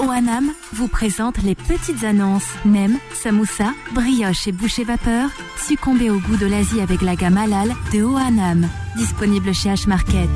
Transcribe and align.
OANAM 0.00 0.52
vous 0.72 0.88
présente 0.88 1.42
les 1.42 1.54
petites 1.54 2.04
annonces. 2.04 2.48
Nem, 2.64 2.98
samoussa, 3.14 3.72
brioche 3.92 4.46
et 4.46 4.52
boucher 4.52 4.84
vapeur. 4.84 5.30
Succombez 5.56 6.10
au 6.10 6.18
goût 6.20 6.36
de 6.36 6.46
l'Asie 6.46 6.80
avec 6.80 7.02
la 7.02 7.16
gamme 7.16 7.36
halal 7.36 7.74
de 7.92 8.02
OANAM. 8.02 8.68
Disponible 8.96 9.52
chez 9.52 9.70
H-Market. 9.70 10.30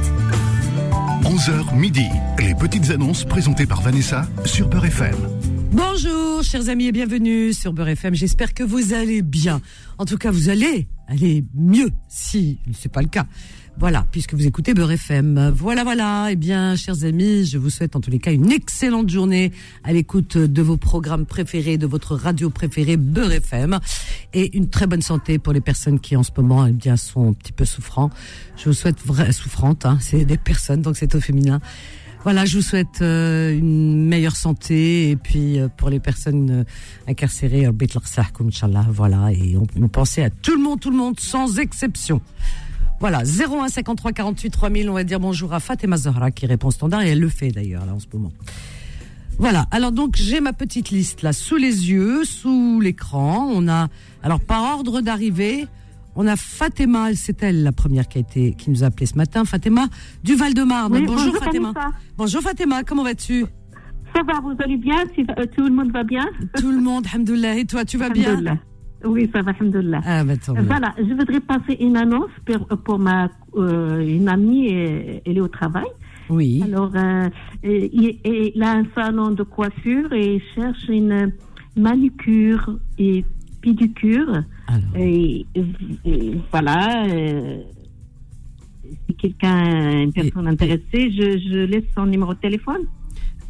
11h 1.24 1.76
midi. 1.76 2.06
Les 2.38 2.54
petites 2.54 2.90
annonces 2.90 3.24
présentées 3.24 3.66
par 3.66 3.80
Vanessa 3.82 4.26
sur 4.44 4.68
Beurre 4.68 4.86
FM. 4.86 5.31
Bonjour, 5.73 6.43
chers 6.43 6.68
amis, 6.68 6.88
et 6.88 6.93
bienvenue 6.93 7.55
sur 7.55 7.73
Beurre 7.73 7.88
FM. 7.88 8.14
J'espère 8.14 8.52
que 8.52 8.62
vous 8.62 8.93
allez 8.93 9.23
bien. 9.23 9.62
En 9.96 10.05
tout 10.05 10.18
cas, 10.18 10.30
vous 10.30 10.50
allez 10.50 10.87
aller 11.09 11.46
mieux 11.55 11.88
si 12.11 12.59
ce 12.75 12.87
n'est 12.87 12.93
pas 12.93 13.00
le 13.00 13.09
cas. 13.09 13.25
Voilà, 13.79 14.06
puisque 14.12 14.34
vous 14.34 14.46
écoutez 14.46 14.74
Beurre 14.74 14.93
FM. 14.93 15.50
Voilà, 15.56 15.82
voilà. 15.82 16.29
Eh 16.30 16.37
bien, 16.37 16.77
chers 16.77 17.05
amis, 17.05 17.46
je 17.46 17.56
vous 17.56 17.70
souhaite 17.70 17.96
en 17.96 18.00
tous 18.00 18.11
les 18.11 18.19
cas 18.19 18.32
une 18.32 18.52
excellente 18.52 19.09
journée 19.09 19.50
à 19.82 19.95
l'écoute 19.95 20.37
de 20.37 20.61
vos 20.61 20.77
programmes 20.77 21.24
préférés, 21.24 21.79
de 21.79 21.87
votre 21.87 22.16
radio 22.16 22.51
préférée 22.51 22.98
Beurre 22.98 23.32
FM, 23.32 23.80
et 24.34 24.54
une 24.54 24.68
très 24.68 24.87
bonne 24.87 25.01
santé 25.01 25.38
pour 25.38 25.54
les 25.54 25.62
personnes 25.62 26.01
qui 26.01 26.16
en 26.16 26.23
ce 26.23 26.32
moment, 26.37 26.66
eh 26.66 26.73
bien, 26.73 26.98
sont 26.98 27.30
un 27.30 27.32
petit 27.32 27.52
peu 27.52 27.65
souffrants. 27.65 28.10
Je 28.59 28.66
vous 28.66 28.74
souhaite 28.74 29.01
vrai 29.07 29.32
souffrantes. 29.32 29.87
Hein, 29.87 29.96
c'est 30.02 30.27
des 30.27 30.37
personnes, 30.37 30.82
donc 30.82 30.98
c'est 30.98 31.15
au 31.15 31.20
féminin. 31.20 31.62
Voilà, 32.24 32.44
je 32.44 32.56
vous 32.56 32.62
souhaite 32.62 33.02
euh, 33.02 33.56
une 33.56 34.06
meilleure 34.06 34.36
santé 34.36 35.10
et 35.10 35.16
puis 35.16 35.58
euh, 35.58 35.66
pour 35.76 35.90
les 35.90 35.98
personnes 35.98 36.50
euh, 36.50 36.64
incarcérées, 37.08 37.68
voilà, 38.90 39.32
et 39.32 39.56
on, 39.56 39.66
on 39.82 39.88
pensait 39.88 40.22
à 40.22 40.30
tout 40.30 40.54
le 40.54 40.62
monde, 40.62 40.78
tout 40.78 40.90
le 40.90 40.96
monde, 40.96 41.18
sans 41.18 41.58
exception. 41.58 42.20
Voilà, 43.00 43.22
01 43.24 43.68
53 43.68 44.12
48 44.12 44.50
3000, 44.50 44.88
on 44.88 44.92
va 44.92 45.02
dire 45.02 45.18
bonjour 45.18 45.52
à 45.52 45.58
Fatima 45.58 45.96
Zahra 45.96 46.30
qui 46.30 46.46
répond 46.46 46.70
standard 46.70 47.02
et 47.02 47.08
elle 47.08 47.20
le 47.20 47.28
fait 47.28 47.48
d'ailleurs 47.48 47.84
là 47.86 47.95
en 47.95 47.98
ce 47.98 48.06
moment. 48.12 48.30
Voilà, 49.38 49.66
alors 49.73 49.90
donc 49.90 50.14
j'ai 50.14 50.40
ma 50.40 50.52
petite 50.52 50.90
liste 50.90 51.23
là 51.23 51.32
sous 51.32 51.56
les 51.56 51.90
yeux, 51.90 52.24
sous 52.24 52.80
l'écran. 52.80 53.51
On 53.52 53.66
a, 53.66 53.88
alors 54.23 54.38
par 54.38 54.62
ordre 54.62 55.01
d'arrivée, 55.01 55.66
on 56.15 56.27
a 56.27 56.37
Fatima, 56.37 57.15
c'est 57.15 57.43
elle 57.43 57.63
la 57.63 57.73
première 57.73 58.09
qui 58.09 58.18
a 58.18 58.21
été, 58.21 58.52
qui 58.52 58.71
nous 58.71 58.85
a 58.85 58.88
appelé 58.88 59.07
ce 59.07 59.16
matin. 59.16 59.45
Fatima 59.45 59.87
du 60.23 60.35
Val-de-Marne. 60.35 60.93
Oui, 60.93 61.04
bonjour, 61.07 61.32
bonjour, 61.32 61.45
Fatima. 61.45 61.73
Bonjour 62.16 62.43
Fatima, 62.43 62.82
comment 62.85 63.04
vas-tu 63.04 63.45
Ça 64.15 64.22
va, 64.22 64.41
vous 64.41 64.54
allez 64.59 64.77
bien 64.77 65.04
Si, 65.15 65.22
euh, 65.22 65.47
Tout 65.56 65.65
le 65.65 65.71
monde 65.71 65.93
va 65.93 66.04
bien 66.04 66.27
Tout 66.56 66.71
le 66.71 66.81
monde, 66.81 67.06
hamdoullah. 67.12 67.56
Et 67.56 67.65
toi, 67.65 67.84
tu 67.84 67.97
vas 67.97 68.10
bien 68.10 68.31
Alhamdoulilah. 68.31 68.59
Oui, 69.04 69.28
ça 69.34 69.43
va, 69.43 69.50
alhamdoulilah. 69.50 70.00
Ah 70.04 70.25
bah. 70.25 70.34
Voilà, 70.47 70.94
je 70.99 71.12
voudrais 71.15 71.41
passer 71.41 71.77
une 71.81 71.97
annonce 71.97 72.31
pour, 72.47 72.78
pour 72.84 72.99
ma 72.99 73.28
euh, 73.56 74.00
une 74.00 74.28
amie, 74.28 74.69
elle 74.69 75.37
est 75.37 75.41
au 75.41 75.49
travail. 75.49 75.87
Oui. 76.31 76.62
Alors, 76.65 76.93
euh, 76.94 77.28
il 77.65 78.62
a 78.62 78.72
un 78.72 78.84
salon 78.94 79.31
de 79.31 79.43
coiffure 79.43 80.12
et 80.12 80.37
il 80.37 80.43
cherche 80.54 80.88
une 80.88 81.32
manucure 81.76 82.78
et 82.99 83.25
pédicure. 83.62 84.43
Et, 84.97 85.47
et 86.05 86.32
voilà, 86.50 87.06
euh, 87.06 87.59
si 89.09 89.15
quelqu'un, 89.16 90.03
une 90.03 90.12
personne 90.12 90.47
Et- 90.47 90.50
intéressée, 90.50 90.82
je, 91.12 91.38
je 91.49 91.59
laisse 91.66 91.84
son 91.97 92.06
numéro 92.06 92.34
de 92.34 92.38
téléphone. 92.41 92.82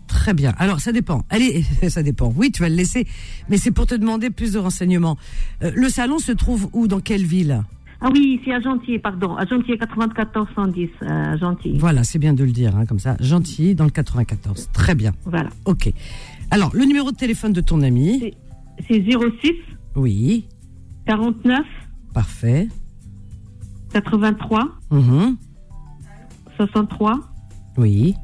très 0.07 0.35
bien. 0.35 0.53
Alors 0.59 0.81
ça 0.81 0.93
dépend. 0.93 1.23
Allez, 1.31 1.63
ça 1.89 2.03
dépend. 2.03 2.33
Oui, 2.37 2.51
tu 2.53 2.63
vas 2.63 2.69
le 2.69 2.75
laisser, 2.77 3.07
mais 3.49 3.57
c'est 3.57 3.71
pour 3.73 3.87
te 3.87 3.95
demander 3.95 4.31
plus 4.31 4.53
de 4.53 4.59
renseignements. 4.59 5.17
Euh, 5.63 5.71
le 5.75 5.89
salon 5.89 6.19
se 6.19 6.33
trouve 6.33 6.69
où 6.73 6.87
Dans 6.87 7.01
quelle 7.01 7.25
ville? 7.25 7.63
Ah 8.05 8.09
oui, 8.13 8.41
c'est 8.45 8.53
à 8.53 8.61
Gentil, 8.61 8.99
pardon. 8.99 9.37
À 9.37 9.47
Gentil, 9.47 9.79
94 9.79 10.49
110, 10.57 10.89
à 11.07 11.37
Gentil. 11.37 11.79
Voilà, 11.79 12.03
c'est 12.03 12.19
bien 12.19 12.33
de 12.35 12.43
le 12.43 12.51
dire, 12.51 12.77
hein, 12.77 12.85
comme 12.85 12.99
ça. 12.99 13.17
Gentil, 13.21 13.77
dans 13.77 13.85
le 13.85 13.91
94. 13.93 14.71
Très 14.73 14.97
bien. 14.97 15.13
Voilà. 15.25 15.51
Ok. 15.67 15.89
Alors, 16.51 16.71
le 16.75 16.85
numéro 16.85 17.13
de 17.13 17.17
téléphone 17.17 17.53
de 17.53 17.61
ton 17.61 17.81
ami? 17.81 18.35
C'est 18.89 19.05
06 19.05 19.53
Oui, 19.97 20.49
49 21.07 21.61
parfait. 22.15 22.69
83 23.93 24.69
Mhm, 24.91 25.37
63 26.57 27.21
Oui, 27.77 28.15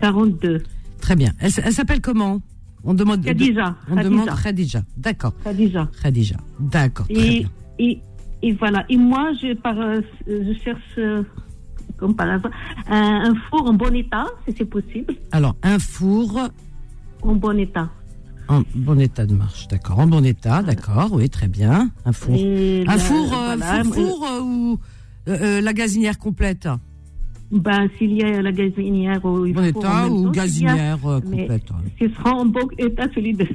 42. 0.00 0.62
très 1.00 1.16
bien. 1.16 1.32
Elle, 1.38 1.50
s'appelle 1.52 2.00
comment? 2.00 2.40
On 2.84 2.94
demande. 2.94 3.22
Khadija. 3.24 3.76
On 3.90 3.94
Khadija. 3.96 4.08
demande 4.10 4.30
Khadija. 4.42 4.82
D'accord. 4.96 5.34
Khadija. 5.44 5.88
Khadija. 6.02 6.36
D'accord. 6.58 7.06
Et, 7.10 7.46
et, 7.78 8.00
et 8.42 8.52
voilà. 8.54 8.84
Et 8.88 8.96
moi, 8.96 9.32
je, 9.40 9.54
par, 9.54 9.78
euh, 9.78 10.00
je 10.26 10.52
cherche, 10.64 10.80
euh, 10.98 11.22
comme 11.98 12.16
par 12.16 12.28
hasard, 12.30 12.50
un, 12.88 13.30
un 13.30 13.34
four 13.50 13.66
en 13.68 13.74
bon 13.74 13.94
état, 13.94 14.26
si 14.48 14.54
c'est 14.56 14.64
possible. 14.64 15.14
Alors, 15.32 15.56
un 15.62 15.78
four 15.78 16.48
En 17.22 17.34
bon 17.34 17.58
état. 17.58 17.90
En 18.50 18.62
bon 18.74 19.00
état 19.00 19.26
de 19.26 19.34
marche. 19.34 19.68
D'accord. 19.68 19.98
En 19.98 20.06
bon 20.06 20.24
état. 20.24 20.62
D'accord. 20.62 21.10
Oui, 21.12 21.28
très 21.30 21.48
bien. 21.48 21.90
Un 22.04 22.12
four. 22.12 22.34
Et 22.36 22.82
Un 22.86 22.92
la- 22.92 22.98
four, 22.98 23.32
euh, 23.32 23.56
voilà, 23.56 23.84
four, 23.84 23.94
four, 23.94 24.26
euh, 24.26 24.40
ou 24.42 24.78
euh, 25.28 25.60
la 25.60 25.72
gazinière 25.72 26.18
complète 26.18 26.68
Ben, 27.52 27.88
s'il 27.98 28.12
y 28.12 28.22
a 28.22 28.42
la 28.42 28.52
gazinière 28.52 29.24
ou 29.24 29.44
il 29.46 29.54
Bon 29.54 29.64
état 29.64 30.08
ou 30.08 30.24
temps, 30.24 30.28
a- 30.30 30.32
gazinière 30.32 30.98
mais 31.04 31.20
complète 31.46 31.70
ouais. 31.70 32.08
Ce 32.08 32.14
sera 32.14 32.32
en 32.34 32.44
bon 32.46 32.68
état, 32.78 33.06
celui 33.14 33.34
de. 33.34 33.46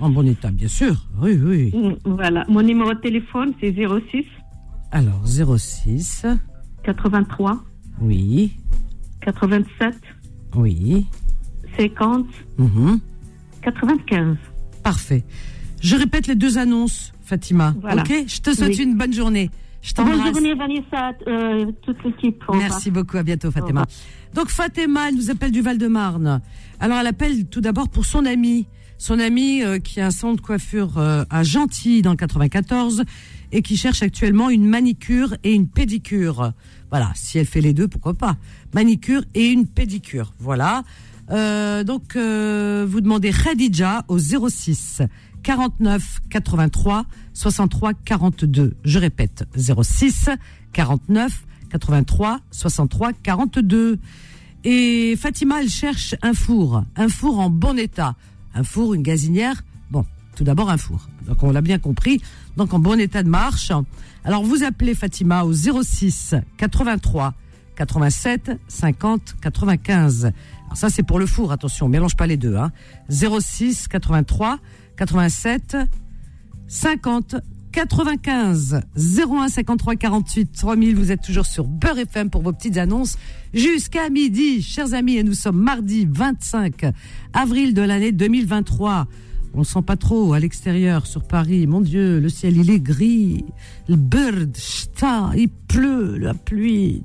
En 0.00 0.10
bon 0.10 0.26
état, 0.28 0.50
bien 0.50 0.68
sûr. 0.68 0.94
Oui, 1.20 1.38
oui. 1.42 1.72
Mm, 1.74 1.94
Voilà. 2.14 2.44
Mon 2.48 2.62
numéro 2.62 2.94
de 2.94 3.00
téléphone, 3.00 3.52
c'est 3.60 3.72
06 3.74 4.24
Alors, 4.92 5.22
06. 5.26 6.24
83 6.84 7.58
Oui. 8.00 8.52
87 9.22 9.94
Oui. 10.54 11.06
50 11.76 12.26
Mhm. 12.58 13.00
95. 13.62 14.36
Parfait. 14.82 15.24
Je 15.80 15.96
répète 15.96 16.26
les 16.26 16.34
deux 16.34 16.58
annonces, 16.58 17.12
Fatima. 17.22 17.74
Voilà. 17.80 18.02
Ok? 18.02 18.12
Je 18.26 18.40
te 18.40 18.54
souhaite 18.54 18.76
Oui. 18.76 18.82
une 18.82 18.96
bonne 18.96 19.12
journée. 19.12 19.50
Je 19.80 19.94
Bonne 19.94 20.22
journée, 20.34 20.54
Vanessa, 20.54 21.12
euh, 21.28 21.70
toute 21.82 22.02
l'équipe. 22.04 22.42
Merci 22.52 22.90
beaucoup, 22.90 23.16
à 23.16 23.22
bientôt 23.22 23.50
Fatima. 23.52 23.86
Donc 24.34 24.48
Fatima, 24.48 25.08
elle 25.08 25.14
nous 25.14 25.30
appelle 25.30 25.52
du 25.52 25.60
Val-de-Marne. 25.60 26.40
Alors 26.80 26.98
elle 26.98 27.06
appelle 27.06 27.46
tout 27.46 27.60
d'abord 27.60 27.88
pour 27.88 28.04
son 28.04 28.26
ami, 28.26 28.66
son 28.98 29.20
ami 29.20 29.62
euh, 29.62 29.78
qui 29.78 30.00
a 30.00 30.06
un 30.06 30.10
centre 30.10 30.36
de 30.36 30.40
coiffure 30.46 30.98
euh, 30.98 31.24
à 31.30 31.44
Gentilly 31.44 32.02
dans 32.02 32.10
le 32.10 32.16
94 32.16 33.04
et 33.52 33.62
qui 33.62 33.76
cherche 33.76 34.02
actuellement 34.02 34.50
une 34.50 34.66
manicure 34.66 35.36
et 35.44 35.54
une 35.54 35.68
pédicure. 35.68 36.52
Voilà, 36.90 37.12
si 37.14 37.38
elle 37.38 37.46
fait 37.46 37.60
les 37.60 37.72
deux, 37.72 37.86
pourquoi 37.86 38.14
pas? 38.14 38.36
Manicure 38.74 39.22
et 39.34 39.46
une 39.46 39.66
pédicure. 39.66 40.32
Voilà. 40.40 40.82
Euh, 41.30 41.84
donc 41.84 42.16
euh, 42.16 42.86
vous 42.88 43.00
demandez 43.00 43.30
Khadija 43.30 44.04
au 44.08 44.18
06 44.18 45.02
49 45.42 46.20
83 46.30 47.04
63 47.34 47.92
42. 47.94 48.76
Je 48.84 48.98
répète 48.98 49.44
06 49.56 50.30
49 50.72 51.44
83 51.70 52.40
63 52.50 53.12
42. 53.12 53.98
Et 54.64 55.16
Fatima, 55.16 55.62
elle 55.62 55.68
cherche 55.68 56.14
un 56.22 56.32
four, 56.32 56.82
un 56.96 57.08
four 57.08 57.38
en 57.38 57.48
bon 57.50 57.78
état, 57.78 58.16
un 58.54 58.64
four, 58.64 58.94
une 58.94 59.02
gazinière. 59.02 59.62
Bon, 59.90 60.04
tout 60.34 60.44
d'abord 60.44 60.70
un 60.70 60.78
four. 60.78 61.08
Donc 61.26 61.42
on 61.42 61.52
l'a 61.52 61.60
bien 61.60 61.78
compris. 61.78 62.20
Donc 62.56 62.74
en 62.74 62.78
bon 62.78 62.98
état 62.98 63.22
de 63.22 63.28
marche. 63.28 63.70
Alors 64.24 64.42
vous 64.42 64.64
appelez 64.64 64.94
Fatima 64.94 65.44
au 65.44 65.52
06 65.52 66.34
83 66.56 67.34
87 67.78 68.50
50 68.66 69.36
95. 69.40 70.24
Alors 70.24 70.76
ça 70.76 70.90
c'est 70.90 71.04
pour 71.04 71.20
le 71.20 71.26
four, 71.26 71.52
attention, 71.52 71.86
on 71.86 71.88
mélange 71.88 72.16
pas 72.16 72.26
les 72.26 72.36
deux. 72.36 72.56
Hein. 72.56 72.72
06 73.08 73.86
83 73.86 74.58
87 74.96 75.76
50 76.66 77.36
95 77.70 78.80
01 78.96 79.48
53 79.48 79.94
48 79.94 80.52
3000. 80.52 80.96
Vous 80.96 81.12
êtes 81.12 81.22
toujours 81.22 81.46
sur 81.46 81.68
Beurre 81.68 82.00
FM 82.00 82.30
pour 82.30 82.42
vos 82.42 82.52
petites 82.52 82.78
annonces 82.78 83.16
jusqu'à 83.54 84.10
midi, 84.10 84.60
chers 84.60 84.92
amis. 84.92 85.16
Et 85.16 85.22
nous 85.22 85.34
sommes 85.34 85.58
mardi 85.58 86.08
25 86.10 86.84
avril 87.32 87.74
de 87.74 87.82
l'année 87.82 88.10
2023. 88.10 89.06
On 89.54 89.62
sent 89.62 89.82
pas 89.82 89.96
trop 89.96 90.32
à 90.32 90.40
l'extérieur 90.40 91.06
sur 91.06 91.22
Paris. 91.22 91.68
Mon 91.68 91.80
Dieu, 91.80 92.18
le 92.18 92.28
ciel 92.28 92.56
il 92.56 92.70
est 92.70 92.80
gris. 92.80 93.44
Le 93.88 93.94
bird, 93.94 94.56
il 95.36 95.48
pleut, 95.68 96.18
la 96.18 96.34
pluie. 96.34 97.02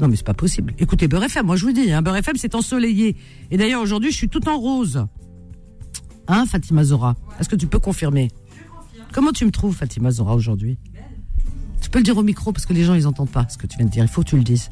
Non 0.00 0.08
mais 0.08 0.16
c'est 0.16 0.26
pas 0.26 0.34
possible. 0.34 0.74
Écoutez 0.78 1.08
Beurre 1.08 1.24
FM, 1.24 1.46
moi 1.46 1.56
je 1.56 1.64
vous 1.64 1.72
dis, 1.72 1.92
hein, 1.92 2.02
Beurre 2.02 2.16
FM 2.16 2.36
c'est 2.36 2.54
ensoleillé. 2.54 3.16
Et 3.50 3.56
d'ailleurs 3.56 3.82
aujourd'hui 3.82 4.10
je 4.10 4.16
suis 4.16 4.28
tout 4.28 4.46
en 4.48 4.58
rose. 4.58 5.06
Hein 6.28 6.44
Fatima 6.46 6.84
Zora? 6.84 7.14
Est-ce 7.40 7.48
que 7.48 7.56
tu 7.56 7.66
peux 7.66 7.78
confirmer? 7.78 8.30
Comment 9.12 9.32
tu 9.32 9.46
me 9.46 9.50
trouves 9.50 9.74
Fatima 9.74 10.10
Zora 10.10 10.34
aujourd'hui? 10.34 10.78
Tu 11.80 11.90
peux 11.90 11.98
le 11.98 12.04
dire 12.04 12.16
au 12.18 12.22
micro 12.22 12.52
parce 12.52 12.66
que 12.66 12.72
les 12.72 12.84
gens 12.84 12.94
ils 12.94 13.06
entendent 13.06 13.30
pas 13.30 13.46
ce 13.48 13.56
que 13.56 13.66
tu 13.66 13.76
viens 13.78 13.86
de 13.86 13.90
dire. 13.90 14.02
Il 14.04 14.08
faut 14.08 14.22
que 14.22 14.28
tu 14.28 14.36
le 14.36 14.42
dises. 14.42 14.70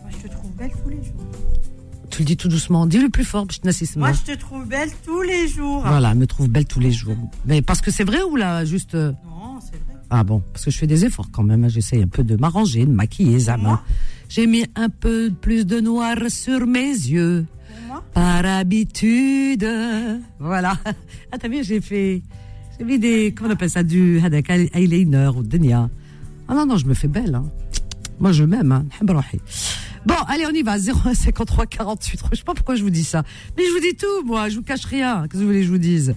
Moi, 0.00 0.10
je 0.10 0.26
te 0.26 0.32
trouve 0.32 0.50
belle 0.56 0.70
tous 0.82 0.88
les 0.88 0.96
jours. 1.04 1.14
Tu 2.10 2.22
le 2.22 2.26
dis 2.26 2.36
tout 2.36 2.48
doucement. 2.48 2.86
Dis-le 2.86 3.08
plus 3.08 3.24
fort. 3.24 3.46
je 3.50 3.58
n'assiste 3.64 3.96
Moi, 3.96 4.12
je 4.12 4.32
te 4.32 4.38
trouve 4.38 4.66
belle 4.66 4.90
tous 5.04 5.22
les 5.22 5.46
jours. 5.48 5.82
Voilà, 5.86 6.14
me 6.14 6.26
trouve 6.26 6.48
belle 6.48 6.66
tous 6.66 6.80
les 6.80 6.90
jours. 6.92 7.16
Mais 7.46 7.62
parce 7.62 7.80
que 7.80 7.90
c'est 7.90 8.04
vrai 8.04 8.22
ou 8.22 8.36
là 8.36 8.64
juste 8.64 8.94
euh, 8.94 9.12
Non. 9.24 9.31
Ah 10.14 10.24
bon, 10.24 10.42
parce 10.52 10.66
que 10.66 10.70
je 10.70 10.76
fais 10.76 10.86
des 10.86 11.06
efforts 11.06 11.30
quand 11.32 11.42
même. 11.42 11.64
Hein. 11.64 11.68
J'essaye 11.68 12.02
un 12.02 12.06
peu 12.06 12.22
de 12.22 12.36
m'arranger, 12.36 12.84
de 12.84 12.90
maquiller, 12.90 13.38
Zama. 13.38 13.82
J'ai 14.28 14.46
mis 14.46 14.66
un 14.76 14.90
peu 14.90 15.32
plus 15.40 15.64
de 15.64 15.80
noir 15.80 16.16
sur 16.28 16.66
mes 16.66 16.90
yeux. 16.90 17.46
Par 18.12 18.44
habitude. 18.44 19.66
Voilà. 20.38 20.78
Ah, 21.32 21.38
t'as 21.38 21.48
vu, 21.48 21.64
j'ai 21.64 21.80
fait. 21.80 22.22
J'ai 22.78 22.84
mis 22.84 22.98
des. 22.98 23.32
Comment 23.34 23.48
on 23.48 23.52
appelle 23.54 23.70
ça 23.70 23.82
Du 23.82 24.20
hadak 24.22 24.50
eyeliner 24.50 25.30
ou 25.34 25.42
denia. 25.42 25.88
Ah 26.46 26.54
non, 26.54 26.66
non, 26.66 26.76
je 26.76 26.84
me 26.84 26.92
fais 26.92 27.08
belle. 27.08 27.34
Hein. 27.34 27.44
Moi, 28.20 28.32
je 28.32 28.44
m'aime. 28.44 28.70
Hein. 28.70 28.84
Bon, 30.04 30.14
allez, 30.28 30.44
on 30.46 30.52
y 30.52 30.62
va. 30.62 30.76
053 30.78 31.64
48. 31.64 32.20
Je 32.32 32.36
sais 32.36 32.44
pas 32.44 32.52
pourquoi 32.52 32.74
je 32.74 32.82
vous 32.82 32.90
dis 32.90 33.04
ça. 33.04 33.22
Mais 33.56 33.62
je 33.64 33.72
vous 33.72 33.80
dis 33.80 33.96
tout, 33.96 34.26
moi. 34.26 34.50
Je 34.50 34.56
vous 34.56 34.62
cache 34.62 34.84
rien. 34.84 35.22
Qu'est-ce 35.22 35.32
que 35.32 35.38
vous 35.38 35.46
voulez 35.46 35.60
que 35.60 35.66
je 35.66 35.72
vous 35.72 35.78
dise? 35.78 36.14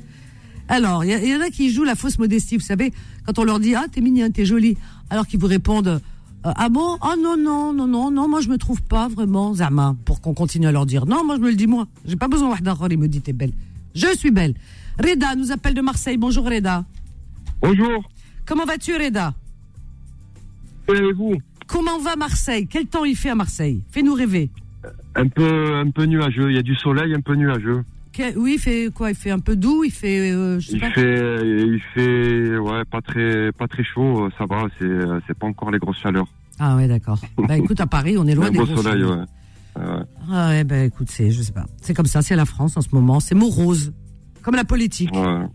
Alors, 0.68 1.06
il 1.06 1.12
y, 1.12 1.30
y, 1.30 1.36
en 1.36 1.42
a 1.42 1.50
qui 1.50 1.72
jouent 1.72 1.84
la 1.84 1.96
fausse 1.96 2.18
modestie, 2.18 2.58
vous 2.58 2.64
savez 2.64 2.92
quand 3.26 3.40
on 3.40 3.44
leur 3.44 3.60
dit 3.60 3.76
Ah, 3.76 3.86
t'es 3.92 4.02
mignonne, 4.02 4.32
t'es 4.32 4.46
jolie. 4.46 4.78
Alors 5.10 5.28
qu'ils 5.28 5.40
vous 5.40 5.48
répondent 5.48 5.88
euh, 6.46 6.52
Ah 6.56 6.70
bon? 6.70 6.98
Ah 7.02 7.16
non, 7.22 7.38
non, 7.38 7.74
non, 7.74 7.88
non, 7.88 8.12
non, 8.12 8.28
moi 8.28 8.42
je 8.42 8.50
me 8.50 8.58
trouve 8.58 8.82
pas 8.82 9.08
vraiment. 9.08 9.54
Zama, 9.54 9.96
pour 10.06 10.22
qu'on 10.22 10.34
continue 10.34 10.68
à 10.68 10.72
leur 10.72 10.86
dire 10.86 11.06
Non, 11.06 11.26
moi 11.26 11.36
je 11.38 11.42
me 11.42 11.50
le 11.50 11.56
dis 11.56 11.68
moi. 11.68 11.88
J'ai 12.06 12.16
pas 12.16 12.28
besoin 12.28 12.56
d'un 12.62 12.76
il 12.90 12.98
me 12.98 13.08
dit 13.08 13.22
T'es 13.22 13.34
belle. 13.34 13.54
Je 13.94 14.16
suis 14.18 14.32
belle. 14.32 14.54
Reda 15.00 15.36
nous 15.36 15.52
appelle 15.52 15.74
de 15.74 15.82
Marseille. 15.82 16.18
Bonjour 16.18 16.46
Reda. 16.46 16.86
Bonjour, 17.62 18.04
Comment 18.46 18.66
vas-tu 18.66 18.96
Reda? 18.96 19.34
Comment 20.86 21.00
allez-vous 21.00 21.36
Comment 21.68 22.00
va 22.00 22.16
Marseille? 22.16 22.68
Quel 22.68 22.86
temps 22.86 23.06
il 23.06 23.16
fait 23.16 23.30
à 23.30 23.36
Marseille? 23.36 23.82
Fais-nous 23.90 24.14
rêver. 24.14 24.52
Un 25.16 25.28
peu, 25.28 25.76
un 25.76 25.90
peu 25.90 26.06
nuageux. 26.06 26.52
Il 26.52 26.56
y 26.56 26.60
a 26.60 26.62
du 26.62 26.76
soleil, 26.76 27.16
un 27.16 27.22
peu 27.22 27.34
nuageux. 27.34 27.84
Oui, 28.36 28.54
il 28.56 28.60
fait 28.60 28.90
quoi 28.94 29.10
Il 29.12 29.16
fait 29.16 29.32
un 29.32 29.40
peu 29.40 29.56
doux, 29.56 29.84
il 29.84 29.92
fait. 29.92 30.32
euh, 30.32 30.60
je 30.60 30.68
sais 30.68 30.74
Il 30.76 30.80
pas. 30.80 30.92
fait, 30.92 31.42
il 31.48 31.82
fait, 31.94 32.58
ouais, 32.58 32.84
pas 32.90 33.02
très, 33.02 33.52
pas 33.52 33.68
très 33.68 33.84
chaud. 33.84 34.26
euh, 34.26 34.30
Ça 34.38 34.46
va. 34.46 34.68
C'est, 34.80 34.86
euh, 34.86 35.20
pas 35.40 35.48
encore 35.48 35.72
les 35.72 35.80
grosses 35.80 36.00
chaleurs. 36.00 36.28
Ah 36.60 36.76
ouais, 36.78 36.88
d'accord. 36.88 37.20
bah 37.48 37.58
écoute, 37.58 37.80
à 37.82 37.88
Paris, 37.88 38.18
on 38.18 38.26
est 38.26 38.36
loin 38.36 38.48
un 38.48 38.52
des 38.52 38.58
beau 38.60 38.66
gros 38.66 38.78
soleil, 38.82 39.02
soleils. 39.04 39.20
ouais. 39.20 39.26
Euh, 39.78 40.04
Ah 40.32 40.50
ouais, 40.50 40.64
bah 40.64 40.84
écoute, 40.86 41.08
c'est, 41.10 41.30
je 41.32 41.42
sais 41.42 41.52
pas. 41.52 41.66
C'est 41.82 41.94
comme 41.94 42.06
ça, 42.06 42.22
c'est 42.22 42.36
la 42.38 42.46
France 42.46 42.78
en 42.78 42.82
ce 42.82 42.88
moment. 42.94 43.20
C'est 43.20 43.36
morose. 43.36 43.92
Comme 44.42 44.56
la 44.56 44.64
politique. 44.64 45.12
ouais. 45.14 45.46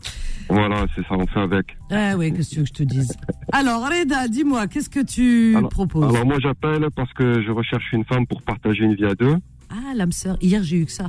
Voilà, 0.50 0.84
c'est 0.96 1.02
ça. 1.02 1.14
On 1.14 1.26
fait 1.28 1.38
avec. 1.40 1.76
Ah 1.92 2.16
oui, 2.18 2.32
qu'est-ce 2.32 2.48
que 2.50 2.54
tu 2.54 2.58
veux 2.58 2.62
que 2.64 2.68
je 2.70 2.74
te 2.74 2.82
dise? 2.82 3.16
Alors, 3.52 3.88
Reda, 3.88 4.26
dis-moi, 4.26 4.66
qu'est-ce 4.66 4.90
que 4.90 4.98
tu 5.04 5.54
Alors- 5.56 5.70
proposes? 5.70 6.02
Alors 6.12 6.26
moi, 6.26 6.38
j'appelle 6.40 6.86
parce 6.96 7.12
que 7.12 7.40
je 7.40 7.50
recherche 7.52 7.92
une 7.92 8.04
femme 8.04 8.26
pour 8.26 8.42
partager 8.42 8.82
une 8.84 8.94
vie 8.96 9.04
à 9.06 9.14
deux. 9.14 9.36
Ah, 9.70 9.94
l'âme 9.94 10.10
sœur. 10.10 10.36
Hier, 10.42 10.62
j'ai 10.64 10.78
eu 10.78 10.86
que 10.86 10.90
ça. 10.92 11.08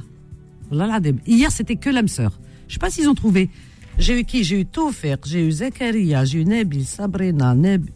Hier, 1.27 1.51
c'était 1.51 1.75
que 1.75 1.89
l'âme 1.89 2.07
sœur. 2.07 2.39
Je 2.67 2.73
sais 2.73 2.79
pas 2.79 2.89
s'ils 2.89 3.09
ont 3.09 3.15
trouvé. 3.15 3.49
J'ai 3.97 4.19
eu 4.19 4.23
qui? 4.23 4.43
J'ai 4.43 4.61
eu 4.61 4.65
Taufer, 4.65 5.15
j'ai 5.25 5.45
eu 5.45 5.51
Zakaria, 5.51 6.23
j'ai 6.25 6.39
eu 6.41 6.45
Nabil, 6.45 6.85
Sabrina, 6.85 7.53
Neb... 7.55 7.89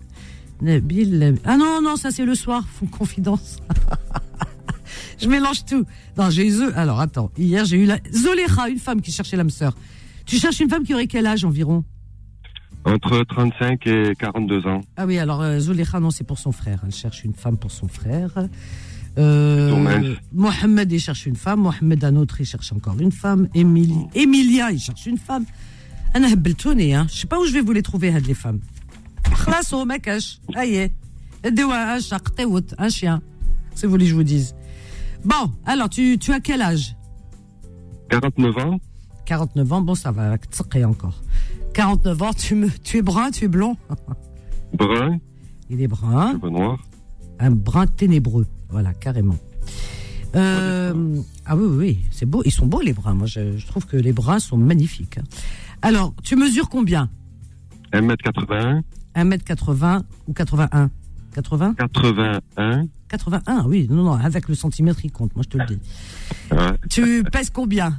Nabil. 0.61 1.17
Neb- 1.17 1.39
Ah 1.45 1.57
non, 1.57 1.81
non, 1.81 1.95
ça 1.95 2.11
c'est 2.11 2.25
le 2.25 2.35
soir, 2.35 2.65
font 2.79 2.85
confidence. 2.87 3.57
Je 5.19 5.29
mélange 5.29 5.63
tout. 5.65 5.85
Non, 6.17 6.29
j'ai 6.29 6.47
eu 6.49 6.63
Alors, 6.75 6.99
attends. 6.99 7.31
Hier, 7.37 7.63
j'ai 7.63 7.77
eu 7.77 7.85
la 7.85 7.97
Zoléra, 8.13 8.69
une 8.69 8.79
femme 8.79 9.01
qui 9.01 9.11
cherchait 9.11 9.37
l'âme 9.37 9.49
sœur. 9.49 9.75
Tu 10.25 10.37
cherches 10.37 10.59
une 10.59 10.69
femme 10.69 10.83
qui 10.83 10.93
aurait 10.93 11.07
quel 11.07 11.25
âge 11.25 11.45
environ? 11.45 11.83
Entre 12.83 13.23
35 13.23 13.87
et 13.87 14.13
42 14.19 14.67
ans. 14.67 14.81
Ah 14.97 15.05
oui, 15.05 15.17
alors 15.17 15.41
euh, 15.41 15.59
non, 16.01 16.11
c'est 16.11 16.23
pour 16.25 16.37
son 16.37 16.51
frère. 16.51 16.81
Elle 16.85 16.93
cherche 16.93 17.23
une 17.23 17.33
femme 17.33 17.57
pour 17.57 17.71
son 17.71 17.87
frère. 17.87 18.31
Euh, 19.17 20.15
Mohamed, 20.33 20.91
il 20.91 20.99
cherche 20.99 21.25
une 21.25 21.35
femme. 21.35 21.61
Mohamed, 21.61 22.03
un 22.03 22.15
autre, 22.17 22.41
il 22.41 22.45
cherche 22.45 22.71
encore 22.73 22.99
une 22.99 23.11
femme. 23.11 23.47
Oh. 23.55 23.57
Emilia, 24.13 24.71
il 24.71 24.79
cherche 24.79 25.05
une 25.05 25.17
femme. 25.17 25.45
Anna 26.13 26.27
hein. 26.27 26.33
Je 26.35 26.97
ne 26.99 27.07
sais 27.07 27.27
pas 27.27 27.39
où 27.39 27.45
je 27.45 27.51
vais 27.51 27.61
vous 27.61 27.73
les 27.73 27.81
trouver, 27.81 28.09
hein, 28.09 28.19
les 28.25 28.33
femmes. 28.33 28.59
Khlasou, 29.23 29.85
Makash. 29.85 30.39
Aïe. 30.53 30.91
un 31.43 31.99
chat, 31.99 32.21
un 32.77 32.89
chien. 32.89 33.21
Si 33.73 33.85
vous 33.85 33.91
voulez, 33.91 34.05
je 34.05 34.15
vous 34.15 34.23
dise. 34.23 34.55
Bon, 35.25 35.51
alors, 35.65 35.89
tu, 35.89 36.17
tu 36.17 36.31
as 36.31 36.39
quel 36.39 36.61
âge? 36.61 36.95
49 38.09 38.57
ans. 38.57 38.79
49 39.25 39.73
ans, 39.73 39.81
bon, 39.81 39.95
ça 39.95 40.11
va, 40.11 40.35
et 40.75 40.85
encore. 40.85 41.21
49 41.73 42.21
ans, 42.21 42.33
tu, 42.33 42.55
me, 42.55 42.69
tu 42.69 42.97
es 42.97 43.01
brun, 43.01 43.31
tu 43.31 43.45
es 43.45 43.47
blond? 43.47 43.75
Brun. 44.73 45.19
Il 45.69 45.81
est 45.81 45.87
brun. 45.87 46.39
Un 46.41 46.49
noir. 46.49 46.79
Un 47.39 47.51
brun 47.51 47.87
ténébreux 47.87 48.47
voilà, 48.75 48.93
carrément. 48.93 49.37
Euh, 50.35 50.93
ah 51.45 51.55
oui, 51.55 51.63
oui, 51.65 51.77
oui, 51.77 51.99
c'est 52.11 52.25
beau. 52.25 52.41
Ils 52.43 52.51
sont 52.51 52.65
beaux 52.65 52.81
les 52.81 52.91
bruns. 52.91 53.13
Moi, 53.13 53.25
je, 53.25 53.57
je 53.57 53.65
trouve 53.67 53.85
que 53.85 53.95
les 53.95 54.11
bruns 54.11 54.39
sont 54.39 54.57
magnifiques. 54.57 55.17
Alors, 55.81 56.13
tu 56.23 56.35
mesures 56.35 56.67
combien? 56.67 57.09
1m81. 57.93 58.81
1m80 59.15 60.01
ou 60.27 60.33
81 60.33 60.89
80 61.33 61.75
81. 61.77 62.87
81, 63.07 63.63
oui, 63.65 63.87
non, 63.89 64.03
non, 64.03 64.11
avec 64.13 64.49
le 64.49 64.55
centimètre, 64.55 64.99
il 65.05 65.11
compte, 65.11 65.33
moi 65.35 65.43
je 65.45 65.49
te 65.49 65.57
le 65.57 65.65
dis. 65.67 65.79
Ouais. 66.51 66.57
Tu 66.89 67.23
pèses 67.31 67.49
combien? 67.49 67.97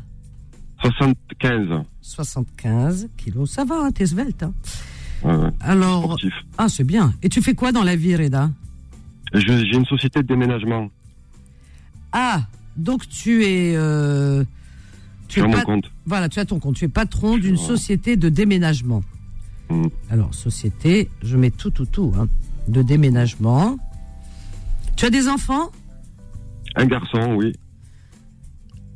75. 0.82 1.84
75 2.02 3.08
kilos, 3.17 3.50
ça 3.50 3.64
va, 3.64 3.76
hein, 3.84 3.90
t'es 3.93 4.05
svelte. 4.06 4.43
hein. 4.43 4.52
Ouais, 5.25 5.34
ouais. 5.37 5.50
Alors, 5.61 6.02
Sportif. 6.05 6.32
ah, 6.58 6.69
c'est 6.69 6.84
bien. 6.84 7.14
Et 7.23 7.31
tu 7.31 7.40
fais 7.40 7.55
quoi 7.55 7.73
dans 7.73 7.82
la 7.82 7.96
vie, 7.96 8.14
Reda? 8.17 8.50
J'ai 9.37 9.77
une 9.77 9.85
société 9.85 10.23
de 10.23 10.27
déménagement. 10.27 10.88
Ah, 12.12 12.43
donc 12.77 13.09
tu 13.09 13.44
es. 13.44 13.75
euh, 13.77 14.44
tu 15.29 15.41
Sur 15.41 15.49
es 15.49 15.56
mon 15.56 15.62
compte. 15.62 15.91
Voilà, 16.06 16.29
tu 16.29 16.38
as 16.38 16.44
ton 16.44 16.59
compte. 16.59 16.77
Tu 16.77 16.85
es 16.85 16.88
patron 16.88 17.37
d'une 17.37 17.56
société 17.56 18.17
de 18.17 18.29
déménagement. 18.29 19.03
Mm. 19.69 19.87
Alors, 20.11 20.35
société, 20.35 21.11
je 21.23 21.37
mets 21.37 21.50
tout, 21.50 21.71
tout, 21.71 21.87
tout, 21.87 22.12
hein, 22.19 22.29
de 22.69 22.83
déménagement. 22.83 23.77
Tu 24.97 25.05
as 25.05 25.11
des 25.11 25.29
enfants? 25.29 25.71
Un 26.77 26.87
garçon, 26.87 27.35
oui. 27.37 27.53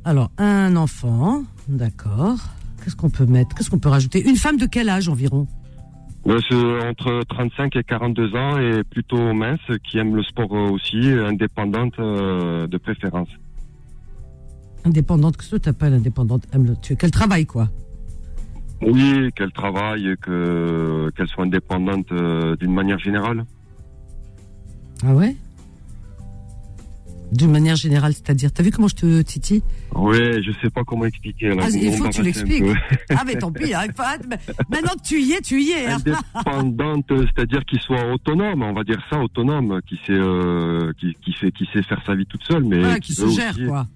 Alors, 0.03 0.31
un 0.37 0.75
enfant, 0.75 1.43
d'accord. 1.67 2.39
Qu'est-ce 2.83 2.95
qu'on 2.95 3.09
peut 3.11 3.25
mettre? 3.25 3.55
Qu'est-ce 3.55 3.69
qu'on 3.69 3.77
peut 3.79 3.89
rajouter? 3.89 4.27
Une 4.27 4.35
femme 4.37 4.57
de 4.57 4.65
quel 4.65 4.89
âge 4.89 5.07
environ? 5.09 5.47
Entre 6.25 7.23
35 7.27 7.75
et 7.75 7.83
42 7.83 8.35
ans 8.35 8.57
et 8.59 8.83
plutôt 8.83 9.33
mince, 9.33 9.59
qui 9.83 9.97
aime 9.97 10.15
le 10.15 10.23
sport 10.23 10.51
aussi, 10.51 11.09
indépendante 11.09 11.93
euh, 11.99 12.67
de 12.67 12.77
préférence. 12.77 13.29
Indépendante, 14.85 15.37
qu'est-ce 15.37 15.51
que 15.55 15.61
tu 15.61 15.69
appelles 15.69 15.93
indépendante 15.93 16.43
Aime 16.53 16.65
le- 16.65 16.75
tu- 16.81 16.95
Qu'elle 16.95 17.11
travaille, 17.11 17.45
quoi? 17.45 17.69
Oui, 18.81 19.29
qu'elle 19.35 19.51
travaille, 19.51 20.15
que 20.21 21.11
qu'elle 21.15 21.27
soit 21.27 21.43
indépendante 21.43 22.11
euh, 22.11 22.55
d'une 22.55 22.73
manière 22.73 22.97
générale. 22.97 23.45
Ah 25.05 25.13
ouais? 25.13 25.35
D'une 27.31 27.51
manière 27.51 27.77
générale, 27.77 28.11
c'est-à-dire, 28.13 28.51
t'as 28.51 28.61
vu 28.61 28.71
comment 28.71 28.89
je 28.89 28.95
te 28.95 29.21
titille? 29.21 29.63
Oui, 29.95 30.17
je 30.43 30.51
sais 30.61 30.69
pas 30.69 30.83
comment 30.83 31.05
expliquer. 31.05 31.49
là, 31.55 31.63
Ah, 31.65 31.69
il 31.69 31.93
faut 31.93 32.03
que 32.03 32.09
tu 32.09 32.21
l'expliques. 32.23 32.63
Ah, 33.09 33.23
mais 33.25 33.35
tant 33.35 33.51
pis, 33.51 33.73
hein, 33.73 33.85
maintenant 34.69 34.93
que 34.95 35.07
tu 35.07 35.21
y 35.21 35.31
es, 35.33 35.41
tu 35.41 35.61
y 35.61 35.71
es. 35.71 35.87
hein. 35.87 35.97
Indépendante, 36.35 37.05
c'est-à-dire 37.09 37.63
qu'il 37.65 37.79
soit 37.79 38.11
autonome, 38.13 38.63
on 38.63 38.73
va 38.73 38.83
dire 38.83 39.01
ça, 39.09 39.19
autonome, 39.19 39.79
qui 39.87 39.95
sait, 40.05 40.11
euh, 40.13 40.91
qui, 40.99 41.15
qui 41.23 41.31
fait, 41.33 41.51
qui 41.51 41.65
sait 41.73 41.83
faire 41.83 42.01
sa 42.05 42.15
vie 42.15 42.25
toute 42.25 42.43
seule, 42.43 42.63
mais 42.65 42.79
Voilà, 42.79 42.99
qui 42.99 43.13
se 43.13 43.21
veut 43.23 43.31
gère, 43.31 43.51
aussi- 43.53 43.65
quoi. 43.65 43.87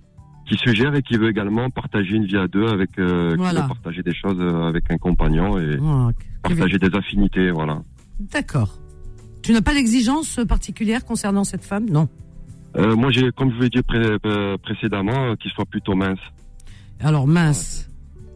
qui 0.47 0.55
se 0.57 0.73
gère 0.73 0.95
et 0.95 1.01
qui 1.01 1.17
veut 1.17 1.29
également 1.29 1.69
partager 1.69 2.15
une 2.15 2.25
vie 2.25 2.37
à 2.37 2.47
deux 2.47 2.67
avec, 2.67 2.91
euh, 2.99 3.31
qui 3.31 3.37
Voilà. 3.37 3.61
veut 3.63 3.67
partager 3.67 4.01
des 4.01 4.13
choses 4.15 4.37
euh, 4.39 4.63
avec 4.69 4.85
un 4.91 4.97
compagnon 4.97 5.59
et 5.59 5.77
Ah, 5.83 6.09
partager 6.41 6.77
des 6.79 6.95
affinités, 6.95 7.51
voilà. 7.51 7.81
D'accord. 8.19 8.79
Tu 9.43 9.51
n'as 9.51 9.61
pas 9.61 9.73
d'exigence 9.73 10.39
particulière 10.47 11.03
concernant 11.03 11.43
cette 11.43 11.63
femme? 11.65 11.85
Non. 11.89 12.07
Euh, 12.77 12.95
moi, 12.95 13.09
j'ai, 13.11 13.31
comme 13.31 13.51
je 13.51 13.55
vous 13.55 13.61
l'ai 13.63 13.69
dit 13.69 13.81
pré- 13.81 14.17
euh, 14.25 14.57
précédemment, 14.57 15.31
euh, 15.31 15.35
qu'il 15.35 15.51
soit 15.51 15.65
plutôt 15.65 15.95
mince. 15.95 16.19
Alors, 16.99 17.25
mince. 17.27 17.89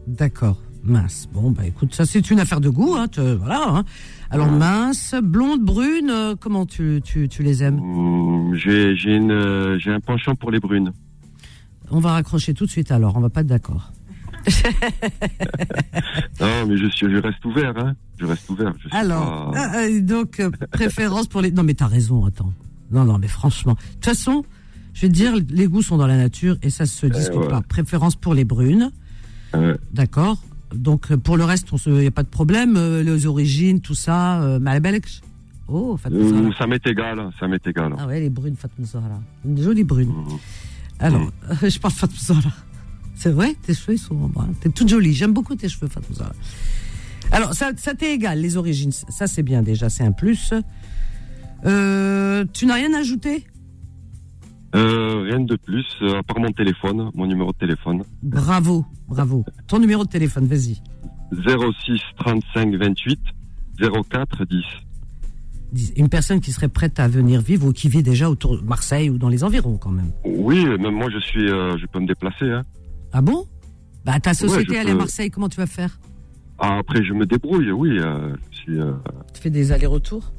D'accord. 0.06 0.58
Mince. 0.82 1.28
Bon, 1.32 1.50
bah 1.50 1.66
écoute, 1.66 1.94
ça 1.94 2.06
c'est 2.06 2.30
une 2.30 2.40
affaire 2.40 2.60
de 2.60 2.70
goût, 2.70 2.94
hein, 2.96 3.06
te- 3.06 3.20
voilà. 3.34 3.68
hein. 3.68 3.84
Alors, 4.30 4.50
mince, 4.50 5.14
blonde, 5.22 5.62
brune, 5.62 6.08
euh, 6.10 6.34
comment 6.40 6.64
tu, 6.64 7.02
tu, 7.04 7.28
tu 7.28 7.42
les 7.42 7.62
aimes? 7.62 7.78
Hum, 7.80 8.54
J'ai, 8.54 8.96
j'ai 8.96 9.16
une, 9.16 9.30
euh, 9.30 9.78
j'ai 9.78 9.92
un 9.92 10.00
penchant 10.00 10.34
pour 10.36 10.50
les 10.50 10.58
brunes. 10.58 10.92
On 11.90 11.98
va 12.00 12.12
raccrocher 12.12 12.54
tout 12.54 12.64
de 12.64 12.70
suite 12.70 12.90
alors, 12.92 13.16
on 13.16 13.20
va 13.20 13.28
pas 13.28 13.42
être 13.42 13.46
d'accord. 13.48 13.92
Non, 16.40 16.66
mais 16.66 16.76
je 16.78 16.86
suis, 16.86 17.10
je 17.10 17.16
reste 17.18 17.44
ouvert, 17.44 17.74
hein. 17.76 17.94
Je 18.18 18.24
reste 18.26 18.48
ouvert. 18.48 18.72
Je 18.78 18.88
Alors, 18.96 19.50
pas- 19.50 19.82
euh, 19.84 20.00
donc, 20.00 20.40
préférence 20.70 21.26
pour 21.26 21.42
les... 21.42 21.50
Non, 21.50 21.62
mais 21.62 21.74
t'as 21.74 21.86
raison, 21.88 22.24
attends. 22.24 22.52
Non, 22.90 23.04
non, 23.04 23.18
mais 23.18 23.28
franchement. 23.28 23.74
De 23.74 23.94
toute 23.94 24.04
façon, 24.04 24.44
je 24.94 25.02
vais 25.02 25.08
te 25.08 25.12
dire, 25.14 25.32
les 25.50 25.66
goûts 25.66 25.82
sont 25.82 25.96
dans 25.96 26.06
la 26.06 26.16
nature 26.16 26.56
et 26.62 26.70
ça 26.70 26.86
se 26.86 27.06
discute 27.06 27.36
ouais. 27.38 27.48
pas. 27.48 27.62
Préférence 27.62 28.16
pour 28.16 28.34
les 28.34 28.44
brunes. 28.44 28.90
Ouais. 29.54 29.76
D'accord. 29.92 30.42
Donc, 30.74 31.10
euh, 31.10 31.16
pour 31.16 31.36
le 31.36 31.44
reste, 31.44 31.68
il 31.86 31.92
n'y 31.94 32.06
a 32.06 32.10
pas 32.10 32.22
de 32.22 32.28
problème. 32.28 32.76
euh, 32.76 33.02
les 33.02 33.26
origines, 33.26 33.80
tout 33.80 33.94
ça. 33.94 34.40
Euh. 34.42 34.58
Oh, 35.68 35.96
Fatma. 35.96 36.18
Euh, 36.18 36.50
ça 36.58 36.66
m'est 36.66 36.84
égal, 36.86 37.30
ça 37.38 37.46
m'est 37.46 37.64
égal. 37.66 37.94
Ah 37.98 38.06
ouais, 38.06 38.20
les 38.20 38.30
brunes, 38.30 38.56
Fatma 38.56 38.84
Zahra. 38.84 39.20
Une 39.44 39.60
jolie 39.62 39.84
brune. 39.84 40.10
Hum. 40.10 40.38
Alors, 40.98 41.20
Mm. 41.20 41.30
euh, 41.62 41.68
je 41.70 41.78
parle 41.78 41.94
de 41.94 41.98
Fatma 41.98 42.18
Zahra. 42.18 42.50
C'est 43.14 43.30
vrai, 43.30 43.54
tes 43.62 43.74
cheveux 43.74 43.94
ils 43.94 43.98
sont 43.98 44.14
bruns. 44.14 44.48
T'es 44.60 44.68
toute 44.70 44.88
jolie. 44.88 45.12
J'aime 45.12 45.32
beaucoup 45.32 45.54
tes 45.54 45.68
cheveux, 45.68 45.88
Fatma 45.88 46.14
Zahra. 46.16 46.32
Alors, 47.32 47.54
ça, 47.54 47.70
ça 47.76 47.94
t'est 47.94 48.14
égal, 48.14 48.40
les 48.40 48.56
origines. 48.56 48.90
Ça, 48.92 49.26
c'est 49.28 49.42
bien 49.44 49.62
déjà, 49.62 49.88
c'est 49.90 50.02
un 50.04 50.10
plus. 50.12 50.52
Euh, 51.66 52.44
tu 52.52 52.66
n'as 52.66 52.74
rien 52.74 52.92
ajouté 52.94 53.44
Euh, 54.74 55.22
rien 55.28 55.40
de 55.40 55.56
plus, 55.56 55.84
euh, 56.02 56.18
à 56.18 56.22
part 56.22 56.38
mon 56.40 56.52
téléphone, 56.52 57.10
mon 57.14 57.26
numéro 57.26 57.52
de 57.52 57.58
téléphone. 57.58 58.02
Bravo, 58.22 58.86
bravo. 59.08 59.44
Ton 59.66 59.78
numéro 59.80 60.04
de 60.04 60.08
téléphone, 60.08 60.46
vas-y. 60.46 60.80
06 61.32 62.00
35 62.18 62.74
28 62.76 63.18
04 63.80 64.44
10. 64.44 64.62
Dis- 65.72 65.92
Une 65.96 66.08
personne 66.08 66.40
qui 66.40 66.52
serait 66.52 66.68
prête 66.68 66.98
à 67.00 67.08
venir 67.08 67.40
vivre 67.40 67.66
ou 67.66 67.72
qui 67.72 67.88
vit 67.88 68.02
déjà 68.02 68.28
autour 68.30 68.60
de 68.60 68.64
Marseille 68.64 69.10
ou 69.10 69.18
dans 69.18 69.28
les 69.28 69.42
environs 69.44 69.76
quand 69.76 69.90
même. 69.90 70.10
Oui, 70.24 70.64
même 70.64 70.94
moi 70.94 71.08
je 71.10 71.18
suis, 71.18 71.48
euh, 71.50 71.76
je 71.78 71.86
peux 71.86 72.00
me 72.00 72.06
déplacer. 72.06 72.50
Hein. 72.50 72.62
Ah 73.12 73.22
bon? 73.22 73.46
Bah 74.04 74.18
ta 74.20 74.34
société 74.34 74.74
elle 74.76 74.88
est 74.88 74.92
à. 74.92 74.94
Marseille, 74.94 75.30
comment 75.30 75.48
tu 75.48 75.56
vas 75.58 75.66
faire? 75.66 75.98
Ah, 76.58 76.78
après 76.78 77.02
je 77.04 77.12
me 77.12 77.26
débrouille, 77.26 77.70
oui. 77.72 77.98
euh, 77.98 78.34
je 78.50 78.56
suis, 78.56 78.80
euh, 78.80 78.92
Tu 79.34 79.40
fais 79.42 79.50
des 79.50 79.72
allers-retours? 79.72 80.32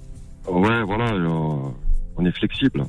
Ouais, 0.50 0.84
voilà, 0.84 1.14
euh, 1.14 1.70
on 2.18 2.26
est 2.26 2.32
flexible. 2.38 2.86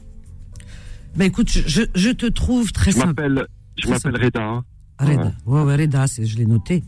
Bah 1.17 1.25
écoute, 1.27 1.51
je, 1.51 1.83
je- 1.95 2.11
te 2.11 2.27
trouve 2.27 2.73
très 2.73 2.91
Je 2.91 2.97
simple. 2.97 3.09
m'appelle, 3.09 3.47
je 3.83 3.89
m'appelle 3.89 4.17
Reda. 4.17 4.43
hein. 4.43 4.65
Reda. 4.99 5.33
Ouais, 5.47 5.63
ouais, 5.63 5.77
Reda, 5.77 6.07
c'est- 6.07 6.25
je 6.25 6.37
l'ai 6.39 6.47
noté. 6.47 6.83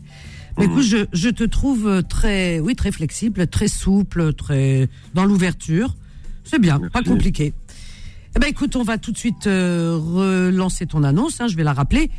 Mais 0.57 0.65
Mhm. 0.67 0.71
écoute, 0.71 0.83
je, 0.85 0.97
je 1.13 1.29
te 1.29 1.43
trouve 1.43 1.87
euh, 1.87 2.01
très, 2.01 2.59
oui, 2.59 2.75
très 2.75 2.91
flexible, 2.91 3.45
très 3.47 3.67
souple, 3.67 4.33
très 4.33 4.87
dans 5.13 5.25
l'ouverture. 5.25 5.95
C'est 6.43 6.59
bien, 6.59 6.79
Merci. 6.79 6.91
pas 6.93 7.03
compliqué. 7.03 7.53
Eh 8.35 8.39
ben 8.39 8.47
écoute, 8.47 8.75
on 8.75 8.83
va 8.83 8.97
tout 8.97 9.11
de 9.11 9.17
suite 9.17 9.47
euh, 9.47 9.97
relancer 9.97 10.85
ton 10.87 11.03
annonce. 11.03 11.39
hein, 11.41 11.47
je 11.47 11.55
vais 11.55 11.63
la 11.63 11.73
rappeler. 11.73 12.09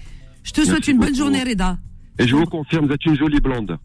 Je 0.44 0.52
te 0.52 0.64
souhaite 0.64 0.86
une 0.86 0.98
bonne 0.98 1.08
beaucoup. 1.08 1.18
journée, 1.18 1.42
Reda. 1.42 1.78
Et 2.18 2.26
je 2.26 2.36
vous 2.36 2.46
confirme, 2.46 2.86
vous 2.86 2.92
êtes 2.92 3.04
une 3.04 3.16
jolie 3.16 3.40
blonde. 3.40 3.76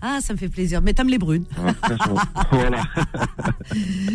Ah, 0.00 0.18
ça 0.20 0.32
me 0.32 0.38
fait 0.38 0.48
plaisir. 0.48 0.80
Mais 0.82 0.92
t'aimes 0.92 1.08
les 1.08 1.18
brunes. 1.18 1.44
Voilà. 2.52 2.82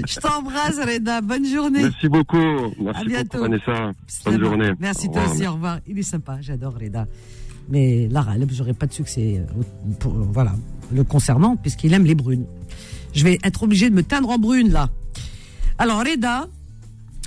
Je 0.07 0.19
t'embrasse, 0.19 0.77
Reda. 0.77 1.21
Bonne 1.21 1.45
journée. 1.45 1.83
Merci 1.83 2.07
beaucoup. 2.07 2.37
À 2.37 2.69
Merci 2.79 3.05
bientôt. 3.05 3.37
beaucoup, 3.39 3.51
Vanessa. 3.51 3.91
Bonne 4.25 4.39
journée. 4.39 4.71
Merci 4.79 5.09
toi 5.11 5.23
aussi, 5.29 5.45
au 5.45 5.53
revoir. 5.53 5.79
Il 5.87 5.99
est 5.99 6.03
sympa, 6.03 6.37
j'adore 6.41 6.75
Reda. 6.79 7.05
Mais 7.69 8.07
Lara, 8.09 8.33
j'aurais 8.49 8.73
pas 8.73 8.87
de 8.87 8.93
succès 8.93 9.39
euh, 9.39 9.63
pour, 9.99 10.13
voilà, 10.13 10.53
le 10.91 11.03
concernant, 11.03 11.55
puisqu'il 11.55 11.93
aime 11.93 12.05
les 12.05 12.15
brunes. 12.15 12.45
Je 13.13 13.23
vais 13.23 13.37
être 13.43 13.63
obligé 13.63 13.89
de 13.89 13.95
me 13.95 14.03
teindre 14.03 14.29
en 14.29 14.37
brune, 14.37 14.71
là. 14.71 14.89
Alors, 15.77 15.99
Reda, 15.99 16.47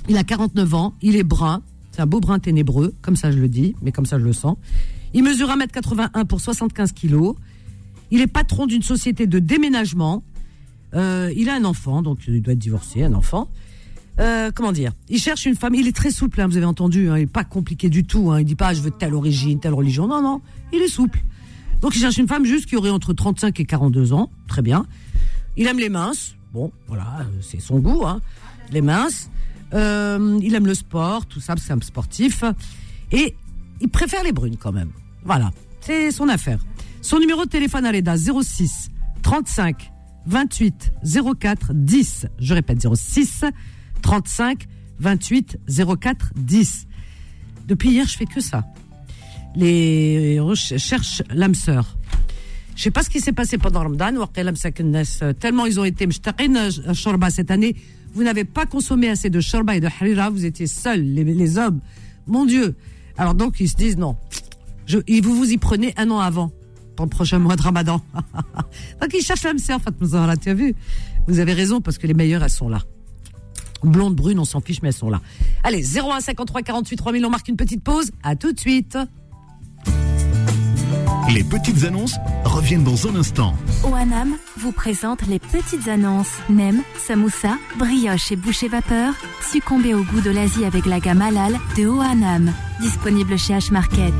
il 0.09 0.17
a 0.17 0.23
49 0.23 0.73
ans, 0.73 0.93
il 1.01 1.15
est 1.15 1.23
brun, 1.23 1.61
c'est 1.91 2.01
un 2.01 2.05
beau 2.05 2.19
brun 2.19 2.39
ténébreux, 2.39 2.93
comme 3.01 3.15
ça 3.15 3.31
je 3.31 3.39
le 3.39 3.49
dis, 3.49 3.75
mais 3.81 3.91
comme 3.91 4.05
ça 4.05 4.19
je 4.19 4.23
le 4.23 4.33
sens. 4.33 4.57
Il 5.13 5.23
mesure 5.23 5.49
1m81 5.49 6.25
pour 6.25 6.41
75 6.41 6.91
kilos. 6.91 7.35
Il 8.11 8.21
est 8.21 8.27
patron 8.27 8.65
d'une 8.65 8.81
société 8.81 9.27
de 9.27 9.39
déménagement. 9.39 10.23
Euh, 10.93 11.31
il 11.35 11.49
a 11.49 11.55
un 11.55 11.65
enfant, 11.65 12.01
donc 12.01 12.19
il 12.27 12.41
doit 12.41 12.53
être 12.53 12.59
divorcé, 12.59 13.03
un 13.03 13.13
enfant. 13.13 13.49
Euh, 14.19 14.51
comment 14.53 14.71
dire? 14.71 14.93
Il 15.09 15.19
cherche 15.19 15.45
une 15.45 15.55
femme. 15.55 15.75
Il 15.75 15.87
est 15.87 15.95
très 15.95 16.11
souple, 16.11 16.41
hein, 16.41 16.47
vous 16.47 16.57
avez 16.57 16.65
entendu. 16.65 17.09
Hein, 17.09 17.17
il 17.17 17.23
est 17.23 17.27
pas 17.27 17.43
compliqué 17.43 17.89
du 17.89 18.03
tout. 18.05 18.31
Hein, 18.31 18.39
il 18.39 18.45
dit 18.45 18.55
pas 18.55 18.73
je 18.73 18.81
veux 18.81 18.91
telle 18.91 19.13
origine, 19.13 19.59
telle 19.59 19.73
religion. 19.73 20.07
Non, 20.07 20.21
non, 20.21 20.41
il 20.73 20.81
est 20.81 20.87
souple. 20.87 21.19
Donc 21.81 21.95
il 21.95 21.99
cherche 21.99 22.17
une 22.17 22.27
femme 22.27 22.45
juste 22.45 22.65
qui 22.65 22.75
aurait 22.75 22.89
entre 22.89 23.13
35 23.13 23.59
et 23.59 23.65
42 23.65 24.13
ans. 24.13 24.31
Très 24.47 24.61
bien. 24.61 24.85
Il 25.55 25.67
aime 25.67 25.79
les 25.79 25.89
minces. 25.89 26.35
Bon, 26.53 26.71
voilà, 26.87 27.17
euh, 27.19 27.23
c'est 27.41 27.59
son 27.59 27.79
goût. 27.79 28.05
Hein, 28.05 28.21
les 28.71 28.81
minces. 28.81 29.29
Il 29.73 30.55
aime 30.55 30.65
le 30.65 30.73
sport, 30.73 31.25
tout 31.25 31.41
ça, 31.41 31.55
c'est 31.57 31.73
un 31.73 31.81
sportif. 31.81 32.43
Et 33.11 33.35
il 33.81 33.89
préfère 33.89 34.23
les 34.23 34.31
brunes 34.31 34.55
quand 34.57 34.71
même. 34.71 34.91
Voilà, 35.23 35.51
c'est 35.81 36.09
son 36.11 36.29
affaire. 36.29 36.59
Son 37.07 37.19
numéro 37.19 37.45
de 37.45 37.49
téléphone 37.49 37.85
à 37.85 37.93
l'EDA 37.93 38.17
06 38.17 38.89
35 39.21 39.93
28 40.25 40.91
04 41.39 41.73
10. 41.73 42.25
Je 42.37 42.53
répète 42.53 42.85
06 42.85 43.45
35 44.01 44.65
28 44.99 45.57
04 46.01 46.33
10. 46.35 46.87
Depuis 47.65 47.91
hier, 47.91 48.05
je 48.05 48.17
fais 48.17 48.25
que 48.25 48.41
ça. 48.41 48.65
Les 49.55 50.37
recherches 50.41 51.23
l'âme 51.33 51.55
sœur. 51.55 51.97
Je 52.75 52.83
sais 52.83 52.91
pas 52.91 53.03
ce 53.03 53.09
qui 53.09 53.21
s'est 53.21 53.31
passé 53.31 53.57
pendant 53.57 53.83
Ramadan, 53.83 54.13
euh, 54.17 55.33
tellement 55.33 55.65
ils 55.65 55.79
ont 55.79 55.85
été 55.85 56.05
euh, 56.05 56.69
euh, 56.89 56.93
shorba 56.93 57.29
cette 57.29 57.51
année. 57.51 57.77
Vous 58.15 58.23
n'avez 58.23 58.43
pas 58.43 58.65
consommé 58.65 59.07
assez 59.07 59.29
de 59.29 59.39
shorba 59.39 59.77
et 59.77 59.79
de 59.79 59.87
harira, 59.87 60.29
vous 60.29 60.43
étiez 60.43 60.67
seuls, 60.67 61.03
les, 61.03 61.23
les 61.23 61.57
hommes. 61.57 61.79
Mon 62.25 62.43
Dieu. 62.43 62.75
Alors 63.17 63.33
donc, 63.33 63.61
ils 63.61 63.69
se 63.69 63.77
disent 63.77 63.95
non. 63.95 64.17
Je, 64.85 64.97
vous 65.21 65.35
vous 65.37 65.49
y 65.49 65.57
prenez 65.57 65.93
un 65.95 66.11
an 66.11 66.19
avant 66.19 66.51
le 67.05 67.09
prochain 67.09 67.39
mois 67.39 67.55
de 67.55 67.61
Ramadan. 67.61 68.01
donc 69.01 69.13
ils 69.13 69.23
cherchent 69.23 69.43
l'âme 69.43 69.59
sœur, 69.59 69.81
Fatma 69.81 70.07
Zahra. 70.07 70.37
Tu 70.37 70.49
as 70.49 70.53
vu 70.53 70.75
Vous 71.27 71.39
avez 71.39 71.53
raison 71.53 71.81
parce 71.81 71.97
que 71.97 72.07
les 72.07 72.13
meilleures 72.13 72.43
elles 72.43 72.49
sont 72.49 72.69
là. 72.69 72.79
Blondes, 73.83 74.15
brunes, 74.15 74.39
on 74.39 74.45
s'en 74.45 74.59
fiche, 74.59 74.81
mais 74.81 74.89
elles 74.89 74.93
sont 74.93 75.09
là. 75.09 75.21
Allez, 75.63 75.83
01 75.83 76.19
53 76.21 76.61
48 76.63 76.95
3000, 76.97 77.25
on 77.25 77.29
marque 77.29 77.47
une 77.47 77.57
petite 77.57 77.83
pause. 77.83 78.11
À 78.23 78.35
tout 78.35 78.51
de 78.51 78.59
suite. 78.59 78.97
Les 81.33 81.43
petites 81.43 81.83
annonces 81.83 82.15
reviennent 82.45 82.85
dans 82.85 83.07
un 83.07 83.15
instant. 83.17 83.53
OANAM 83.83 84.37
vous 84.57 84.71
présente 84.71 85.27
les 85.27 85.39
petites 85.39 85.89
annonces. 85.89 86.31
Nem, 86.49 86.81
samoussa, 86.97 87.57
brioche 87.77 88.31
et 88.31 88.37
boucher 88.37 88.69
vapeur. 88.69 89.13
Succombez 89.41 89.93
au 89.93 90.03
goût 90.03 90.21
de 90.21 90.31
l'Asie 90.31 90.63
avec 90.63 90.85
la 90.85 91.01
gamme 91.01 91.21
halal 91.21 91.57
de 91.77 91.85
OANAM. 91.85 92.53
Disponible 92.79 93.37
chez 93.37 93.53
H-Market. 93.53 94.13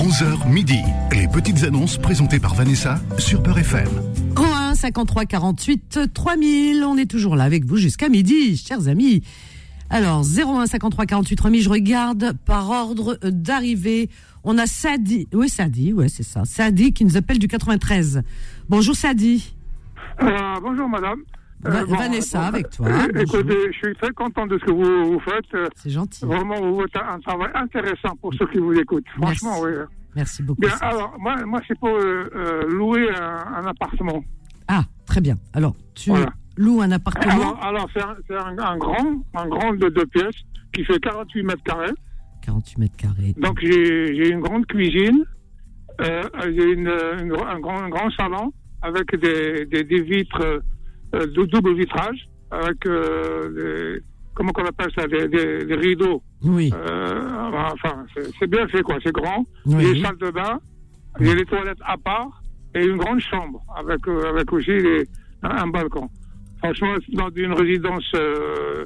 11h 0.00 0.50
midi. 0.50 0.82
Les 1.12 1.28
petites 1.28 1.62
annonces 1.62 1.98
présentées 1.98 2.40
par 2.40 2.54
Vanessa 2.54 2.98
sur 3.18 3.42
Peur 3.42 3.58
FM. 3.58 3.86
01 4.34 4.74
53 4.74 5.26
48 5.26 6.00
3000, 6.14 6.84
on 6.84 6.96
est 6.96 7.04
toujours 7.04 7.36
là 7.36 7.44
avec 7.44 7.66
vous 7.66 7.76
jusqu'à 7.76 8.08
midi, 8.08 8.56
chers 8.56 8.88
amis. 8.88 9.22
Alors, 9.90 10.22
01 10.22 10.68
53 10.68 11.04
48 11.04 11.36
3000, 11.36 11.62
je 11.62 11.68
regarde 11.68 12.32
par 12.46 12.70
ordre 12.70 13.18
d'arrivée. 13.22 14.08
On 14.42 14.56
a 14.56 14.66
Sadi, 14.66 15.28
oui 15.34 15.50
Sadi, 15.50 15.92
ouais 15.92 16.08
c'est 16.08 16.22
ça. 16.22 16.46
Sadi 16.46 16.94
qui 16.94 17.04
nous 17.04 17.18
appelle 17.18 17.38
du 17.38 17.46
93. 17.46 18.22
Bonjour 18.70 18.94
Sadi. 18.96 19.54
Euh, 20.22 20.54
bonjour 20.62 20.88
madame. 20.88 21.18
Va- 21.62 21.84
bon, 21.84 21.94
Vanessa 21.96 22.42
avec 22.46 22.70
toi. 22.70 22.86
euh, 22.88 23.08
bonjour. 23.14 23.40
écoutez, 23.40 23.72
je 23.72 23.76
suis 23.78 23.94
très 23.96 24.10
content 24.12 24.46
de 24.46 24.58
ce 24.58 24.64
que 24.64 24.70
vous, 24.70 25.12
vous 25.12 25.20
faites. 25.20 25.54
Euh, 25.54 25.66
C'est 25.76 25.90
gentil. 25.90 26.24
Vraiment, 26.24 26.60
vous 26.60 26.80
faites 26.82 26.96
un, 27.02 27.18
travail 27.20 27.50
intéressant 27.54 28.16
pour 28.20 28.32
ceux 28.34 28.46
qui 28.48 28.58
vous 28.58 28.72
écoutent. 28.74 29.04
Franchement, 29.16 29.62
Merci. 29.62 29.78
oui. 29.78 29.84
Merci 30.16 30.42
beaucoup. 30.42 30.60
Bien, 30.62 30.76
alors, 30.80 31.14
moi, 31.20 31.36
moi 31.44 31.60
c'est 31.68 31.78
pour 31.78 31.90
euh, 31.90 32.28
euh, 32.34 32.62
louer 32.68 33.08
un, 33.14 33.62
un 33.62 33.66
appartement. 33.66 34.24
Ah, 34.68 34.82
très 35.06 35.20
bien. 35.20 35.36
Alors, 35.52 35.74
tu 35.94 36.10
Voilà. 36.10 36.32
loues 36.56 36.80
un 36.80 36.90
appartement. 36.92 37.32
Alors, 37.60 37.64
alors 37.64 37.88
c'est 38.28 38.34
un, 38.34 38.76
grand, 38.76 39.22
un 39.34 39.48
grand 39.48 39.72
de 39.74 39.88
deux 39.88 40.06
pièces 40.06 40.34
qui 40.72 40.84
fait 40.84 40.98
48 40.98 41.42
mètres 41.44 41.62
carrés. 41.62 41.92
48 42.42 42.78
mètres 42.78 42.96
carrés. 42.96 43.34
Donc, 43.36 43.58
j'ai 43.60 44.30
une 44.30 44.40
grande 44.40 44.66
cuisine, 44.66 45.24
euh, 46.00 46.22
j'ai 46.44 46.72
une, 46.72 46.88
une- 47.20 47.32
un, 47.46 47.60
grand, 47.60 47.78
un 47.82 47.88
grand 47.90 48.10
salon 48.12 48.52
avec 48.82 49.14
des, 49.20 49.66
des, 49.66 49.84
des 49.84 50.00
vitres 50.02 50.40
euh, 50.42 50.58
de 51.12 51.44
double 51.44 51.74
vitrage, 51.74 52.28
avec 52.50 52.84
euh, 52.86 53.94
des, 53.96 54.02
comment 54.34 54.52
on 54.58 54.64
appelle 54.64 54.90
ça, 54.96 55.06
des, 55.06 55.28
des, 55.28 55.64
des 55.64 55.74
rideaux. 55.74 56.22
Oui. 56.42 56.70
Euh, 56.74 57.50
enfin, 57.72 58.04
c'est- 58.38 58.46
bien 58.46 58.66
fait, 58.68 58.82
quoi. 58.82 58.96
C'est 59.04 59.12
grand. 59.12 59.44
Oui. 59.66 59.74
Il 59.78 59.82
y 59.82 59.86
a 59.86 59.94
une 59.96 60.04
salle 60.04 60.16
de 60.18 60.30
bain, 60.30 60.60
il 61.20 61.26
y 61.26 61.30
a 61.30 61.34
des 61.34 61.44
toilettes 61.44 61.78
à 61.84 61.96
part 61.98 62.42
et 62.74 62.84
une 62.84 62.96
grande 62.96 63.20
chambre 63.20 63.60
avec, 63.76 64.06
euh, 64.08 64.30
avec 64.30 64.52
aussi 64.52 64.68
des- 64.70 65.06
un, 65.42 65.50
un 65.50 65.66
balcon. 65.66 66.08
Franchement, 66.58 66.94
dans 67.12 67.30
une 67.34 67.52
résidence, 67.54 68.10
euh, 68.14 68.18
euh, 68.18 68.84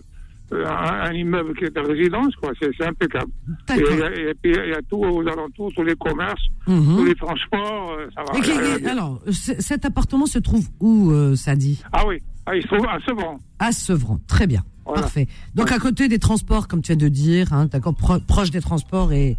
un, 0.53 1.11
un 1.11 1.13
immeuble 1.13 1.55
qui 1.57 1.65
est 1.65 1.77
une 1.77 1.87
résidence, 1.87 2.35
quoi. 2.37 2.53
C'est 2.61 2.87
impeccable. 2.87 3.31
Et, 3.71 4.35
puis, 4.43 4.53
il 4.53 4.71
y 4.71 4.75
a 4.75 4.81
tout 4.89 4.99
aux 4.99 5.21
alentours, 5.27 5.73
tous 5.75 5.83
les 5.83 5.95
commerces, 5.97 6.43
Mhm. 6.67 6.97
tous 6.97 7.05
les 7.05 7.15
transports, 7.15 7.93
euh, 7.99 8.07
ça 8.15 8.23
va. 8.23 8.79
Et 8.79 8.87
alors, 8.87 9.21
cet 9.31 9.85
appartement 9.85 10.27
se 10.27 10.39
trouve 10.39 10.67
où, 10.81 11.11
euh, 11.11 11.35
Sadi? 11.37 11.83
Ah 11.93 12.07
oui, 12.07 12.19
ah, 12.47 12.55
il 12.57 12.63
se 12.63 12.69
trouve 12.69 12.87
à 12.87 12.99
Sevran. 13.07 13.39
À 13.59 13.73
Sevran. 13.73 14.19
Très 14.27 14.47
bien. 14.47 14.63
Voilà. 14.85 15.03
Parfait. 15.03 15.29
Donc, 15.55 15.69
Ouais. 15.69 15.75
à 15.75 15.79
côté 15.79 16.09
des 16.09 16.19
transports, 16.19 16.69
comme 16.69 16.83
tu 16.83 16.93
viens 16.93 16.97
de 16.97 17.09
dire, 17.09 17.53
hein, 17.55 17.67
d'accord, 17.67 17.95
pro- 17.95 18.21
proche 18.21 18.51
des 18.51 18.61
transports 18.61 19.13
et. 19.13 19.37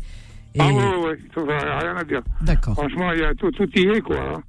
Et- 0.56 0.60
Ah 0.62 0.68
oui, 0.68 0.74
oui, 0.76 1.12
oui, 1.12 1.30
il 1.38 1.44
n'y 1.44 1.52
a 1.54 1.80
rien 1.80 1.96
à 1.98 2.04
dire. 2.04 2.22
D'accord. 2.42 2.74
Franchement, 2.76 3.12
il 3.14 3.20
y 3.20 3.24
a 3.24 3.34
tout, 3.36 3.52
tout 3.52 3.70
y 3.76 3.84
est, 3.88 4.02
quoi. 4.02 4.42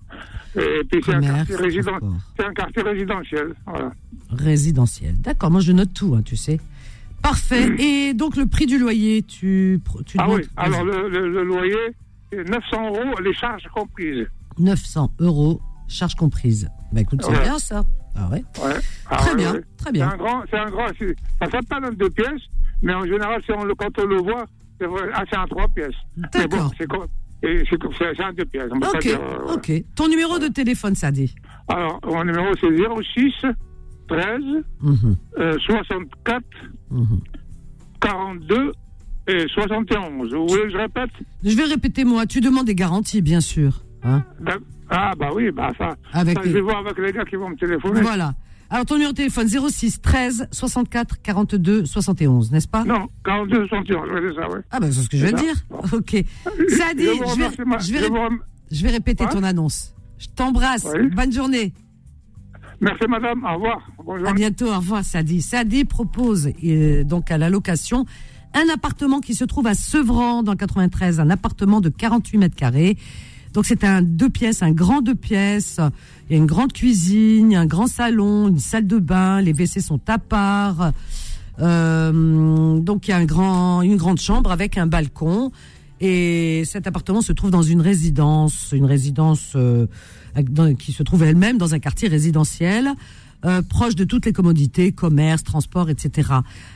Et 0.57 0.83
puis, 0.91 1.01
c'est 1.05 1.15
un, 1.15 1.21
quartier 1.21 1.57
résident- 1.57 1.99
c'est 2.39 2.47
un 2.47 2.53
quartier 2.55 2.83
résidentiel. 2.83 3.55
Voilà. 3.67 3.93
Résidentiel. 4.31 5.15
D'accord, 5.21 5.51
moi 5.51 5.61
je 5.61 5.73
note 5.73 5.93
tout, 5.93 6.15
hein, 6.17 6.23
tu 6.25 6.37
sais. 6.37 6.59
Parfait. 7.23 7.69
Et 7.79 8.15
donc, 8.15 8.37
le 8.37 8.47
prix 8.47 8.67
du 8.67 8.79
loyer, 8.79 9.23
tu, 9.23 9.81
tu 10.07 10.17
Ah 10.19 10.29
oui, 10.31 10.43
alors 10.57 10.85
le, 10.85 11.09
le- 11.09 11.29
le 11.31 11.45
loyer, 11.45 11.77
c'est 12.33 12.49
900 12.49 12.87
euros, 12.89 13.19
les 13.23 13.35
charges 13.35 13.65
comprises. 13.75 14.27
900 14.59 15.11
euros, 15.21 15.61
charges 15.89 16.15
comprises. 16.15 16.69
Bah 16.93 17.01
écoute, 17.03 17.21
c'est 17.23 17.31
Ouais. 17.33 17.43
bien 17.43 17.59
ça. 17.59 17.85
Ah 18.15 18.29
ouais. 18.31 18.43
Ouais. 18.65 18.73
Ah 19.11 19.17
Très 19.17 19.31
ouais, 19.33 19.37
bien, 19.37 19.53
ouais. 19.55 19.61
très 19.77 19.87
C'est 19.87 19.93
bien. 19.93 20.09
un 20.11 20.17
grand, 20.17 20.43
c'est 20.51 20.57
un 20.59 20.71
grand, 20.71 20.87
c'est- 20.99 21.17
ça 21.41 21.51
s'appelle 21.51 21.85
un 21.85 21.93
deux 21.93 22.09
pièces, 22.11 22.43
mais 22.81 22.95
en 22.95 23.05
général, 23.05 23.43
si 23.45 23.53
on 23.53 23.65
le, 23.65 23.75
quand 23.75 23.91
on 23.99 24.07
le 24.07 24.17
voit, 24.23 24.47
c'est 24.78 24.87
vrai, 24.87 25.09
ah, 25.14 25.25
c'est 25.30 25.37
un 25.38 25.47
trois 25.47 25.68
pièces. 25.68 25.95
Mais 26.16 26.23
bon, 26.47 26.56
D'accord. 26.56 26.71
c'est 26.78 26.87
pièces. 28.45 28.71
on 28.73 28.78
Ok, 28.97 29.02
dire, 29.02 29.21
euh, 29.21 29.54
ok. 29.54 29.73
Ton 29.95 30.09
numéro 30.09 30.38
de 30.38 30.49
téléphone, 30.49 30.95
Sadi 30.95 31.35
Alors, 31.68 32.00
mon 32.04 32.25
numéro, 32.25 32.47
c'est 32.61 32.68
06 33.14 33.33
13 34.09 34.40
Mhm, 34.83 35.16
euh, 35.38 35.59
64 35.66 36.42
mhm. 36.90 37.21
42 38.00 38.73
et 39.28 39.47
71. 39.49 40.33
Vous 40.33 40.47
voulez 40.47 40.62
que 40.62 40.71
je 40.71 40.76
répète? 40.76 41.11
Je 41.45 41.56
vais 41.56 41.64
répéter 41.64 42.04
moi. 42.04 42.26
Tu 42.26 42.40
demandes 42.40 42.66
des 42.66 42.75
garanties, 42.75 43.21
bien 43.23 43.40
sûr. 43.40 43.83
Hein 44.04 44.23
Ah, 44.88 45.12
bah 45.18 45.30
oui, 45.35 45.50
bah 45.50 45.73
ça. 45.76 45.97
Avec 46.12 46.38
ça, 46.38 46.45
les- 46.45 46.50
Je 46.50 46.54
vais 46.54 46.61
voir 46.61 46.78
avec 46.78 46.97
les 46.99 47.12
gars 47.12 47.25
qui 47.25 47.35
vont 47.37 47.49
me 47.50 47.56
téléphoner. 47.56 48.00
Voilà. 48.02 48.35
Alors 48.68 48.85
ton 48.85 48.94
numéro 48.94 49.12
de 49.12 49.16
téléphone 49.16 49.49
06 49.49 50.00
13 50.00 50.49
64 50.50 51.23
42 51.23 51.85
71, 51.87 52.50
n'est-ce 52.50 52.66
pas? 52.68 52.85
Non, 52.85 53.08
42 53.25 53.66
71, 53.68 54.08
je 54.08 54.14
vais 54.14 54.20
dire 54.32 54.40
ça, 54.42 54.49
oui. 54.50 54.58
Ah 54.70 54.80
ben 54.80 54.92
c'est 54.92 55.02
ce 55.02 55.08
que 55.08 55.16
je 55.16 55.26
viens 55.26 55.32
de 55.32 55.38
C'est 55.38 55.44
dire. 55.44 55.56
Ok. 55.92 56.11
Sadi, 56.76 57.04
Je 57.04 57.30
je 57.30 57.38
vais, 57.58 57.64
ma- 57.64 57.78
je 57.78 57.92
vais 57.92 57.99
je 58.00 58.04
rem- 58.12 58.40
vais 58.73 58.90
répéter 58.90 59.25
ton 59.26 59.42
annonce. 59.44 59.94
Je 60.18 60.26
t'embrasse. 60.35 60.87
Oui. 60.94 61.08
Bonne 61.14 61.32
journée. 61.32 61.73
Merci, 62.80 63.04
madame. 63.08 63.44
Au 63.44 63.54
revoir. 63.54 63.88
Bonjour. 64.04 64.28
À 64.28 64.32
bientôt. 64.32 64.66
Au 64.66 64.76
revoir, 64.78 65.04
Sadi. 65.04 65.40
Sadi 65.42 65.85
propose 65.85 66.50
euh, 66.64 67.04
donc 67.04 67.30
à 67.30 67.38
la 67.38 67.49
location 67.50 68.04
un 68.54 68.73
appartement 68.75 69.20
qui 69.20 69.35
se 69.35 69.44
trouve 69.44 69.66
à 69.66 69.75
Sevran 69.75 70.42
dans 70.42 70.52
le 70.52 70.58
93, 70.58 71.20
un 71.20 71.30
appartement 71.30 71.80
de 71.80 71.88
48 71.90 72.38
mètres 72.38 72.56
carrés. 72.56 72.96
Donc 73.57 73.65
c'est 73.65 73.85
un 73.85 74.03
deux 74.03 74.29
pièces, 74.29 74.63
un 74.63 74.71
grand 74.71 75.01
deux 75.01 75.15
pièces. 75.15 75.81
Il 76.29 76.35
y 76.35 76.39
a 76.39 76.39
une 76.39 76.45
grande 76.45 76.75
cuisine, 76.75 77.57
un 77.57 77.65
grand 77.65 77.87
salon, 77.87 78.49
une 78.49 78.59
salle 78.59 78.87
de 78.87 78.99
bain. 78.99 79.41
Les 79.41 79.55
WC 79.55 79.81
sont 79.81 79.99
à 80.09 80.19
part. 80.19 80.93
Euh, 81.61 82.79
donc 82.79 83.09
il 83.09 83.13
y 83.13 83.15
a 83.15 83.17
un 83.17 83.25
grand, 83.25 83.81
une 83.81 83.97
grande 83.97 84.21
chambre 84.21 84.53
avec 84.53 84.77
un 84.77 84.87
balcon. 84.87 85.53
Et 86.03 86.65
cet 86.67 86.87
appartement 86.87 87.23
se 87.23 87.33
trouve 87.33 87.51
dans 87.51 87.63
une 87.63 87.81
résidence, 87.81 88.73
une 88.73 88.85
résidence 88.85 89.55
euh, 89.57 89.87
qui 90.79 90.93
se 90.93 91.03
trouve 91.03 91.23
elle-même 91.23 91.57
dans 91.57 91.73
un 91.73 91.79
quartier 91.79 92.09
résidentiel, 92.09 92.91
euh, 93.47 93.63
proche 93.63 93.95
de 93.95 94.05
toutes 94.05 94.27
les 94.27 94.35
commodités, 94.35 94.93
commerce, 94.93 95.45
transport, 95.45 95.89
etc. 95.89 96.29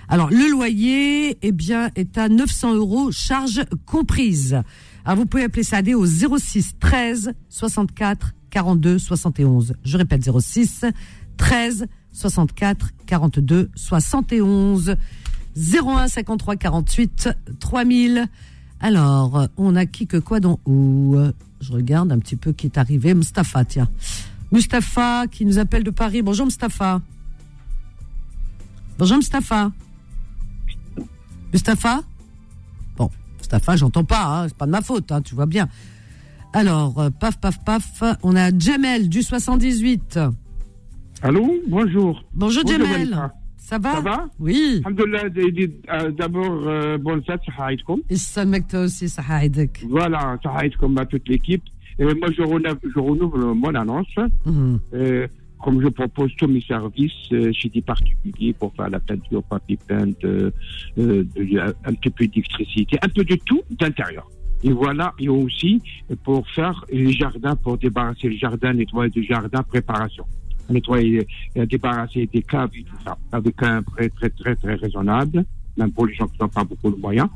Alors 0.09 0.31
le 0.31 0.51
loyer, 0.51 1.37
eh 1.43 1.53
bien, 1.53 1.91
est 1.95 2.17
à 2.17 2.31
900 2.31 2.77
euros, 2.77 3.13
charges 3.13 3.67
comprises. 3.85 4.63
Alors 5.05 5.19
vous 5.19 5.27
pouvez 5.27 5.45
appeler 5.45 5.63
Sadé 5.63 5.95
au 5.95 6.07
06 6.07 6.75
13 6.79 7.35
64 7.49 8.35
42 8.51 8.99
71. 8.99 9.75
Je 9.85 9.97
répète 9.97 10.29
06 10.31 10.85
13 11.37 11.87
64 12.13 12.91
42 13.07 13.71
71 13.75 14.97
01 15.57 16.09
53 16.09 16.57
48 16.57 17.29
3000. 17.59 18.27
Alors, 18.81 19.47
on 19.57 19.77
a 19.77 19.85
qui 19.87 20.07
que 20.07 20.17
quoi 20.17 20.41
dans 20.41 20.59
où? 20.67 21.17
Je 21.61 21.73
regarde 21.73 22.11
un 22.13 22.19
petit 22.19 22.37
peu 22.37 22.53
qui 22.53 22.67
est 22.67 22.79
arrivé. 22.79 23.13
Mustapha, 23.15 23.65
tiens. 23.65 23.89
Mustapha 24.53 25.27
qui 25.31 25.45
nous 25.45 25.59
appelle 25.59 25.85
de 25.85 25.91
Paris. 25.91 26.23
Bonjour 26.23 26.47
Mustapha. 26.47 27.03
Bonjour 28.99 29.19
Mustapha. 29.19 29.71
Mustapha? 31.53 32.03
J'entends 33.77 34.05
pas, 34.05 34.25
hein, 34.25 34.49
c'est 34.49 34.57
pas 34.57 34.67
de 34.67 34.71
ma 34.71 34.81
faute, 34.81 35.11
hein, 35.13 35.23
tu 35.23 35.35
vois 35.35 35.47
bien. 35.47 35.69
Alors, 36.53 36.99
euh, 36.99 37.11
paf, 37.11 37.39
paf, 37.41 37.63
paf, 37.65 38.03
on 38.23 38.35
a 38.35 38.57
Jamel 38.57 39.09
du 39.09 39.23
78. 39.23 40.19
Allô, 41.23 41.55
bonjour. 41.69 42.25
Bonjour, 42.35 42.67
Jamel. 42.67 43.17
Ça 43.59 43.79
va 43.79 43.95
Ça 43.95 44.01
va 44.01 44.27
Oui. 44.41 44.83
Alhamdulillah, 44.85 45.25
euh, 45.93 46.11
d'abord, 46.11 46.67
euh, 46.67 46.99
bonne 46.99 47.23
fête, 47.23 47.41
sahaïdkom. 47.57 48.01
Et 48.11 48.17
toi 48.69 48.81
aussi, 48.81 49.09
sahaïdek. 49.09 49.85
Voilà, 49.89 50.37
sahaïdkom 50.43 50.99
à 50.99 51.07
toute 51.07 51.29
l'équipe. 51.29 51.63
Et 51.99 52.05
moi, 52.05 52.29
je 52.37 52.43
renouvelle, 52.43 52.75
je 52.83 52.99
renouvelle 52.99 53.55
mon 53.55 53.75
annonce. 53.75 54.07
Mhm. 54.47 54.81
Euh, 54.95 55.29
comme 55.63 55.81
je 55.83 55.89
propose 55.89 56.35
tous 56.37 56.47
mes 56.49 56.61
services 56.63 57.13
euh, 57.33 57.53
chez 57.53 57.69
des 57.69 57.83
particuliers 57.83 58.53
pour 58.53 58.75
faire 58.75 58.89
la 58.91 59.01
peinture, 59.01 59.43
papier 59.45 59.79
peint, 59.87 60.11
euh, 60.25 60.51
euh, 60.99 61.25
de- 61.37 61.59
un 61.85 61.95
petit 61.95 62.11
peu 62.11 62.27
d'électricité, 62.27 62.99
un 63.03 63.09
peu 63.09 63.25
de 63.25 63.35
tout 63.45 63.63
d'intérieur. 63.71 64.29
Et 64.63 64.73
voilà, 64.73 65.15
et 65.19 65.29
aussi 65.29 65.83
pour 66.23 66.47
faire 66.51 66.85
les 66.93 67.13
jardins, 67.13 67.57
pour 67.57 67.79
débarrasser 67.79 68.29
le 68.29 68.37
jardin, 68.37 68.73
nettoyer 68.75 69.11
le 69.15 69.23
jardin, 69.23 69.63
préparation. 69.63 70.25
Nettoyer, 70.69 71.27
euh, 71.57 71.67
débarrasser 71.67 72.29
des 72.33 72.43
caves 72.43 72.71
et 72.77 72.83
tout 72.85 72.97
ça, 73.05 73.17
avec 73.33 73.63
un 73.63 73.83
prix 73.83 74.11
très, 74.11 74.31
très, 74.31 74.55
très 74.57 74.75
raisonnable, 74.75 75.45
même 75.77 75.91
pour 75.93 76.07
les 76.07 76.15
gens 76.15 76.27
qui 76.29 76.37
n'ont 76.41 76.49
pas 76.49 76.63
beaucoup 76.65 76.91
de 76.91 76.97
moyens. 77.01 77.29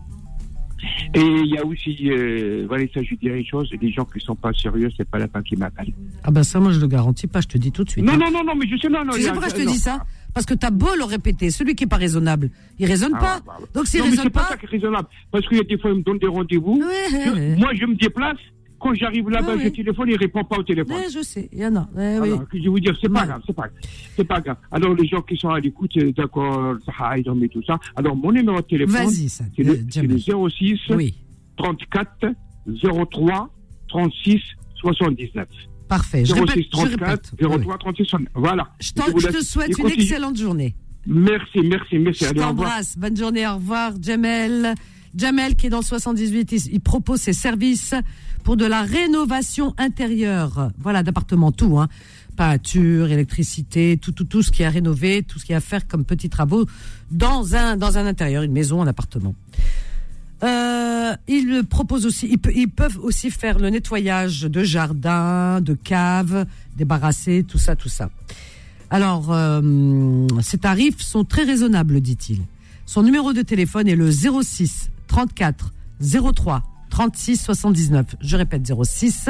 Et 1.15 1.21
il 1.21 1.47
y 1.47 1.59
a 1.59 1.65
aussi, 1.65 1.97
euh, 2.11 2.65
voilà, 2.69 2.85
ça 2.93 3.03
je 3.03 3.15
dirais 3.15 3.39
une 3.39 3.47
chose, 3.47 3.71
les 3.81 3.91
gens 3.93 4.05
qui 4.05 4.21
sont 4.21 4.35
pas 4.35 4.53
sérieux, 4.53 4.91
c'est 4.97 5.09
pas 5.09 5.19
la 5.19 5.29
fin 5.29 5.43
qui 5.43 5.57
m'appelle. 5.57 5.93
Ah 6.23 6.31
ben 6.31 6.43
ça, 6.43 6.61
moi 6.61 6.73
je 6.73 6.81
le 6.81 6.87
garantis 6.89 7.27
pas, 7.27 7.41
je 7.41 7.49
te 7.49 7.59
dis 7.59 7.73
tout 7.73 7.85
de 7.85 7.91
suite. 7.91 8.05
Non, 8.05 8.15
hein. 8.15 8.19
non, 8.19 8.31
non, 8.31 8.45
non, 8.45 8.55
mais 8.55 8.67
je 8.69 8.77
sais, 8.77 8.89
non, 8.89 9.05
non. 9.05 9.13
Tu 9.13 9.23
sais 9.23 9.31
pourquoi 9.31 9.49
je 9.49 9.55
te 9.55 9.63
non. 9.63 9.71
dis 9.73 9.79
ça 9.79 10.05
Parce 10.35 10.47
que 10.47 10.55
t'as 10.55 10.71
beau 10.71 10.89
le 10.99 11.05
répéter, 11.05 11.51
celui 11.51 11.75
qui 11.75 11.85
est 11.85 11.89
pas 11.89 11.97
raisonnable, 11.97 12.51
il 12.79 12.87
raisonne 12.87 13.13
Ah, 13.15 13.19
pas. 13.21 13.41
bah, 13.47 13.57
bah. 13.61 13.67
Donc 13.75 13.87
s'il 13.87 14.01
mais 14.03 14.11
raisonne 14.11 14.25
c'est 14.25 14.31
pas 14.31 14.45
ça 14.49 14.57
qui 14.57 14.67
est 14.67 14.69
raisonnable. 14.69 15.09
Parce 15.31 15.47
qu'il 15.49 15.57
y 15.59 15.61
a 15.61 15.65
des 15.65 15.79
fois, 15.79 15.91
ils 15.91 15.97
me 15.99 16.03
donnent 16.03 16.19
des 16.19 16.27
rendez-vous. 16.27 16.79
Ouais, 16.81 17.11
Je- 17.11 17.31
ouais. 17.33 17.57
moi, 17.57 17.71
je 17.75 17.87
me 17.87 17.95
déplace. 17.95 18.37
Quand 18.85 18.93
j'arrive 18.95 19.31
là-bas, 19.31 19.55
Ouais, 19.55 19.59
je 19.61 19.65
ouais. 19.65 19.71
téléphone, 19.71 20.09
il 20.11 20.17
répond 20.17 20.45
pas 20.45 20.59
au 20.59 20.63
téléphone. 20.63 20.95
Ouais, 20.97 21.09
je 21.11 21.23
sais, 21.23 21.49
il 21.53 21.59
y 21.59 21.67
en 21.67 21.75
a. 21.75 21.89
Oui. 21.97 22.03
Alors, 22.05 22.47
que 22.49 22.59
je 22.59 22.65
vais 22.65 22.69
vous 22.69 22.81
dire, 22.81 22.95
c'est 23.01 23.09
pas 23.09 23.25
grave, 23.27 23.41
c'est 23.47 23.57
pas, 23.57 23.67
c'est 24.15 24.25
pas 24.25 24.41
grave. 24.43 24.57
Alors, 24.71 24.95
les 24.95 25.07
gens 25.09 25.23
qui 25.23 25.37
sont 25.39 25.49
à 25.49 25.59
l'écoute, 25.59 25.91
c'est 25.95 26.13
d'accord, 26.13 26.77
ça 26.85 27.17
aide, 27.17 27.27
mais 27.35 27.49
tout 27.49 27.63
ça. 27.67 27.79
Alors, 27.97 28.15
mon 28.15 28.31
numéro 28.31 28.59
de 28.59 28.67
téléphone, 28.67 29.09
c'est 29.11 29.43
le, 29.59 29.73
euh, 29.73 30.03
le 30.03 30.19
06 30.19 30.81
Oui, 30.91 31.15
34 31.57 32.27
03 32.67 33.51
36 33.89 34.41
79. 34.83 35.49
parfait. 35.89 36.25
Je 36.27 36.35
06 36.35 36.41
répète, 36.41 36.65
je 36.65 36.71
34 36.71 37.01
répète. 37.01 37.31
03 37.41 37.57
Oui. 37.57 37.79
36 37.81 38.05
79. 38.05 38.33
Voilà. 38.35 38.69
Je, 38.81 39.13
vous 39.13 39.19
je 39.21 39.27
laisse- 39.29 39.37
te 39.39 39.45
souhaite 39.45 39.79
une 39.79 39.87
excellente 39.89 40.37
journée. 40.37 40.75
Merci, 41.07 41.61
merci, 41.63 41.99
merci. 41.99 42.25
Je 42.27 42.33
t'embrasse. 42.35 42.99
Bonne 42.99 43.17
journée, 43.17 43.47
au 43.47 43.55
revoir. 43.55 43.93
Jamel. 44.01 44.75
Jamel 45.17 45.55
qui 45.55 45.67
est 45.67 45.71
dans 45.71 45.79
le 45.81 45.85
78, 45.85 46.53
il, 46.73 46.81
propose 46.81 47.21
ses 47.21 47.33
services 47.33 47.95
pour 48.43 48.57
de 48.57 48.65
la 48.65 48.83
rénovation 48.83 49.75
intérieure. 49.79 50.71
Voilà, 50.79 51.03
d'appartements, 51.03 51.53
tout, 51.53 51.79
hein. 51.79 51.89
Peinture, 52.37 53.11
électricité, 53.13 53.97
tout, 54.01 54.11
tout, 54.11 54.25
tout 54.25 54.43
ce 54.43 54.51
qui 54.51 54.63
est 54.63 54.67
à 54.67 54.71
rénover, 54.71 55.23
tout 55.23 55.39
ce 55.39 55.45
qui 55.45 55.53
est 55.53 55.57
à 55.57 55.61
faire 55.61 55.87
comme 55.87 56.05
petits 56.05 56.29
travaux 56.29 56.67
dans 57.13 57.55
un, 57.55 57.77
dans 57.77 57.97
un 57.97 58.07
intérieur, 58.07 58.43
une 58.43 58.51
maison, 58.53 58.83
un 58.83 58.89
appartement. 58.89 59.37
Euh, 60.43 61.15
il 61.29 61.63
propose 61.71 62.07
aussi, 62.07 62.27
ils, 62.29 62.39
pe- 62.39 62.53
ils 62.55 62.69
peuvent 62.69 62.99
aussi 63.01 63.31
faire 63.31 63.59
le 63.61 63.71
nettoyage 63.71 64.43
de 64.43 64.65
jardin, 64.65 65.61
de 65.61 65.75
caves, 65.75 66.45
débarrasser, 66.77 67.45
tout 67.47 67.57
ça, 67.59 67.77
tout 67.77 67.89
ça. 67.89 68.11
Alors, 68.91 69.33
euh, 69.33 70.27
ces 70.43 70.59
tarifs 70.59 71.01
sont 71.01 71.25
très 71.25 71.45
raisonnables, 71.45 72.01
dit-il. 72.01 72.41
Son 72.85 73.03
numéro 73.05 73.33
de 73.33 73.43
téléphone 73.43 73.89
est 73.89 73.97
le 73.97 74.11
06 74.11 74.91
34 75.07 75.73
03 76.35 76.63
36 76.91 77.37
79. 77.43 78.17
Je 78.21 78.37
répète 78.37 78.67
06 78.85 79.29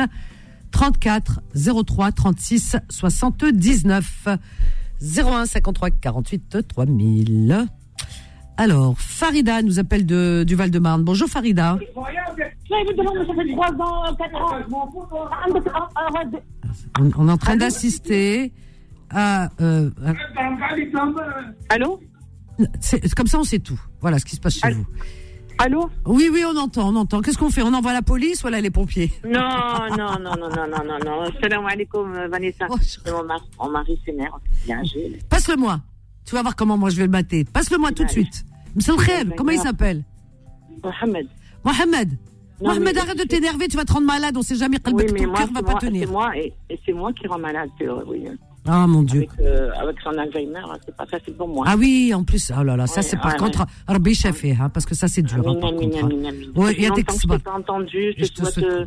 34 0.71 1.41
03 1.87 2.13
36 2.13 2.77
79. 2.91 4.29
01 5.01 5.47
53 5.47 5.91
48 5.91 6.59
3000. 6.69 7.67
Alors, 8.57 8.97
Farida 8.99 9.63
nous 9.63 9.79
appelle 9.81 10.07
de, 10.07 10.45
du 10.47 10.55
Val-de-Marne. 10.55 11.03
Bonjour 11.03 11.29
Farida. 11.29 11.77
On, 16.99 17.11
on 17.17 17.29
est 17.29 17.33
en 17.33 17.37
train 17.37 17.57
d'assister 17.57 18.53
à... 19.11 19.51
euh, 19.61 19.91
à- 20.05 20.13
Allô? 21.69 22.01
C'est- 22.81 23.13
comme 23.15 23.27
ça, 23.27 23.39
on 23.39 23.45
sait 23.45 23.59
tout. 23.59 23.81
Voilà 24.01 24.19
ce 24.19 24.25
qui 24.25 24.37
se 24.37 24.41
passe 24.41 24.55
chez 24.55 24.67
Allô? 24.67 24.77
vous. 24.77 24.87
Allô 25.59 25.89
Oui, 26.05 26.29
oui, 26.33 26.45
on 26.45 26.57
entend, 26.57 26.89
on 26.93 26.97
entend. 26.97 27.21
Qu'est-ce 27.21 27.39
qu'on 27.39 27.51
fait? 27.51 27.63
On 27.63 27.73
envoie 27.73 27.93
la 27.93 28.03
police 28.03 28.43
ou 28.45 28.49
là 28.49 28.61
les 28.61 28.71
pompiers? 28.71 29.11
Non, 29.25 29.41
non, 29.97 30.19
non, 30.21 30.37
non, 30.37 30.49
non, 30.49 30.67
non, 30.69 30.85
non, 30.85 30.99
non. 31.05 31.25
Salam 31.41 31.65
alaikum, 31.67 32.13
euh, 32.15 32.29
Vanessa. 32.29 32.67
Oh, 32.69 32.77
je- 32.81 33.11
Mon 33.11 33.25
mari, 33.25 33.43
mon 33.59 33.71
mari 33.71 34.01
s'énerve. 34.05 34.41
Bien 34.67 34.81
âgé. 34.81 35.19
Passe-le-moi. 35.31 35.81
Tu 36.27 36.35
vas 36.35 36.43
voir 36.43 36.57
comment 36.57 36.77
moi 36.77 36.91
je 36.91 36.97
vais 36.97 37.03
le 37.03 37.09
battre. 37.09 37.37
Passe-le-moi 37.53 37.93
tout 37.93 38.05
de 38.05 38.11
suite. 38.11 38.45
Monsieur 38.75 38.95
comment 39.37 39.53
il 39.53 39.61
s'appelle? 39.61 40.03
Mohamed. 40.83 41.29
Mohamed. 41.65 42.11
Non, 42.61 42.71
Mohamed, 42.71 42.99
arrête 42.99 43.19
de 43.19 43.25
t'énerver, 43.25 43.69
tu 43.69 43.77
vas 43.77 43.85
te 43.85 43.93
rendre 43.93 44.07
malade, 44.07 44.37
on 44.37 44.43
sait 44.43 44.55
jamais 44.57 44.79
Oui, 44.87 45.07
ton 45.07 45.27
moi, 45.27 45.35
cœur 45.37 45.47
c'est 45.49 45.55
va 45.55 45.61
moi, 45.63 45.73
pas 45.73 45.79
c'est 45.81 45.87
tenir. 45.87 46.09
moi, 46.11 46.37
et, 46.37 46.53
et 46.71 46.79
c'est 46.87 46.93
moi 46.93 47.13
qui 47.13 47.27
rend 47.27 47.39
malade, 47.39 47.69
c'est 47.79 47.89
oui. 47.89 48.27
Ah 48.67 48.87
mon 48.87 49.03
Dieu. 49.03 49.27
Avec, 49.29 49.41
euh, 49.41 49.71
avec 49.79 50.01
son 50.01 50.11
Alzheimer, 50.17 50.63
c'est 50.85 50.97
pas 50.97 51.07
facile 51.07 51.35
pour 51.35 51.49
moi. 51.49 51.67
Ah 51.69 51.75
oui, 51.79 52.13
en 52.15 52.25
plus, 52.25 52.51
oh 52.59 52.63
là 52.63 52.77
là, 52.77 52.87
ça 52.87 53.03
c'est 53.03 53.17
par 53.19 53.33
ouais, 53.33 53.39
contre, 53.39 53.67
Rabbi 53.87 54.15
Chafé, 54.15 54.57
hein, 54.59 54.71
parce 54.71 54.87
que 54.87 54.95
ça 54.95 55.07
c'est 55.09 55.23
dur, 55.23 55.47
hein, 55.47 55.55
par 55.61 55.73
contre. 55.75 56.05
hein. 56.05 56.09
Ouais, 56.57 56.73
il 56.77 56.83
y 56.83 56.87
a 56.87 56.91
des 56.91 57.05
je 57.07 57.13
se 57.15 57.27
t'ai 57.27 57.39
pas 57.39 57.53
entendu. 57.53 58.15
Je 58.17 58.25
te 58.25 58.43
te 58.43 58.45
souhaite 58.51 58.87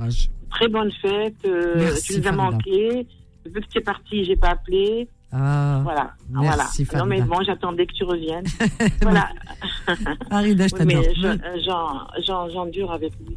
très 0.50 0.68
bonne 0.68 0.92
fête. 1.02 1.36
euh, 1.46 1.74
Merci, 1.78 2.14
tu 2.16 2.22
nous 2.22 2.28
as 2.28 2.32
manqué. 2.32 3.08
Vu 3.46 3.52
que 3.62 3.68
tu 3.68 3.78
es 3.78 3.82
parti, 3.82 4.26
j'ai 4.26 4.36
pas 4.36 4.50
appelé. 4.50 5.08
Ah, 5.32 5.82
Voilà. 5.84 6.12
Merci, 6.30 6.84
voilà. 6.86 7.00
Non, 7.04 7.06
mais 7.10 7.22
bon, 7.22 7.42
j'attendais 7.46 7.86
que 7.86 7.94
tu 7.94 8.04
reviennes. 8.04 8.46
voilà. 9.02 9.30
Farida, 10.30 10.68
je 10.68 10.74
Oui, 10.80 10.86
mais 10.86 10.94
t'adore. 11.04 11.32
euh, 11.46 11.58
j'en- 11.66 12.22
j'en- 12.26 12.50
j'endure 12.50 12.92
avec 12.92 13.12
lui. 13.26 13.36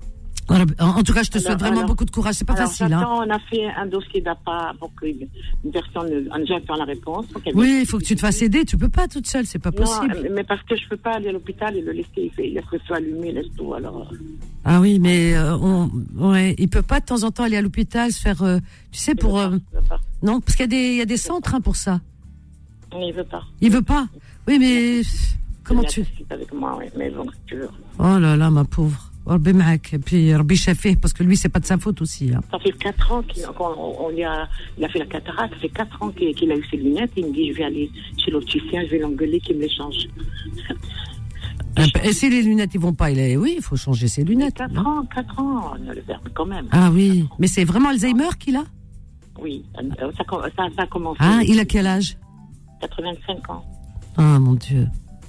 En, 0.51 0.87
en 0.99 1.03
tout 1.05 1.13
cas, 1.13 1.23
je 1.23 1.31
te 1.31 1.39
souhaite 1.39 1.47
Alors- 1.51 1.59
vraiment 1.61 1.77
alors- 1.79 1.89
beaucoup 1.89 2.05
de 2.05 2.11
courage. 2.11 2.35
C'est 2.35 2.45
pas 2.45 2.55
Alors, 2.55 2.69
facile. 2.69 2.93
Hein. 2.93 3.07
On 3.09 3.31
a 3.31 3.39
fait 3.39 3.67
un 3.77 3.87
dossier 3.87 4.21
d'APA 4.21 4.73
pour 4.81 4.93
qu'une 4.97 5.29
une 5.65 5.71
personne. 5.71 6.29
J'attends 6.47 6.75
la 6.75 6.85
réponse. 6.85 7.27
pour 7.27 7.41
qu'elle- 7.43 7.55
Oui, 7.57 7.79
il 7.83 7.87
faut 7.87 7.99
que 7.99 8.05
tu 8.05 8.17
te 8.17 8.21
fasses 8.21 8.43
aider. 8.43 8.65
Tu 8.65 8.77
peux 8.77 8.89
pas 8.89 9.07
toute 9.07 9.27
seule. 9.29 9.47
C'est 9.47 9.59
pas 9.61 9.71
Non, 9.71 9.77
possible. 9.79 10.29
mais 10.35 10.43
parce 10.45 10.63
que 10.65 10.75
je 10.77 10.89
peux 10.89 10.97
pas 10.97 11.13
aller 11.13 11.29
à 11.29 11.33
l'hôpital 11.33 11.77
et 11.77 11.81
le 11.83 11.93
laisser. 11.93 12.33
Il, 12.39 12.55
laisse 12.55 12.65
le 12.73 12.79
feu 12.81 12.95
allumé, 12.95 13.33
laisse 13.33 13.47
tout. 13.57 13.73
Alors, 13.75 14.11
Ah 14.65 14.81
oui, 14.81 14.99
mais 14.99 15.35
euh, 15.37 15.57
on, 15.57 15.91
ouais, 16.17 16.55
il 16.59 16.69
peut 16.69 16.83
pas 16.83 17.01
de 17.01 17.05
temps 17.07 17.23
en 17.23 17.31
temps 17.31 17.45
aller 17.45 17.57
à 17.57 17.63
l'hôpital 17.63 18.11
se 18.13 18.21
faire, 18.21 18.43
euh, 18.43 18.59
tu 18.91 18.99
sais, 18.99 19.15
pour 19.15 19.39
euh, 19.39 19.51
veut 19.51 19.61
pas. 19.89 20.01
non, 20.23 20.41
parce 20.41 20.57
qu'il 20.57 20.65
y 20.65 20.65
a 20.65 20.67
des, 20.69 20.91
il 20.93 20.97
y 20.97 21.01
a 21.01 21.07
des 21.07 21.17
centres 21.17 21.55
hein, 21.55 21.61
pour 21.61 21.77
ça. 21.77 22.01
Il 22.93 23.13
veut 23.15 23.25
pas. 23.25 23.43
Il 23.61 23.71
veut 23.71 23.83
pas. 23.83 24.09
Oui, 24.49 24.59
mais 24.59 25.03
comment 25.63 25.85
tu 25.85 26.05
avec 26.29 26.53
moi, 26.53 26.77
oui. 26.79 26.87
Mais 26.97 27.09
bon, 27.11 27.27
tu 27.47 27.55
veux. 27.57 27.69
Oh 27.99 28.19
là 28.19 28.37
là, 28.37 28.51
ma 28.51 28.65
pauvre. 28.65 29.10
Puis 30.05 30.35
Rabbi 30.35 30.57
Chafé, 30.57 30.97
parce 30.97 31.13
que 31.13 31.23
lui, 31.23 31.37
c'est 31.37 31.49
pas 31.49 31.61
de 31.61 31.67
sa 31.67 31.79
faute 31.79 32.01
aussi. 32.01 32.33
Hein. 32.35 32.41
Ça 32.51 32.59
fait 32.59 32.73
4 32.73 33.13
ans 33.13 33.23
qu'il 33.23 33.45
a, 33.45 34.49
fait 34.89 34.99
la 34.99 35.07
cataracte, 35.07 35.55
ça 35.55 35.61
fait 35.61 35.69
4 35.69 36.03
ans 36.03 36.11
qu'il, 36.11 36.51
a 36.51 36.57
eu 36.57 36.65
ses 36.71 36.77
lunettes. 36.77 37.13
Il 37.17 37.27
me 37.27 37.33
dit 37.33 37.53
Je 37.53 37.59
vais 37.59 37.65
aller 37.65 37.91
chez 38.19 38.31
l'opticien, 38.31 38.83
je 38.85 38.91
vais 38.91 38.99
l'engueuler, 38.99 39.41
qu'il 39.41 39.57
me 39.57 39.63
les 39.63 39.71
change. 39.71 40.09
Et 42.03 42.13
si 42.13 42.29
les 42.29 42.43
lunettes, 42.43 42.71
ils 42.75 42.81
vont 42.81 42.93
pas, 42.93 43.11
il 43.11 43.19
est... 43.19 43.37
oui, 43.37 43.55
il 43.59 43.63
faut 43.63 43.77
changer 43.77 44.09
ses 44.09 44.25
lunettes. 44.25 44.55
4 44.55 44.87
ans, 44.87 45.05
4 45.15 45.39
ans, 45.39 45.73
on 45.75 45.89
a 45.89 45.95
le 45.95 46.03
verbe 46.03 46.29
quand 46.35 46.47
même. 46.47 46.67
Ah 46.73 46.91
oui, 46.93 47.27
mais 47.39 47.47
c'est 47.47 47.65
vraiment 47.65 47.91
Alzheimer 47.91 48.31
qu'il 48.39 48.57
a? 48.57 48.65
Oui, 49.41 49.65
euh, 49.79 50.11
ça, 50.19 50.25
ça, 50.57 50.83
a 50.83 50.87
commencé. 50.87 51.19
Ah, 51.21 51.41
il 51.47 51.59
a 51.61 51.65
quel 51.65 51.87
âge? 51.87 52.17
85 52.81 53.51
ans. 53.51 53.65
Ah 54.17 54.39
mon 54.39 54.55
Dieu. 54.55 54.87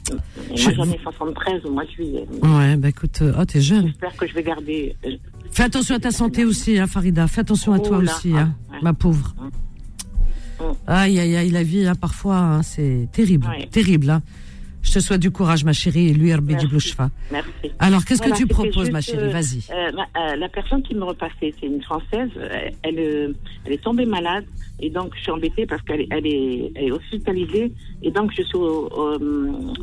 Moi, 0.10 0.74
j'en 0.76 0.90
ai 0.92 1.00
73 1.04 1.66
au 1.66 1.72
mois 1.72 1.86
de 1.86 1.90
juillet. 1.92 2.26
Ouais, 2.44 2.76
bah 2.76 2.90
écoute, 2.90 3.20
euh, 3.22 3.34
oh, 3.40 3.46
t'es 3.46 3.62
jeune. 3.62 3.88
J'espère 3.88 4.16
que 4.18 4.28
je 4.28 4.34
vais 4.34 4.44
garder. 4.44 4.96
euh, 5.06 5.12
Fais 5.52 5.64
attention 5.64 5.96
à 5.96 6.00
ta 6.00 6.12
santé 6.12 6.44
aussi, 6.46 6.78
hein, 6.78 6.88
Farida. 6.88 7.28
Fais 7.28 7.42
attention 7.42 7.74
à 7.74 7.80
toi 7.80 7.98
Oh 8.00 8.02
là, 8.02 8.14
aussi, 8.16 8.34
hein, 8.36 8.54
ah, 8.70 8.74
ouais. 8.74 8.80
ma 8.82 8.94
pauvre. 8.94 9.34
Mm. 9.40 10.64
Aïe, 10.88 11.20
aïe, 11.20 11.36
aïe, 11.36 11.50
la 11.50 11.64
vie, 11.64 11.86
hein, 11.88 11.96
parfois, 11.96 12.38
hein, 12.38 12.64
c'est 12.64 13.08
terrible, 13.12 13.48
Ouais. 13.48 13.68
terrible. 13.72 14.10
Hein. 14.10 14.22
Je 14.84 14.94
te 14.94 15.00
souhaite 15.00 15.22
du 15.22 15.32
courage, 15.32 15.64
ma 15.64 15.74
chérie, 15.74 16.10
et 16.10 16.14
lui, 16.14 16.30
Merci. 16.30 16.56
Diblouchfa. 16.66 17.10
Merci. 17.32 17.50
Alors, 17.80 18.04
qu'est-ce 18.04 18.20
Voilà, 18.20 18.34
que 18.34 18.40
tu 18.40 18.48
proposes, 18.48 18.80
juste, 18.86 18.92
ma 18.92 19.02
chérie 19.02 19.26
euh, 19.26 19.30
Vas-y. 19.30 19.62
euh, 19.72 19.92
euh, 20.18 20.36
la 20.36 20.50
personne 20.50 20.82
qui 20.84 20.96
me 20.96 21.04
repassait, 21.04 21.54
c'est 21.60 21.68
une 21.68 21.82
Française. 21.84 22.30
Elle, 22.84 23.00
euh, 23.00 23.34
elle 23.66 23.74
est 23.74 23.84
tombée 23.84 24.06
malade 24.06 24.46
et 24.80 24.90
donc 24.90 25.14
je 25.16 25.22
suis 25.22 25.32
embêtée 25.32 25.66
parce 25.68 25.82
qu'elle 25.84 26.02
est, 26.02 26.08
elle 26.10 26.26
est, 26.26 26.72
elle 26.76 26.86
est 26.86 26.92
hospitalisée 26.92 27.72
et 28.02 28.10
donc 28.12 28.32
je 28.36 28.42
suis 28.42 28.58
au, 28.58 28.88
au- 28.88 29.74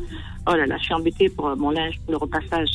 oh 0.51 0.55
là 0.55 0.65
là, 0.65 0.77
je 0.77 0.83
suis 0.83 0.93
embêtée 0.93 1.29
pour 1.29 1.55
mon 1.57 1.69
linge, 1.71 1.95
pour 2.05 2.11
le 2.13 2.17
repassage. 2.17 2.69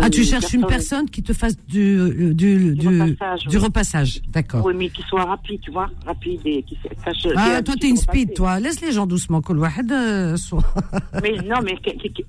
Ah, 0.00 0.08
tu 0.10 0.24
cherches 0.24 0.52
une 0.54 0.66
personne 0.66 1.08
qui 1.10 1.22
te 1.22 1.32
fasse 1.32 1.56
du, 1.68 1.98
euh, 1.98 2.32
du, 2.34 2.74
du, 2.74 2.88
repassage, 2.88 3.46
du 3.46 3.56
oui. 3.56 3.62
repassage. 3.64 4.20
D'accord. 4.28 4.64
Oui, 4.64 4.74
mais 4.76 4.88
qui 4.88 5.02
soit 5.02 5.24
rapide, 5.24 5.60
tu 5.60 5.70
vois, 5.70 5.88
rapide 6.06 6.40
et 6.44 6.62
qui 6.62 6.76
sache. 7.04 7.18
qui 7.22 7.28
Ah, 7.36 7.60
toi, 7.62 7.74
t'es 7.80 7.88
une 7.88 7.98
repasser. 7.98 8.20
speed, 8.20 8.34
toi. 8.34 8.58
Laisse 8.60 8.80
les 8.80 8.92
gens 8.92 9.06
doucement. 9.06 9.40
Wahed, 9.50 9.90
euh, 9.92 10.36
soit- 10.36 10.62
Mais 11.22 11.32
non, 11.44 11.56
mais 11.62 11.76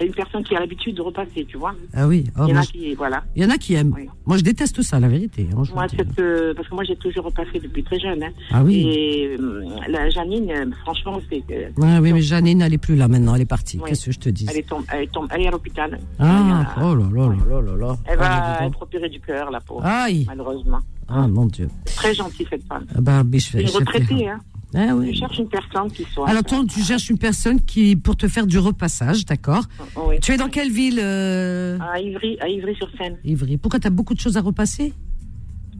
une 0.01 0.11
personne 0.13 0.43
qui 0.43 0.55
a 0.55 0.59
l'habitude 0.59 0.95
de 0.95 1.01
repasser, 1.01 1.45
tu 1.47 1.57
vois. 1.57 1.73
Ah 1.93 2.07
oui. 2.07 2.25
Oh, 2.37 2.43
Il 2.47 2.53
y 2.53 2.57
en 2.57 2.61
a 2.61 2.65
qui, 2.65 2.93
voilà. 2.95 3.23
il 3.35 3.43
y 3.43 3.45
en 3.45 3.49
a 3.49 3.57
qui 3.57 3.73
aiment. 3.75 3.93
Oui. 3.95 4.07
Moi, 4.25 4.37
je 4.37 4.43
déteste 4.43 4.81
ça, 4.81 4.99
la 4.99 5.07
vérité. 5.07 5.47
hein, 5.55 5.63
Moi, 5.73 5.85
le 5.91 5.97
cette, 5.97 6.19
euh, 6.19 6.53
parce 6.55 6.67
que 6.67 6.75
moi, 6.75 6.83
j'ai 6.83 6.95
toujours 6.95 7.25
repassé 7.25 7.59
depuis 7.59 7.83
très 7.83 7.99
jeune. 7.99 8.23
Hein. 8.23 8.31
Ah 8.51 8.63
oui. 8.63 8.87
Et 8.87 9.35
euh, 9.39 9.63
la 9.87 10.09
Janine, 10.09 10.49
euh, 10.51 10.65
franchement, 10.81 11.19
c'est. 11.29 11.43
euh, 11.51 11.69
Ouais, 11.77 11.99
oui, 11.99 12.11
mais 12.13 12.21
Janine, 12.21 12.61
elle 12.61 12.73
est 12.73 12.77
plus 12.77 12.95
là 12.95 13.07
maintenant. 13.07 13.35
Elle 13.35 13.41
est 13.41 13.45
partie. 13.45 13.77
Oui. 13.77 13.83
Qu'est-ce 13.89 14.07
que 14.07 14.11
je 14.11 14.19
te 14.19 14.29
dis? 14.29 14.45
Elle 14.49 14.57
est, 14.57 14.67
tombée, 14.67 14.80
elle, 14.91 15.03
est 15.03 15.11
tombée, 15.11 15.27
elle 15.35 15.41
est 15.41 15.47
à 15.47 15.51
l'hôpital. 15.51 15.99
Ah, 16.19 16.65
Elle, 16.77 16.83
oh 16.83 16.95
là 16.95 17.05
là 17.13 17.35
là 17.49 17.61
là 17.61 17.75
là. 17.77 17.97
elle 18.05 18.17
Ah, 18.21 18.53
va 18.59 18.65
donc. 18.65 18.73
être 18.75 18.81
opérée 18.81 19.09
du 19.09 19.19
cœur, 19.19 19.51
la 19.51 19.59
pauvre. 19.59 19.85
Aïe. 19.85 20.25
Malheureusement. 20.27 20.79
Ah, 21.07 21.27
mon 21.27 21.45
Dieu. 21.47 21.69
Très 21.85 22.13
gentille, 22.13 22.47
cette 22.49 22.65
femme. 22.67 22.85
Ah 22.95 23.01
Bah, 23.01 23.23
je 23.33 23.39
fais- 23.39 23.61
une 23.61 23.67
je 23.67 23.73
retraitée, 23.77 24.27
hein. 24.29 24.39
Ah 24.73 24.87
Je 24.87 24.93
oui. 24.93 25.15
cherche 25.17 25.37
une 25.37 25.49
personne 25.49 25.91
qui 25.91 26.03
soit. 26.05 26.29
Alors, 26.29 26.43
toi, 26.45 26.63
tu 26.65 26.79
cherches 26.81 27.09
une 27.09 27.17
personne 27.17 27.59
qui, 27.59 27.97
pour 27.97 28.15
te 28.15 28.29
faire 28.29 28.47
du 28.47 28.57
repassage, 28.57 29.25
d'accord 29.25 29.65
Oui. 29.97 30.15
Tu 30.21 30.31
es 30.31 30.37
dans 30.37 30.47
quelle 30.47 30.71
ville, 30.71 30.97
euh, 31.03 31.77
À 31.81 31.99
Ivry, 31.99 32.37
à 32.39 32.47
Ivry-sur-Seine. 32.47 33.17
Ivry 33.25 33.57
Pourquoi 33.57 33.81
tu 33.81 33.87
as 33.87 33.89
beaucoup 33.89 34.13
de 34.13 34.19
choses 34.21 34.37
à 34.37 34.41
repasser 34.41 34.93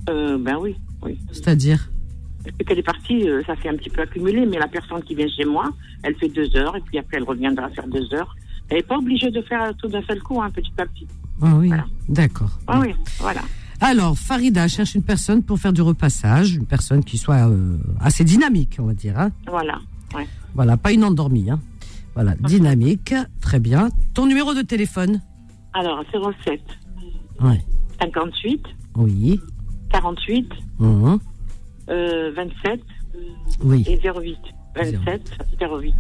Euh, 0.09 0.37
ben 0.37 0.57
oui, 0.59 0.75
oui. 1.03 1.17
C'est-à-dire 1.31 1.89
Depuis 2.45 2.65
qu'elle 2.65 2.79
est 2.79 2.83
partie, 2.83 3.29
euh, 3.29 3.41
ça 3.47 3.53
s'est 3.61 3.69
un 3.69 3.75
petit 3.77 3.89
peu 3.89 4.01
accumulé, 4.01 4.45
mais 4.45 4.57
la 4.57 4.67
personne 4.67 5.01
qui 5.03 5.15
vient 5.15 5.27
chez 5.29 5.45
moi, 5.45 5.69
elle 6.03 6.15
fait 6.15 6.27
deux 6.27 6.53
heures, 6.57 6.75
et 6.75 6.81
puis 6.81 6.97
après, 6.97 7.15
elle 7.17 7.23
reviendra 7.23 7.69
faire 7.69 7.87
deux 7.87 8.11
heures. 8.13 8.35
Elle 8.71 8.77
n'est 8.77 8.84
pas 8.84 8.97
obligée 8.97 9.29
de 9.29 9.41
faire 9.43 9.75
tout 9.77 9.88
d'un 9.89 10.01
seul 10.03 10.19
coup, 10.23 10.41
hein, 10.41 10.49
petit 10.49 10.71
à 10.79 10.86
petit. 10.86 11.05
Ah 11.41 11.55
oui, 11.55 11.67
Voilà. 11.67 11.86
d'accord. 12.10 12.49
Ah 12.67 12.79
oui, 12.79 12.95
voilà. 13.19 13.41
Alors, 13.81 14.17
Farida 14.17 14.67
cherche 14.67 14.95
une 14.95 15.03
personne 15.03 15.43
pour 15.43 15.60
faire 15.60 15.73
du 15.73 15.81
repassage, 15.81 16.55
une 16.55 16.65
personne 16.65 17.03
qui 17.03 17.17
soit 17.17 17.47
euh, 17.49 17.77
assez 17.99 18.23
dynamique, 18.23 18.77
on 18.79 18.86
va 18.86 18.93
dire. 18.93 19.19
Hein 19.19 19.31
Voilà. 19.47 19.77
Ouais. 20.15 20.27
voilà, 20.55 20.77
pas 20.77 20.91
une 20.91 21.03
endormie. 21.03 21.49
Hein 21.51 21.60
voilà, 22.15 22.36
dynamique, 22.36 23.13
très 23.41 23.60
bien. 23.60 23.89
Ton 24.13 24.25
numéro 24.25 24.53
de 24.53 24.62
téléphone? 24.62 25.21
Alors, 25.73 26.03
07 26.43 26.62
Ouais. 27.41 27.62
58 28.01 28.63
Oui. 28.95 29.39
48 29.91 30.49
Mhm. 30.79 31.19
euh, 31.89 32.31
27 32.36 32.81
Oui, 33.63 33.84
et 33.88 33.97
08. 33.99 34.38
27 34.75 35.21
08. 35.60 35.93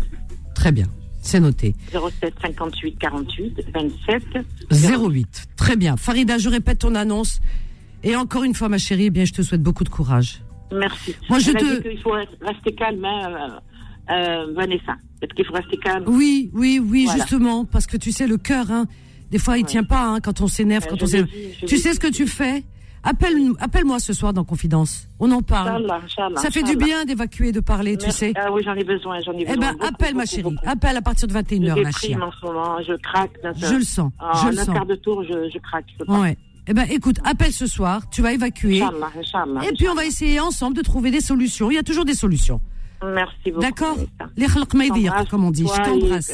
très 0.55 0.71
bien. 0.71 0.87
C'est 1.21 1.39
noté. 1.39 1.75
07 1.91 2.33
58 2.41 2.97
48 2.99 3.61
27 3.73 4.23
08. 4.71 5.45
Très 5.55 5.75
bien. 5.75 5.95
Farida, 5.97 6.37
je 6.37 6.49
répète 6.49 6.79
ton 6.79 6.95
annonce. 6.95 7.39
Et 8.03 8.15
encore 8.15 8.43
une 8.43 8.55
fois, 8.55 8.67
ma 8.69 8.79
chérie, 8.79 9.05
eh 9.05 9.09
bien, 9.11 9.25
je 9.25 9.33
te 9.33 9.41
souhaite 9.43 9.61
beaucoup 9.61 9.83
de 9.83 9.89
courage. 9.89 10.41
Merci. 10.73 11.13
Moi, 11.29 11.37
je 11.39 11.51
Elle 11.51 11.57
te- 11.57 11.87
qu'il 11.89 11.99
faut 11.99 12.11
rester 12.41 12.73
calme, 12.75 13.05
hein, 13.05 13.59
euh, 14.09 14.13
euh, 14.13 14.53
Vanessa. 14.55 14.95
Peut-être 15.19 15.35
qu'il 15.35 15.45
faut 15.45 15.53
rester 15.53 15.77
calme. 15.77 16.05
Oui, 16.07 16.49
oui, 16.53 16.79
oui, 16.83 17.03
Voilà. 17.05 17.19
justement, 17.19 17.65
parce 17.65 17.85
que 17.85 17.97
tu 17.97 18.11
sais, 18.11 18.25
le 18.25 18.37
cœur, 18.37 18.71
hein, 18.71 18.87
des 19.29 19.37
fois, 19.37 19.57
il 19.59 19.65
tient 19.65 19.83
pas 19.83 20.05
hein, 20.05 20.19
quand 20.21 20.41
on 20.41 20.47
s'énerve, 20.47 20.83
Ouais, 20.85 20.89
quand 20.89 21.03
on 21.03 21.05
s'énerve. 21.05 21.29
Tu 21.67 21.77
sais 21.77 21.93
ce 21.93 21.99
que 21.99 22.07
tu 22.11 22.25
fais? 22.25 22.63
Appelle, 23.03 23.35
appelle-moi 23.59 23.99
ce 23.99 24.13
soir 24.13 24.31
dans 24.31 24.43
Confidence. 24.43 25.07
On 25.19 25.31
en 25.31 25.41
parle. 25.41 25.69
Inch'Allah, 25.85 26.01
Inch'Allah, 26.05 26.35
Ça 26.41 26.51
fait 26.51 26.61
du 26.61 26.75
bien 26.75 27.03
d'évacuer, 27.05 27.51
de 27.51 27.59
parler, 27.59 27.97
tu 27.97 28.11
sais. 28.11 28.31
Ah 28.35 28.51
oui, 28.51 28.61
j'en 28.63 28.75
ai 28.75 28.83
besoin, 28.83 29.19
j'en 29.21 29.31
ai 29.33 29.45
besoin. 29.45 29.53
Eh 29.55 29.57
ben, 29.59 29.71
beaucoup, 29.73 29.85
appelle 29.85 30.13
ma 30.15 30.21
beaucoup, 30.23 30.27
chérie. 30.35 30.43
beaucoup. 30.43 30.55
Appelle 30.69 30.97
à 30.97 31.01
partir 31.01 31.27
de 31.27 31.33
21h, 31.33 31.61
Je 31.61 31.65
la 31.67 31.73
déprime 31.75 31.93
chia. 31.93 32.19
en 32.25 32.31
ce 32.31 32.45
moment, 32.45 32.77
je 32.87 32.93
craque. 32.93 33.31
Je 33.57 33.75
le 33.75 33.83
sens, 33.83 34.11
En 34.19 34.33
je 34.35 34.49
le 34.49 34.59
un 34.59 34.65
sens. 34.65 34.75
quart 34.75 34.85
de 34.85 34.95
tour, 34.95 35.23
je, 35.23 35.49
je 35.51 35.57
craque. 35.59 35.85
Je. 35.99 36.11
Ouais. 36.13 36.37
Eh 36.67 36.73
ben, 36.73 36.85
écoute, 36.91 37.17
appelle 37.25 37.51
ce 37.51 37.65
soir, 37.65 38.07
tu 38.11 38.21
vas 38.21 38.33
évacuer. 38.33 38.77
Et 38.79 39.71
puis, 39.75 39.89
on 39.89 39.95
va 39.95 40.05
essayer 40.05 40.39
ensemble 40.39 40.77
de 40.77 40.81
trouver 40.83 41.09
des 41.09 41.21
solutions. 41.21 41.71
Il 41.71 41.75
y 41.75 41.79
a 41.79 41.83
toujours 41.83 42.05
des 42.05 42.13
solutions. 42.13 42.61
Merci 43.03 43.33
beaucoup. 43.47 43.61
D'accord. 43.61 43.97
Les 44.37 44.45
khalq 44.45 44.73
ma 44.75 45.25
comme 45.25 45.43
on 45.43 45.49
dit. 45.51 45.65
Je 45.65 45.83
t'embrasse. 45.83 46.31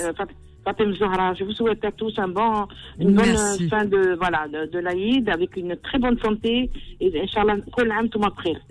Fatem 0.68 0.94
Zahra. 0.96 1.34
Je 1.34 1.46
vous 1.46 1.54
souhaite 1.54 1.84
à 1.86 1.92
tous 1.94 2.14
un 2.18 2.28
bon, 2.28 2.68
une 3.00 3.14
bonne 3.14 3.38
fin 3.70 3.86
de, 3.86 4.18
voilà, 4.18 4.48
de, 4.50 4.80
l'Aïd 4.80 5.30
avec 5.30 5.56
une 5.56 5.78
très 5.78 5.98
bonne 5.98 6.20
santé. 6.20 6.70
Et 7.00 7.22
Inch'Allah, 7.22 7.56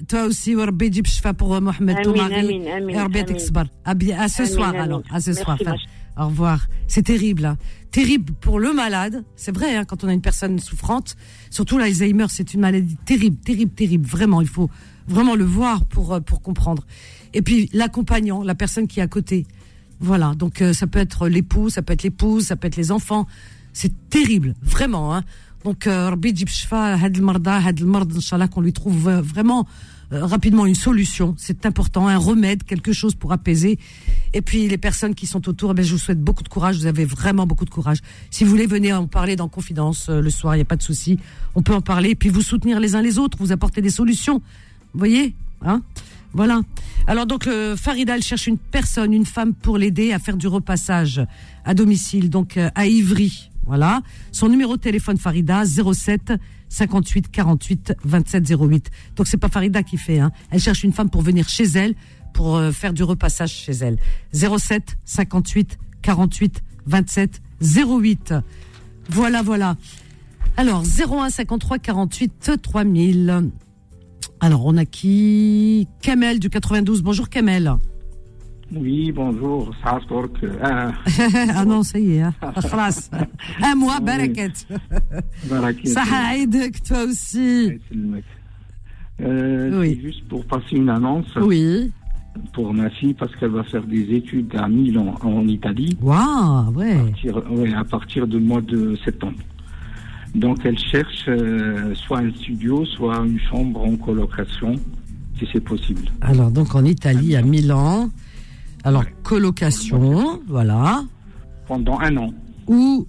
Toi 0.09 0.25
aussi, 0.25 0.55
Rabbi 0.55 0.93
Shfa 0.93 1.33
pour 1.33 1.55
euh, 1.55 1.61
Mohamed 1.61 2.03
Toumari. 2.03 2.69
Rabbi 2.95 3.25
Tekbar. 3.25 3.67
Ah 3.87 3.95
à 4.19 4.29
ce 4.29 4.45
soir, 4.45 4.75
alors. 4.75 5.03
À 5.11 5.21
ce 5.21 5.33
soir. 5.33 5.57
Au 6.19 6.27
revoir. 6.27 6.67
C'est 6.87 7.03
terrible. 7.03 7.47
Hein. 7.47 7.57
Terrible 7.91 8.35
pour 8.41 8.59
le 8.59 8.75
malade. 8.75 9.25
C'est 9.35 9.55
vrai, 9.55 9.77
hein, 9.77 9.85
quand 9.87 10.05
on 10.05 10.09
a 10.09 10.13
une 10.13 10.21
personne 10.21 10.59
souffrante. 10.59 11.17
Surtout 11.51 11.79
l'Alzheimer, 11.79 12.27
c'est 12.29 12.53
une 12.53 12.61
maladie 12.61 12.97
terrible, 13.07 13.37
terrible, 13.39 13.73
terrible. 13.73 14.07
Vraiment, 14.07 14.43
il 14.43 14.49
faut 14.49 14.69
vraiment 15.09 15.35
le 15.35 15.45
voir 15.45 15.87
pour, 15.87 16.13
euh, 16.13 16.21
pour 16.21 16.43
comprendre. 16.43 16.85
Et 17.33 17.41
puis, 17.41 17.71
l'accompagnant, 17.73 18.43
la 18.43 18.55
personne 18.55 18.87
qui 18.87 19.01
est 19.01 19.03
à 19.03 19.09
côté. 19.09 19.47
Voilà, 20.01 20.35
donc 20.35 20.61
euh, 20.61 20.73
ça 20.73 20.87
peut 20.87 20.99
être 20.99 21.29
l'époux, 21.29 21.71
ça 21.71 21.83
peut 21.83 21.93
être 21.93 22.03
l'épouse, 22.03 22.47
ça 22.47 22.57
peut 22.57 22.67
être 22.67 22.77
les 22.77 22.93
enfants. 22.93 23.27
C'est 23.73 23.93
terrible, 24.09 24.55
vraiment. 24.63 25.15
Hein. 25.15 25.23
Donc, 25.65 25.87
euh, 25.87 26.11
Rabbi 26.11 26.35
Djibshfa, 26.35 26.95
Had 26.95 27.21
Marda, 27.21 27.57
Had 27.57 27.83
Mard, 27.83 28.09
Inch'Allah, 28.15 28.49
qu'on 28.49 28.61
lui 28.61 28.73
trouve 28.73 29.09
euh, 29.09 29.21
vraiment 29.21 29.67
euh, 30.13 30.25
rapidement 30.25 30.67
une 30.67 30.77
solution. 30.77 31.35
C'est 31.37 31.67
important, 31.67 32.07
un 32.07 32.17
remède, 32.17 32.63
quelque 32.63 32.93
chose 32.93 33.17
pour 33.17 33.33
apaiser. 33.33 33.77
Et 34.33 34.41
puis 34.41 34.69
les 34.69 34.79
personnes 34.79 35.17
qui 35.17 35.27
sont 35.27 35.49
autour, 35.49 35.73
eh 35.73 35.75
bien, 35.75 35.83
je 35.83 35.93
vous 35.93 35.99
souhaite 35.99 36.23
beaucoup 36.23 36.45
de 36.45 36.49
courage. 36.49 36.77
Vous 36.77 36.87
avez 36.87 37.05
vraiment 37.05 37.45
beaucoup 37.45 37.65
de 37.65 37.71
courage. 37.71 37.99
Si 38.31 38.45
vous 38.45 38.51
voulez, 38.51 38.67
venez 38.67 38.93
en 38.93 39.09
parler 39.09 39.35
dans 39.35 39.49
Confidence 39.49 40.07
euh, 40.09 40.21
le 40.21 40.31
soir. 40.31 40.55
Il 40.55 40.59
n'y 40.59 40.63
a 40.63 40.67
pas 40.67 40.77
de 40.77 40.83
souci. 40.83 41.19
On 41.57 41.63
peut 41.63 41.75
en 41.75 41.81
parler. 41.81 42.11
Et 42.11 42.15
puis 42.15 42.29
vous 42.29 42.43
soutenir 42.43 42.79
les 42.79 42.95
uns 42.95 43.03
les 43.03 43.19
autres. 43.19 43.37
Vous 43.41 43.51
apporter 43.51 43.83
des 43.83 43.91
solutions. 43.91 44.41
Vous 44.93 44.99
voyez, 44.99 45.35
hein? 45.63 45.83
Voilà. 46.37 46.61
Alors 47.07 47.25
donc 47.25 47.47
le 47.47 47.77
Farida, 47.77 48.15
elle 48.15 48.23
cherche 48.23 48.47
une 48.47 48.59
personne, 48.59 49.15
une 49.15 49.25
femme 49.25 49.55
pour 49.55 49.79
l'aider 49.79 50.13
à 50.13 50.19
faire 50.19 50.37
du 50.37 50.47
repassage 50.47 51.25
à 51.65 51.73
domicile, 51.73 52.29
donc 52.29 52.59
euh, 52.59 52.69
à 52.75 52.87
Ivry. 52.87 53.51
Voilà. 53.65 54.03
Son 54.33 54.51
numéro 54.51 54.77
de 54.77 54.83
téléphone 54.83 55.17
Farida 55.17 55.65
07 55.65 56.35
58 56.69 57.31
48 57.31 57.95
27 58.05 58.53
08. 58.61 58.91
Donc 59.17 59.27
c'est 59.27 59.39
pas 59.39 59.49
Farida 59.49 59.83
qui 59.83 59.97
fait. 59.97 60.19
Hein. 60.19 60.31
Elle 60.51 60.61
cherche 60.61 60.85
une 60.85 60.93
femme 60.93 61.09
pour 61.09 61.23
venir 61.23 61.49
chez 61.49 61.65
elle 61.65 61.95
pour 62.35 62.57
euh, 62.57 62.71
faire 62.71 62.93
du 62.93 63.03
repassage 63.03 63.53
chez 63.53 63.73
elle. 63.73 63.97
07 64.35 64.99
58 65.07 65.79
48 66.03 66.63
27 66.87 67.41
08. 67.63 68.35
Voilà, 69.09 69.43
voilà. 69.43 69.77
Alors, 70.59 70.83
01 70.83 71.31
53 71.31 71.79
48 71.79 72.53
3000. 72.63 73.51
Alors, 74.41 74.67
on 74.67 74.77
a 74.77 74.85
qui? 74.85 75.89
Kamel 76.03 76.39
du 76.39 76.51
92. 76.51 77.03
Bonjour 77.03 77.29
Kamel. 77.29 77.73
Oui, 78.75 79.13
bonjour. 79.13 79.71
Ça 79.83 79.99
Ah, 80.63 80.89
euh, 80.89 80.91
ah 81.55 81.65
non, 81.65 81.83
ça 81.83 81.99
y 81.99 82.17
est. 82.17 82.23
Hein. 82.23 82.35
Un 83.63 83.75
mois, 83.77 84.01
barakat. 84.01 84.53
Barakat. 85.49 85.89
Ça 85.89 86.03
toi 86.85 87.05
aussi. 87.05 87.79
Euh, 89.23 89.81
oui. 89.81 90.01
Juste 90.03 90.27
pour 90.29 90.45
passer 90.47 90.77
une 90.77 90.91
annonce. 90.91 91.29
Oui. 91.41 91.93
Pour 92.53 92.75
ma 92.75 92.91
fille, 92.91 93.15
parce 93.15 93.35
qu'elle 93.37 93.51
va 93.51 93.65
faire 93.65 93.85
des 93.85 94.15
études 94.15 94.55
à 94.57 94.69
Milan, 94.69 95.15
en 95.23 95.47
Italie. 95.49 95.97
Waouh, 96.03 96.73
ouais. 96.75 96.97
Ouais. 97.51 97.73
À 97.73 97.85
partir 97.85 98.27
du 98.27 98.39
mois 98.39 98.61
de 98.61 98.97
septembre. 99.05 99.39
Donc 100.37 100.59
elle 100.65 100.79
cherche 100.79 101.25
euh, 101.29 101.95
soit 101.95 102.19
un 102.19 102.31
studio, 102.33 102.85
soit 102.85 103.25
une 103.25 103.41
chambre 103.41 103.83
en 103.85 103.97
colocation, 103.97 104.75
si 105.39 105.49
c'est 105.51 105.61
possible. 105.61 106.03
Alors, 106.21 106.51
donc 106.51 106.75
en 106.75 106.85
Italie, 106.85 107.35
à 107.37 107.43
Milan. 107.43 108.11
Alors, 108.85 109.05
colocation, 109.23 110.41
voilà. 110.47 111.03
Pendant 111.67 111.99
un 112.01 112.17
an. 112.19 112.31
Ou. 112.69 113.07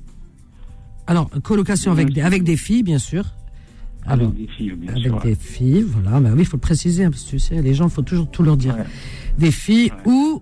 Alors, 1.06 1.30
colocation 1.44 1.92
avec 1.92 2.12
des, 2.14 2.22
avec 2.22 2.44
des 2.44 2.58
filles, 2.58 2.84
bien 2.84 2.98
sûr. 2.98 3.26
Alors, 4.06 4.28
avec 4.30 4.38
des 4.38 4.48
filles, 4.48 4.72
bien 4.72 4.92
avec 4.92 5.04
sûr. 5.04 5.20
des 5.22 5.36
filles, 5.36 5.86
voilà. 5.86 6.20
Bah 6.22 6.30
oui, 6.34 6.40
il 6.42 6.46
faut 6.46 6.58
le 6.58 6.62
préciser, 6.62 7.04
hein, 7.04 7.12
parce 7.12 7.24
que 7.24 7.30
tu 7.32 7.40
sais, 7.40 7.62
les 7.62 7.74
gens, 7.74 7.88
il 7.88 7.92
faut 7.92 8.02
toujours 8.02 8.30
tout 8.32 8.42
leur 8.44 8.56
dire. 8.58 8.76
Des 9.38 9.52
filles 9.52 9.92
ou 10.06 10.42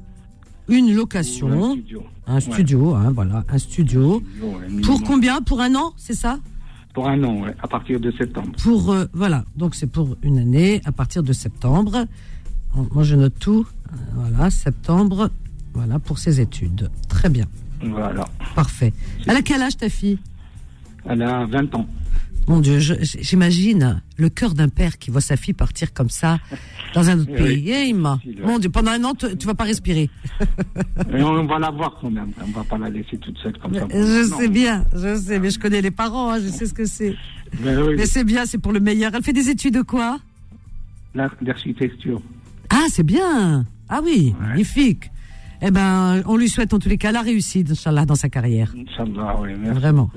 une 0.69 0.93
location. 0.95 1.47
Ou 1.47 1.63
un 1.63 1.71
studio. 1.73 2.03
Un 2.27 2.39
studio, 2.39 2.93
hein, 2.95 3.11
voilà, 3.13 3.43
un 3.49 3.57
studio. 3.57 4.15
Ouais, 4.17 4.21
Pour 4.39 4.59
minimum. 4.69 5.01
combien? 5.05 5.41
Pour 5.41 5.61
un 5.61 5.73
an, 5.75 5.93
c'est 5.97 6.13
ça? 6.15 6.39
Pour 6.95 7.07
un 7.09 7.21
an, 7.25 7.41
ouais, 7.41 7.53
à 7.61 7.67
partir 7.67 7.99
de 7.99 8.09
septembre. 8.11 8.51
Pour 8.63 8.91
euh, 8.91 9.05
voilà, 9.13 9.43
donc 9.57 9.75
c'est 9.75 9.85
pour 9.85 10.15
une 10.23 10.39
année 10.39 10.81
à 10.85 10.91
partir 10.91 11.21
de 11.23 11.33
septembre. 11.33 12.05
Moi, 12.93 13.03
je 13.03 13.15
note 13.15 13.37
tout. 13.39 13.67
Euh, 13.91 13.95
Voilà, 14.15 14.49
septembre. 14.49 15.29
Voilà 15.73 15.99
pour 15.99 16.17
ses 16.19 16.39
études. 16.39 16.89
Très 17.09 17.27
bien, 17.29 17.45
Voilà. 17.83 18.25
parfait. 18.55 18.93
Elle 19.27 19.35
a 19.35 19.41
quel 19.41 19.61
âge 19.61 19.75
ta 19.77 19.89
fille? 19.89 20.19
Elle 21.05 21.21
a 21.21 21.45
20 21.45 21.75
ans. 21.75 21.85
Mon 22.47 22.59
Dieu, 22.59 22.77
j'imagine 22.79 24.01
le 24.17 24.29
cœur 24.29 24.53
d'un 24.53 24.69
père 24.69 24.99
qui 24.99 25.09
voit 25.09 25.21
sa 25.21 25.35
fille 25.35 25.55
partir 25.55 25.93
comme 25.93 26.11
ça 26.11 26.37
dans 26.93 27.09
un 27.09 27.19
autre 27.19 27.31
Oui. 27.33 27.43
pays. 27.63 27.71
Eh, 27.71 27.89
Emma, 27.89 28.19
mon 28.43 28.59
Dieu, 28.59 28.69
pendant 28.69 28.91
un 28.91 29.03
an, 29.03 29.15
tu, 29.15 29.35
tu 29.35 29.47
vas 29.47 29.55
pas 29.55 29.63
respirer. 29.63 30.11
Et 31.11 31.23
on 31.23 31.45
va 31.47 31.57
la 31.57 31.71
voir 31.71 31.97
quand 31.99 32.11
même. 32.11 32.31
On 32.41 32.51
va 32.51 32.63
pas 32.63 32.77
la 32.77 32.89
laisser 32.89 33.17
toute 33.17 33.37
seule 33.39 33.57
comme 33.57 33.73
ça. 33.73 33.87
Je 33.89 34.29
Non. 34.29 34.37
sais 34.37 34.47
bien, 34.47 34.85
je 34.95 35.15
sais, 35.17 35.39
mais 35.39 35.49
je 35.49 35.57
connais 35.57 35.81
les 35.81 35.89
parents, 35.91 36.33
hein, 36.33 36.39
je 36.39 36.49
sais 36.49 36.67
ce 36.67 36.73
que 36.75 36.85
c'est. 36.85 37.15
Oui. 37.63 37.95
Mais 37.97 38.05
c'est 38.05 38.23
bien, 38.23 38.45
c'est 38.45 38.59
pour 38.59 38.73
le 38.73 38.79
meilleur. 38.79 39.11
Elle 39.15 39.23
fait 39.23 39.33
des 39.33 39.49
études 39.49 39.73
de 39.73 39.81
quoi? 39.81 40.19
La- 41.15 41.31
L'architecture. 41.41 42.21
Ah, 42.69 42.85
c'est 42.89 43.03
bien. 43.03 43.65
Ah 43.89 44.01
oui, 44.03 44.35
magnifique. 44.39 45.09
Eh 45.61 45.71
ben, 45.71 46.21
on 46.25 46.35
lui 46.37 46.49
souhaite 46.49 46.73
en 46.73 46.79
tous 46.79 46.89
les 46.89 46.97
cas 46.97 47.11
la 47.11 47.21
réussite, 47.21 47.71
Inch'Allah, 47.71 48.05
dans 48.05 48.15
sa 48.15 48.29
carrière. 48.29 48.73
Inch'Allah, 48.77 49.35
oui. 49.41 49.49
Merci 49.57 49.79
Vraiment. 49.79 50.09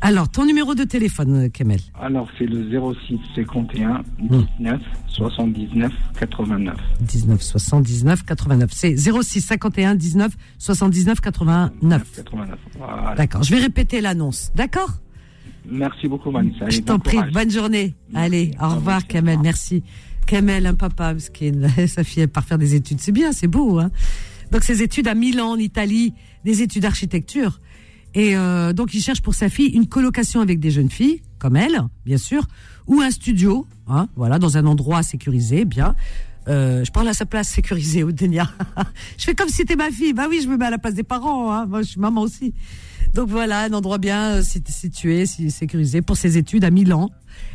Alors, 0.00 0.28
ton 0.28 0.44
numéro 0.44 0.74
de 0.74 0.84
téléphone, 0.84 1.50
Kamel 1.50 1.80
Alors, 2.00 2.28
c'est 2.38 2.46
le 2.46 2.68
06 3.08 3.18
51 3.34 4.02
Hmm. 4.18 4.42
19 4.58 4.80
79 5.08 5.92
89. 6.18 6.76
19 7.00 7.42
79 7.42 8.24
89. 8.24 8.70
C'est 8.72 8.96
06 8.96 9.40
51 9.40 9.94
19 9.94 10.32
79 10.58 11.20
89. 11.20 12.02
89. 12.16 12.58
Voilà. 12.78 13.14
D'accord, 13.16 13.42
je 13.42 13.54
vais 13.54 13.60
répéter 13.60 14.00
l'annonce. 14.00 14.50
D'accord? 14.54 14.90
Merci 15.66 16.08
beaucoup, 16.08 16.30
Vanessa. 16.30 16.68
Je 16.68 16.80
t'en 16.80 16.94
bon 16.94 17.00
prie, 17.00 17.16
courage. 17.16 17.32
bonne 17.32 17.50
journée. 17.50 17.94
Allez, 18.14 18.50
au 18.60 18.68
revoir, 18.68 19.06
Kamel, 19.06 19.38
merci. 19.42 19.82
Kamel, 20.26 20.66
un 20.66 20.74
papa, 20.74 21.14
miskin. 21.14 21.68
sa 21.86 22.04
fille, 22.04 22.22
elle 22.22 22.28
part 22.28 22.44
faire 22.44 22.58
des 22.58 22.74
études. 22.74 23.00
C'est 23.00 23.12
bien, 23.12 23.32
c'est 23.32 23.46
beau. 23.48 23.78
Hein 23.78 23.90
donc, 24.50 24.62
ses 24.64 24.82
études 24.82 25.08
à 25.08 25.14
Milan, 25.14 25.50
en 25.50 25.56
Italie, 25.58 26.14
des 26.44 26.62
études 26.62 26.82
d'architecture. 26.82 27.60
Et 28.14 28.36
euh, 28.36 28.72
donc, 28.72 28.94
il 28.94 29.00
cherche 29.00 29.20
pour 29.22 29.34
sa 29.34 29.48
fille 29.48 29.68
une 29.68 29.86
colocation 29.88 30.40
avec 30.40 30.60
des 30.60 30.70
jeunes 30.70 30.90
filles, 30.90 31.22
comme 31.38 31.56
elle, 31.56 31.82
bien 32.06 32.18
sûr, 32.18 32.46
ou 32.86 33.00
un 33.00 33.10
studio, 33.10 33.66
hein, 33.88 34.08
voilà, 34.14 34.38
dans 34.38 34.56
un 34.56 34.66
endroit 34.66 35.02
sécurisé, 35.02 35.64
bien. 35.64 35.94
Euh, 36.46 36.84
je 36.84 36.90
parle 36.92 37.08
à 37.08 37.14
sa 37.14 37.24
place 37.26 37.48
sécurisée, 37.48 38.04
Oudenia. 38.04 38.50
je 39.18 39.24
fais 39.24 39.34
comme 39.34 39.48
si 39.48 39.54
c'était 39.54 39.76
ma 39.76 39.90
fille. 39.90 40.12
Bah 40.12 40.26
oui, 40.28 40.40
je 40.44 40.48
me 40.48 40.56
mets 40.58 40.66
à 40.66 40.70
la 40.70 40.78
place 40.78 40.94
des 40.94 41.02
parents. 41.02 41.50
Hein. 41.52 41.64
Moi, 41.66 41.80
je 41.82 41.88
suis 41.88 42.00
maman 42.00 42.20
aussi. 42.20 42.52
Donc 43.14 43.28
voilà, 43.30 43.62
un 43.62 43.72
endroit 43.72 43.96
bien 43.98 44.34
euh, 44.34 44.42
sit- 44.42 44.68
situé, 44.68 45.24
si- 45.24 45.50
sécurisé 45.50 46.02
pour 46.02 46.16
ses 46.18 46.36
études 46.36 46.64
à 46.64 46.70
Milan. 46.70 47.10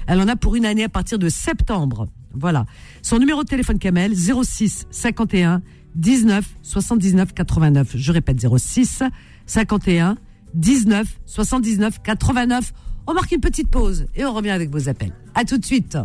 Elle 0.08 0.20
en 0.20 0.28
a 0.28 0.36
pour 0.36 0.56
une 0.56 0.66
année 0.66 0.84
à 0.84 0.90
partir 0.90 1.20
de 1.20 1.30
septembre. 1.30 2.08
Voilà. 2.34 2.66
Son 3.04 3.20
numéro 3.20 3.44
de 3.44 3.48
téléphone 3.48 3.78
Kamel 3.78 4.14
06 4.16 4.88
51 4.90 5.62
19 5.96 6.46
79 6.62 7.34
89. 7.34 7.92
Je 7.96 8.12
répète 8.12 8.46
06 8.58 9.04
51 9.46 10.18
19 10.54 11.20
79 11.26 12.02
89. 12.04 12.74
On 13.08 13.14
marque 13.14 13.32
une 13.32 13.42
petite 13.42 13.70
pause 13.70 14.06
et 14.16 14.26
on 14.26 14.34
revient 14.34 14.52
avec 14.52 14.70
vos 14.70 14.90
appels. 14.90 15.14
À 15.36 15.46
tout 15.46 15.58
de 15.58 15.66
suite. 15.66 15.98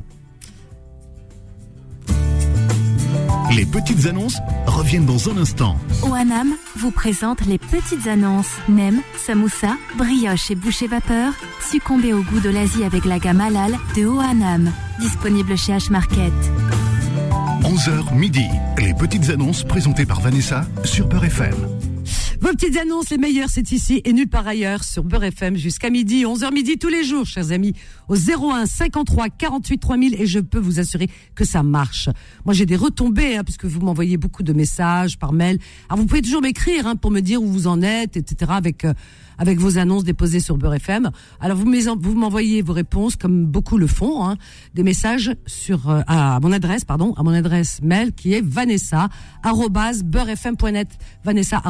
Les 3.55 3.67
petites 3.67 4.07
annonces 4.07 4.39
reviennent 4.67 5.07
dans 5.07 5.31
un 5.31 5.37
instant. 5.37 5.77
OANAM 6.03 6.55
vous 6.77 6.91
présente 6.91 7.47
les 7.47 7.59
petites 7.59 8.07
annonces. 8.09 8.51
Nem, 8.69 9.01
samoussa, 9.17 9.77
brioche 9.97 10.51
et 10.51 10.57
boucher 10.57 10.89
vapeur. 10.89 11.33
Succombez 11.61 12.13
au 12.13 12.23
goût 12.23 12.41
de 12.41 12.49
l'Asie 12.49 12.83
avec 12.85 13.05
la 13.05 13.19
gamme 13.19 13.41
halal 13.41 13.79
de 13.97 14.07
OANAM. 14.07 14.73
Disponible 14.99 15.57
chez 15.57 15.73
H-Market. 15.73 16.33
11h 17.75 18.15
midi. 18.15 18.47
Les 18.79 18.95
petites 18.95 19.31
annonces 19.31 19.65
présentées 19.65 20.07
par 20.07 20.21
Vanessa 20.21 20.65
sur 20.85 21.09
Peur 21.09 21.25
FM. 21.25 21.55
Vos 22.41 22.49
petites 22.49 22.77
annonces, 22.77 23.11
les 23.11 23.19
meilleures, 23.19 23.49
c'est 23.49 23.71
ici 23.71 24.03
et 24.05 24.13
nulle 24.13 24.29
part 24.29 24.47
ailleurs 24.47 24.83
sur 24.83 25.05
Beurre 25.05 25.25
FM 25.25 25.57
jusqu'à 25.57 25.89
midi, 25.89 26.25
11h 26.25 26.53
midi 26.53 26.79
tous 26.79 26.89
les 26.89 27.05
jours, 27.05 27.25
chers 27.27 27.53
amis, 27.53 27.75
au 28.09 28.17
01 28.17 28.67
53 28.67 29.29
48 29.29 29.79
3000 29.79 30.21
et 30.21 30.27
je 30.27 30.41
peux 30.41 30.59
vous 30.59 30.81
assurer 30.81 31.09
que 31.35 31.45
ça 31.45 31.63
marche. 31.63 32.09
Moi, 32.45 32.53
j'ai 32.53 32.67
des 32.67 32.77
retombées, 32.77 33.37
hein, 33.37 33.45
puisque 33.45 33.67
vous 33.67 33.81
m'envoyez 33.81 34.17
beaucoup 34.17 34.43
de 34.43 34.53
messages 34.53 35.19
par 35.19 35.33
mail. 35.33 35.59
Alors, 35.89 36.01
vous 36.01 36.07
pouvez 36.07 36.23
toujours 36.23 36.43
m'écrire 36.43 36.87
hein, 36.87 36.97
pour 36.97 37.11
me 37.11 37.21
dire 37.21 37.43
où 37.43 37.47
vous 37.47 37.67
en 37.67 37.83
êtes, 37.83 38.17
etc., 38.17 38.51
avec, 38.55 38.85
euh, 38.85 38.95
avec 39.39 39.59
vos 39.59 39.79
annonces 39.79 40.05
déposées 40.05 40.41
sur 40.41 40.57
Beurre 40.57 40.75
FM. 40.75 41.11
Alors, 41.41 41.57
vous 41.57 42.15
m'envoyez 42.15 42.63
vos 42.63 42.73
réponses, 42.73 43.17
comme 43.17 43.47
beaucoup 43.47 43.79
le 43.79 43.87
font, 43.87 44.25
hein, 44.25 44.37
des 44.75 44.83
messages 44.83 45.35
sur, 45.47 45.89
euh, 45.89 46.01
à 46.09 46.41
mon 46.41 46.53
adresse, 46.53 46.85
pardon, 46.85 47.15
à 47.17 47.23
mon 47.23 47.33
adresse 47.33 47.81
mail 47.83 48.13
qui 48.13 48.35
est 48.35 48.45
vanessa 48.45 49.09
beurrefm.net 50.05 50.89
vanessa 51.25 51.63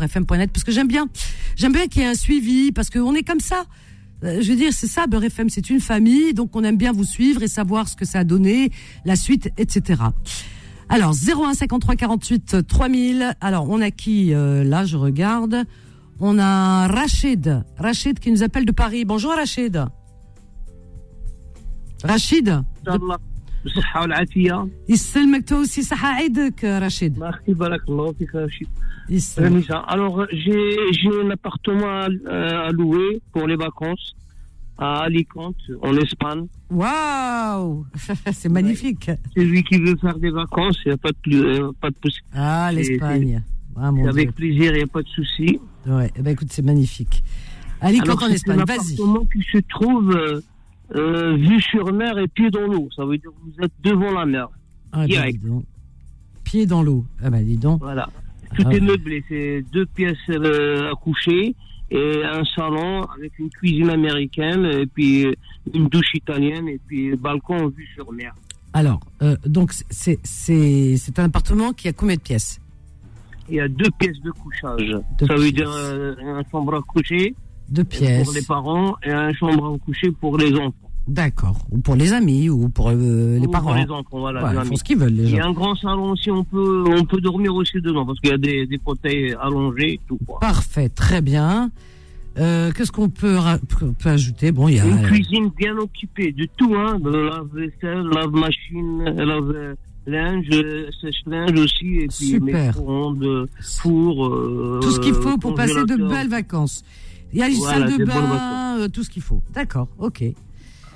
beurrefm.net 0.00 0.50
parce 0.52 0.64
que 0.64 0.72
j'aime 0.72 0.88
bien, 0.88 1.06
j'aime 1.56 1.72
bien 1.72 1.86
qu'il 1.86 2.02
y 2.02 2.04
ait 2.04 2.08
un 2.08 2.14
suivi 2.14 2.72
parce 2.72 2.90
qu'on 2.90 3.14
est 3.14 3.22
comme 3.22 3.40
ça. 3.40 3.64
Euh, 4.22 4.40
je 4.42 4.50
veux 4.50 4.56
dire, 4.56 4.72
c'est 4.72 4.86
ça, 4.86 5.06
Beurre 5.06 5.24
FM, 5.24 5.48
c'est 5.48 5.70
une 5.70 5.80
famille, 5.80 6.34
donc 6.34 6.54
on 6.54 6.62
aime 6.62 6.76
bien 6.76 6.92
vous 6.92 7.04
suivre 7.04 7.42
et 7.42 7.48
savoir 7.48 7.88
ce 7.88 7.96
que 7.96 8.04
ça 8.04 8.20
a 8.20 8.24
donné, 8.24 8.70
la 9.04 9.16
suite, 9.16 9.50
etc. 9.56 10.02
Alors, 10.90 11.14
0153 11.14 11.94
48 11.94 12.66
3000. 12.66 13.36
Alors, 13.40 13.70
on 13.70 13.80
a 13.80 13.90
qui 13.92 14.34
euh, 14.34 14.64
Là, 14.64 14.84
je 14.84 14.96
regarde. 14.96 15.64
On 16.18 16.38
a 16.38 16.88
Rachid. 16.88 17.64
Rachid 17.78 18.18
qui 18.18 18.32
nous 18.32 18.42
appelle 18.42 18.64
de 18.64 18.72
Paris. 18.72 19.04
Bonjour, 19.04 19.30
Rachid. 19.30 19.84
Rachid. 22.02 22.44
De... 22.84 23.29
بالصحة 23.63 24.01
والعافية 24.01 24.67
يسلمك 24.89 25.49
toi 25.49 25.53
aussi 25.67 25.81
صحة 25.81 26.07
عيدك 26.07 26.63
رشيد 26.65 27.19
merci 27.19 27.51
بارك 27.51 27.81
الله 27.89 28.13
فيك 28.13 28.33
يا 28.35 28.45
رشيد 28.45 28.67
يسلمك 29.09 29.63
Vanessa, 29.63 29.77
alors 29.87 30.25
j'ai 30.31 30.77
j'ai 30.91 31.09
un 31.23 31.29
appartement 31.31 31.93
à, 32.03 32.07
euh, 32.27 32.67
à 32.67 32.71
louer 32.71 33.21
pour 33.33 33.47
les 33.47 33.55
vacances 33.55 34.15
à 34.77 35.03
Alicante 35.07 35.55
en 35.81 35.93
Espagne. 36.05 36.45
Waouh 36.69 37.85
C'est 38.39 38.49
magnifique. 38.49 39.09
C'est 39.35 39.45
lui 39.51 39.63
qui 39.63 39.77
veut 39.77 39.95
faire 40.05 40.17
des 40.25 40.31
vacances, 40.31 40.77
il 40.85 40.89
n'y 40.89 40.93
a 40.93 40.97
pas 40.97 41.11
de, 41.15 41.17
plus- 41.23 41.45
euh, 41.45 41.71
pas 41.81 41.89
de 41.89 41.95
possible. 41.95 42.27
Ah, 42.33 42.69
C'est- 42.71 42.75
l'Espagne. 42.77 43.43
Ah, 43.77 43.91
mon 43.91 44.03
c'est 44.03 44.09
avec 44.09 44.27
Dieu. 44.27 44.35
plaisir, 44.39 44.71
il 44.73 44.77
n'y 44.77 44.83
a 44.83 44.87
pas 44.97 45.01
de 45.01 45.07
souci. 45.19 45.59
Ouais, 45.87 46.11
eh 46.17 46.21
ben, 46.21 46.31
écoute, 46.31 46.47
c'est 46.51 46.61
magnifique. 46.71 47.15
Alicante 47.81 48.07
Alors, 48.09 48.23
en 48.23 48.27
c'est 48.27 48.33
Espagne, 48.41 48.59
un 48.61 48.65
vas-y. 48.65 48.93
appartement 48.93 49.25
qui 49.33 49.41
se 49.53 49.57
trouve 49.75 50.07
euh, 50.11 50.41
euh, 50.94 51.36
vue 51.36 51.60
sur 51.60 51.92
mer 51.92 52.18
et 52.18 52.28
pied 52.28 52.50
dans 52.50 52.66
l'eau. 52.66 52.88
Ça 52.94 53.04
veut 53.04 53.18
dire 53.18 53.30
que 53.30 53.36
vous 53.44 53.64
êtes 53.64 53.72
devant 53.82 54.12
la 54.12 54.26
mer. 54.26 54.48
Ah, 54.92 55.00
ben, 55.00 55.06
direct. 55.06 55.44
donc. 55.44 55.64
Pied 56.44 56.66
dans 56.66 56.82
l'eau. 56.82 57.04
Ah 57.22 57.30
bah 57.30 57.40
dis 57.42 57.56
donc. 57.56 57.80
Voilà. 57.80 58.08
Tout 58.56 58.64
Ah. 58.66 58.72
est 58.74 58.80
meublé. 58.80 59.22
C'est 59.28 59.62
deux 59.72 59.86
pièces 59.86 60.16
euh, 60.30 60.90
à 60.90 60.94
coucher 60.94 61.54
et 61.92 62.22
un 62.24 62.44
salon 62.44 63.02
avec 63.16 63.38
une 63.38 63.50
cuisine 63.50 63.90
américaine 63.90 64.64
et 64.64 64.86
puis 64.86 65.26
euh, 65.26 65.32
une 65.74 65.88
douche 65.88 66.14
italienne 66.14 66.68
et 66.68 66.80
puis 66.86 67.14
balcon 67.16 67.68
vue 67.68 67.86
sur 67.94 68.12
mer. 68.12 68.34
Alors, 68.72 69.00
euh, 69.22 69.36
donc 69.46 69.72
c'est 69.90 70.18
c'est 70.24 70.96
c'est 70.96 71.18
un 71.18 71.24
appartement 71.24 71.72
qui 71.72 71.88
a 71.88 71.92
combien 71.92 72.16
de 72.16 72.20
pièces? 72.20 72.60
Il 73.48 73.56
y 73.56 73.60
a 73.60 73.66
deux 73.68 73.90
pièces 73.98 74.20
de 74.22 74.30
couchage. 74.30 74.96
Deux 75.18 75.26
Ça 75.26 75.34
veut 75.34 75.50
dire 75.50 75.70
euh, 75.72 76.14
une 76.20 76.42
chambre 76.50 76.76
à 76.76 76.80
coucher 76.82 77.34
Deux 77.70 77.84
pièces. 77.84 78.24
Pour 78.24 78.34
les 78.34 78.42
parents 78.42 78.96
et 79.04 79.10
une 79.10 79.32
chambre 79.34 79.74
à 79.74 79.78
coucher 79.84 80.10
pour 80.10 80.36
les 80.38 80.52
enfants. 80.54 80.74
D'accord. 81.08 81.58
Ou 81.70 81.78
pour 81.78 81.96
les 81.96 82.12
amis, 82.12 82.48
ou 82.50 82.68
pour 82.68 82.90
euh, 82.90 83.38
les 83.38 83.46
Ou 83.46 83.50
parents. 83.50 83.70
Pour 83.72 83.74
les 83.82 83.90
enfants, 83.90 84.18
voilà. 84.20 84.44
Ouais, 84.44 84.52
les 84.52 84.58
ils 84.60 84.64
font 84.66 84.76
ce 84.76 84.84
qu'ils 84.84 84.98
veulent, 84.98 85.12
les 85.12 85.24
Il 85.24 85.30
y 85.30 85.38
a 85.38 85.42
gens. 85.42 85.48
un 85.48 85.52
grand 85.52 85.74
salon 85.74 86.10
aussi, 86.12 86.30
on 86.30 86.44
peut, 86.44 86.84
on 86.86 87.04
peut 87.04 87.20
dormir 87.20 87.54
aussi 87.54 87.80
dedans 87.80 88.04
parce 88.06 88.20
qu'il 88.20 88.30
y 88.30 88.34
a 88.34 88.38
des, 88.38 88.66
des 88.66 88.78
fauteuils 88.78 89.34
allongés 89.40 89.94
et 89.94 90.00
tout. 90.06 90.18
Quoi. 90.26 90.38
Parfait, 90.40 90.88
très 90.88 91.20
bien. 91.20 91.70
Euh, 92.38 92.70
Qu'est-ce 92.76 92.92
qu'on 92.92 93.08
peut, 93.08 93.36
peut, 93.98 94.08
ajouter? 94.08 94.52
Bon, 94.52 94.68
il 94.68 94.76
y 94.76 94.80
a. 94.80 94.86
Une 94.86 95.02
cuisine 95.02 95.50
bien 95.56 95.76
occupée 95.78 96.30
de 96.32 96.46
tout, 96.56 96.74
hein, 96.76 96.98
de 97.00 97.10
lave-vaisselle, 97.10 98.02
lave-machine, 98.14 99.04
lave-linge, 100.06 100.46
euh, 100.52 100.88
sèche-linge 101.00 101.58
aussi, 101.58 101.96
et 101.96 102.06
puis 102.06 102.26
Super. 102.26 102.74
four. 102.74 104.26
euh, 104.26 104.78
Tout 104.80 104.90
ce 104.90 105.00
qu'il 105.00 105.14
faut 105.14 105.38
pour 105.38 105.54
passer 105.54 105.84
de 105.84 105.96
belles 106.08 106.28
vacances. 106.28 106.84
Il 107.32 107.38
y 107.38 107.42
a 107.42 107.48
une 107.48 107.56
Voilà, 107.56 107.86
salle 107.88 107.98
de 107.98 108.04
bain, 108.04 108.78
euh, 108.78 108.88
tout 108.88 109.04
ce 109.04 109.10
qu'il 109.10 109.22
faut. 109.22 109.42
D'accord, 109.52 109.88
ok. 109.98 110.24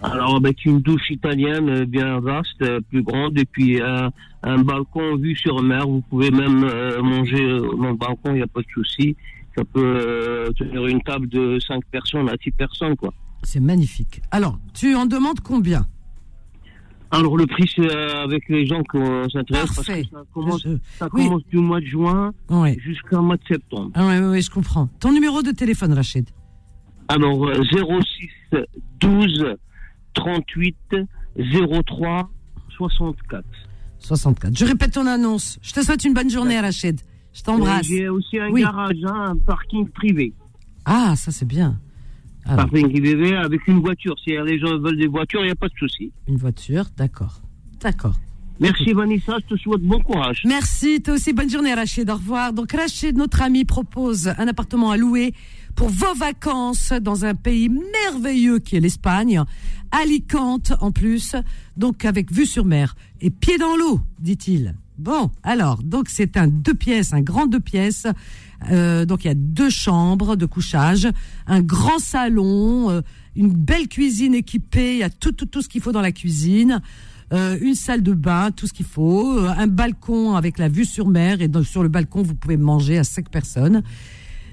Alors 0.02 0.36
avec 0.36 0.64
une 0.66 0.80
douche 0.80 1.10
italienne 1.10 1.68
euh, 1.70 1.84
bien 1.86 2.20
vaste, 2.20 2.60
euh, 2.62 2.80
plus 2.90 3.02
grande, 3.02 3.38
et 3.38 3.44
puis 3.46 3.80
un, 3.80 4.10
un 4.42 4.58
balcon 4.62 5.16
vue 5.16 5.36
sur 5.36 5.62
mer. 5.62 5.86
Vous 5.86 6.02
pouvez 6.10 6.30
même 6.30 6.64
euh, 6.64 7.00
manger 7.02 7.46
dans 7.46 7.90
le 7.90 7.96
balcon, 7.96 8.30
il 8.30 8.34
n'y 8.34 8.42
a 8.42 8.46
pas 8.46 8.60
de 8.60 8.66
souci. 8.74 9.16
Ça 9.56 9.64
peut 9.64 9.80
euh, 9.82 10.50
tenir 10.58 10.86
une 10.88 11.00
table 11.02 11.28
de 11.28 11.58
5 11.66 11.82
personnes 11.90 12.28
à 12.28 12.34
6 12.42 12.50
personnes, 12.50 12.96
quoi. 12.96 13.14
C'est 13.44 13.60
magnifique. 13.60 14.20
Alors, 14.30 14.58
tu 14.74 14.94
en 14.96 15.06
demandes 15.06 15.40
combien? 15.40 15.86
Alors 17.14 17.36
le 17.36 17.46
prix, 17.46 17.70
c'est 17.74 17.88
euh, 17.94 18.24
avec 18.24 18.48
les 18.48 18.66
gens 18.66 18.82
qui 18.82 18.96
euh, 18.98 19.26
s'intéressent, 19.32 19.76
parce 19.76 19.86
que 19.88 20.04
ça 20.98 21.08
commence, 21.08 21.38
oui. 21.38 21.44
du 21.50 21.56
mois 21.58 21.80
de 21.80 21.86
juin 21.86 22.32
Ouais. 22.50 22.76
jusqu'au 22.84 23.22
mois 23.22 23.36
de 23.36 23.42
septembre. 23.46 23.90
Ah 23.94 24.06
ouais, 24.06 24.18
ouais, 24.20 24.42
je 24.42 24.50
comprends. 24.50 24.88
Ton 24.98 25.12
numéro 25.12 25.42
de 25.42 25.52
téléphone, 25.52 25.92
Rachid 25.92 26.28
Alors 27.08 27.46
euh, 27.46 27.62
06 27.62 28.58
12 29.00 29.44
38 30.14 30.76
03 31.36 32.30
64. 32.76 33.44
64. 34.00 34.58
Je 34.58 34.64
répète 34.64 34.92
ton 34.92 35.06
annonce. 35.06 35.58
Je 35.62 35.72
te 35.72 35.80
souhaite 35.82 36.04
une 36.04 36.14
bonne 36.14 36.30
journée, 36.30 36.58
Rachid. 36.58 37.00
Je 37.32 37.42
t'embrasse. 37.42 37.86
J'ai 37.86 38.08
aussi 38.08 38.38
un 38.38 38.50
Oui. 38.50 38.62
garage, 38.62 38.96
hein, 39.04 39.26
un 39.30 39.36
parking 39.36 39.88
privé. 39.88 40.32
Ah, 40.84 41.14
ça 41.16 41.30
c'est 41.30 41.46
bien. 41.46 41.78
Ah, 42.46 42.56
Parking 42.56 42.90
privé 42.90 43.36
avec 43.36 43.66
une 43.66 43.80
voiture. 43.80 44.16
Si 44.22 44.30
les 44.30 44.58
gens 44.58 44.78
veulent 44.78 44.98
des 44.98 45.06
voitures, 45.06 45.40
il 45.40 45.46
n'y 45.46 45.52
a 45.52 45.56
pas 45.56 45.68
de 45.68 45.74
souci. 45.78 46.12
une 46.28 46.36
voiture, 46.36 46.86
d'accord. 46.96 47.40
D'accord. 47.80 48.14
Merci 48.60 48.92
Vanessa, 48.92 49.38
je 49.42 49.54
te 49.54 49.60
souhaite 49.60 49.82
bon 49.82 50.00
courage. 50.00 50.42
Merci, 50.46 51.02
toi 51.02 51.14
aussi, 51.14 51.32
bonne 51.32 51.50
journée 51.50 51.74
Rachid, 51.74 52.08
au 52.08 52.14
revoir. 52.14 52.52
Donc 52.52 52.70
Rachid, 52.72 53.16
notre 53.16 53.42
ami, 53.42 53.64
propose 53.64 54.28
un 54.38 54.46
appartement 54.46 54.92
à 54.92 54.96
louer 54.96 55.34
pour 55.74 55.88
vos 55.88 56.14
vacances 56.14 56.92
dans 56.92 57.24
un 57.24 57.34
pays 57.34 57.68
merveilleux 57.68 58.60
qui 58.60 58.76
est 58.76 58.80
l'Espagne, 58.80 59.42
Alicante 59.90 60.72
en 60.80 60.92
plus, 60.92 61.34
donc 61.76 62.04
avec 62.04 62.32
vue 62.32 62.46
sur 62.46 62.64
mer 62.64 62.94
et 63.20 63.30
pied 63.30 63.58
dans 63.58 63.76
l'eau, 63.76 64.00
dit-il. 64.20 64.76
Bon, 64.98 65.30
alors, 65.42 65.82
donc 65.82 66.08
c'est 66.08 66.36
un 66.36 66.46
deux 66.46 66.74
pièces, 66.74 67.12
un 67.12 67.22
grand 67.22 67.46
deux 67.46 67.60
pièces. 67.60 68.06
Euh, 68.70 69.04
donc 69.04 69.24
il 69.24 69.28
y 69.28 69.30
a 69.30 69.34
deux 69.34 69.70
chambres 69.70 70.36
de 70.36 70.46
couchage, 70.46 71.08
un 71.46 71.60
grand 71.60 71.98
salon, 71.98 72.90
euh, 72.90 73.00
une 73.36 73.52
belle 73.52 73.88
cuisine 73.88 74.34
équipée, 74.34 74.94
il 74.94 74.98
y 74.98 75.02
a 75.02 75.10
tout 75.10 75.32
tout 75.32 75.46
tout 75.46 75.62
ce 75.62 75.68
qu'il 75.68 75.80
faut 75.80 75.92
dans 75.92 76.00
la 76.00 76.12
cuisine. 76.12 76.80
Euh, 77.32 77.56
une 77.60 77.74
salle 77.74 78.02
de 78.02 78.12
bain, 78.12 78.50
tout 78.50 78.66
ce 78.66 78.72
qu'il 78.72 78.84
faut, 78.84 79.38
euh, 79.38 79.48
un 79.56 79.66
balcon 79.66 80.36
avec 80.36 80.58
la 80.58 80.68
vue 80.68 80.84
sur 80.84 81.08
mer 81.08 81.40
et 81.40 81.50
sur 81.64 81.82
le 81.82 81.88
balcon 81.88 82.22
vous 82.22 82.34
pouvez 82.34 82.58
manger 82.58 82.98
à 82.98 83.04
cinq 83.04 83.30
personnes. 83.30 83.82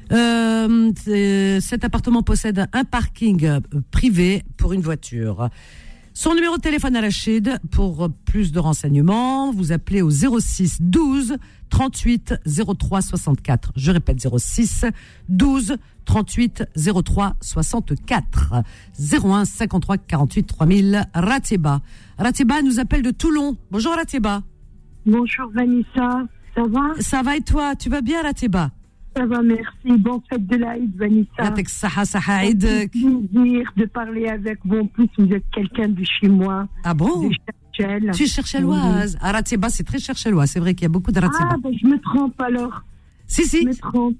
Cet 0.09 1.83
appartement 1.85 2.23
possède 2.23 2.65
un 2.73 2.83
parking 2.83 3.59
privé 3.91 4.43
pour 4.57 4.73
une 4.73 4.81
voiture. 4.81 5.49
Son 6.13 6.35
numéro 6.35 6.57
de 6.57 6.61
téléphone 6.61 6.95
à 6.97 7.01
Rachid 7.01 7.57
pour 7.71 8.09
plus 8.25 8.51
de 8.51 8.59
renseignements, 8.59 9.51
vous 9.51 9.71
appelez 9.71 10.01
au 10.01 10.09
06 10.09 10.81
12 10.81 11.37
38 11.69 12.33
03 12.77 13.01
64. 13.01 13.71
Je 13.77 13.91
répète 13.91 14.19
06 14.37 14.85
12 15.29 15.77
38 16.05 16.63
03 17.05 17.35
64. 17.39 18.53
01 18.99 19.45
53 19.45 19.97
48 19.99 20.43
3000 20.43 21.05
Ratiba. 21.13 21.81
Ratiba 22.17 22.61
nous 22.61 22.79
appelle 22.79 23.03
de 23.03 23.11
Toulon. 23.11 23.55
Bonjour 23.71 23.93
Ratiba. 23.95 24.43
Bonjour 25.05 25.49
Vanessa, 25.53 26.27
ça 26.55 26.63
va? 26.67 26.81
Ça 26.99 27.23
va 27.23 27.37
et 27.37 27.41
toi? 27.41 27.75
Tu 27.75 27.89
vas 27.89 28.01
bien 28.01 28.21
Ratiba? 28.21 28.71
Ça 29.15 29.25
va, 29.25 29.41
merci. 29.41 29.97
Bonne 29.97 30.21
fête 30.29 30.47
de 30.47 30.55
l'Aïd, 30.55 30.95
Vanessa. 30.95 31.51
plaisir 32.87 33.71
de 33.75 33.85
parler 33.85 34.27
avec 34.27 34.59
vous. 34.65 34.79
En 34.79 34.87
plus, 34.87 35.09
vous 35.17 35.31
êtes 35.33 35.45
quelqu'un 35.51 35.89
de 35.89 36.03
chez 36.03 36.29
moi. 36.29 36.67
Ah 36.83 36.93
bon? 36.93 37.29
Tu 37.71 37.83
es 37.83 38.27
chercheloise. 38.27 39.17
Oui. 39.21 39.29
C'est 39.69 39.83
très 39.83 39.99
chercheloise. 39.99 40.51
C'est 40.51 40.59
vrai 40.59 40.73
qu'il 40.73 40.83
y 40.83 40.85
a 40.85 40.89
beaucoup 40.89 41.11
d'Aratiba. 41.11 41.49
Ah, 41.51 41.57
ben, 41.61 41.71
je 41.77 41.87
me 41.87 41.99
trompe 41.99 42.39
alors. 42.41 42.83
Si, 43.27 43.43
si. 43.43 43.61
Je 43.61 43.67
me 43.67 43.75
trompe. 43.75 44.17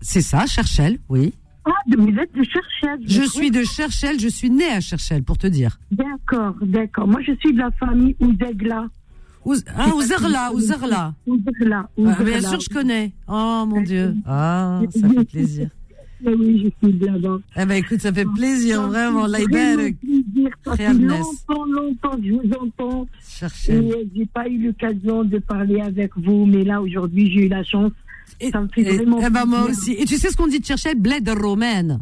C'est 0.00 0.20
ça, 0.20 0.46
Cherchel, 0.46 0.98
oui. 1.08 1.32
Ah, 1.64 1.70
vous 1.96 2.08
êtes 2.08 2.34
de 2.34 2.42
Cherchel. 2.42 3.00
Je, 3.06 3.22
suis 3.22 3.52
de 3.52 3.62
Cherchel, 3.62 4.18
je 4.18 4.28
suis 4.28 4.50
née 4.50 4.68
à 4.68 4.80
Cherchel, 4.80 5.22
pour 5.22 5.38
te 5.38 5.46
dire. 5.46 5.78
D'accord, 5.92 6.54
d'accord. 6.60 7.06
Moi, 7.06 7.20
je 7.22 7.32
suis 7.36 7.52
de 7.52 7.58
la 7.58 7.70
famille 7.72 8.16
Oudegla. 8.18 8.86
Ah, 9.76 9.94
Ouzerla, 9.96 10.52
Ouzerla. 10.52 11.14
Ouzegla. 11.26 11.88
Ah, 12.06 12.22
bien 12.22 12.40
sûr, 12.40 12.60
je 12.60 12.68
connais. 12.68 13.12
Oh, 13.28 13.64
mon 13.66 13.80
Dieu. 13.82 14.14
Ah, 14.26 14.80
ça 14.90 15.08
fait 15.08 15.24
plaisir. 15.24 15.68
Oui, 16.24 16.62
je 16.82 16.86
suis 16.88 16.96
de 16.98 17.06
là-bas. 17.06 17.38
Eh 17.56 17.64
ben, 17.66 17.74
écoute, 17.74 18.00
ça 18.00 18.12
fait 18.12 18.24
plaisir, 18.24 18.82
vraiment. 18.86 19.26
Ça 19.28 19.38
fait 20.76 20.94
longtemps, 20.94 21.64
longtemps 21.66 22.16
que 22.16 22.24
je 22.24 22.32
vous 22.32 22.52
entends. 22.60 23.08
Cherchel. 23.28 23.84
Et 23.84 23.90
euh, 23.92 24.04
j'ai 24.14 24.26
pas 24.26 24.48
eu 24.48 24.58
l'occasion 24.66 25.24
de 25.24 25.38
parler 25.38 25.80
avec 25.80 26.12
vous, 26.16 26.46
mais 26.46 26.62
là, 26.62 26.80
aujourd'hui, 26.80 27.28
j'ai 27.32 27.46
eu 27.46 27.48
la 27.48 27.64
chance. 27.64 27.90
ça 28.52 28.60
me 28.60 28.68
fait 28.68 28.82
Et- 28.82 28.96
vraiment 28.98 29.18
eh 29.20 29.30
ben, 29.30 29.44
moi 29.46 29.64
plaisir. 29.64 29.80
aussi. 29.82 29.92
Et 30.00 30.04
tu 30.04 30.16
sais 30.16 30.30
ce 30.30 30.36
qu'on 30.36 30.46
dit 30.46 30.60
de 30.60 30.64
Cherchel 30.64 30.96
Bled 30.96 31.28
romaine. 31.28 31.98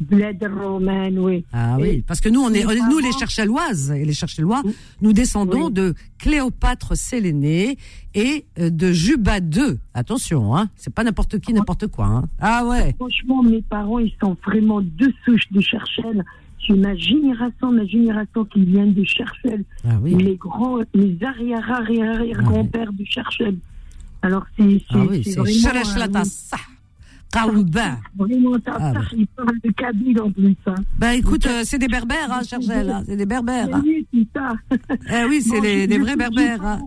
Bled 0.00 0.42
romaine, 0.42 1.18
oui. 1.18 1.44
Ah 1.52 1.76
Et- 1.78 1.82
oui, 1.82 2.04
parce 2.06 2.20
que 2.20 2.28
nous, 2.28 2.40
on 2.40 2.50
est, 2.52 2.64
nous, 2.64 2.98
les 2.98 3.12
Chercheloises 3.12 3.90
et 3.90 4.04
les 4.04 4.12
Cherchelois, 4.14 4.62
nous 5.02 5.12
descendons 5.12 5.66
Oui. 5.66 5.72
de 5.72 5.94
Cléopâtre 6.18 6.96
Sélénée 6.96 7.76
et 8.14 8.44
euh, 8.58 8.70
de 8.70 8.92
Juba 8.92 9.38
II. 9.38 9.78
Attention, 9.94 10.56
hein, 10.56 10.70
c'est 10.76 10.92
pas 10.94 11.04
n'importe 11.04 11.38
qui, 11.38 11.52
n'importe 11.52 11.86
quoi. 11.88 12.06
Hein. 12.06 12.24
Ah 12.40 12.64
ouais. 12.66 12.94
Franchement, 12.98 13.42
mes 13.42 13.62
parents, 13.62 13.98
ils 13.98 14.14
sont 14.22 14.36
vraiment 14.44 14.80
deux 14.80 15.12
souches 15.24 15.50
de 15.52 15.60
Cherchel. 15.60 16.24
C'est 16.66 16.76
ma 16.76 16.94
génération, 16.94 17.72
ma 17.72 17.84
génération 17.86 18.44
qui 18.44 18.64
vient 18.64 18.86
de 18.86 19.04
Cherchel. 19.04 19.64
Ah 19.86 19.98
oui. 20.02 20.14
Les 20.14 20.36
grands, 20.36 20.78
les 20.94 21.16
arrière, 21.22 21.70
arrière, 21.70 22.14
arrière 22.16 22.42
grands-pères 22.42 22.92
de 22.92 23.04
Cherchel. 23.04 23.56
Alors, 24.22 24.44
c'est, 24.58 24.82
Ah 24.90 24.98
oui, 25.08 25.22
c'est 25.24 25.30
c'est 25.32 25.40
vraiment. 25.40 26.22
Qaouba. 27.32 27.98
Vraiment, 28.18 28.52
ça 28.64 28.72
Ah 28.78 28.92
bah. 28.92 29.00
il 29.16 29.26
parle 29.28 29.58
de 29.64 29.70
Kabyle 29.72 30.20
en 30.20 30.30
plus. 30.30 30.56
Hein. 30.66 30.74
Ben 30.98 31.12
écoute, 31.12 31.46
euh, 31.46 31.62
c'est 31.64 31.78
des 31.78 31.88
berbères, 31.88 32.30
hein, 32.32 32.40
Cherchel, 32.48 32.90
hein, 32.90 33.02
c'est 33.06 33.16
des 33.16 33.26
berbères. 33.26 33.68
hein. 33.72 33.82
Oui, 33.84 34.06
c'est 34.12 34.26
ça. 34.34 34.52
Eh 35.10 35.24
oui, 35.28 35.40
c'est 35.42 35.86
des 35.86 35.98
vrais 35.98 36.16
berbères. 36.16 36.64
hein. 36.64 36.80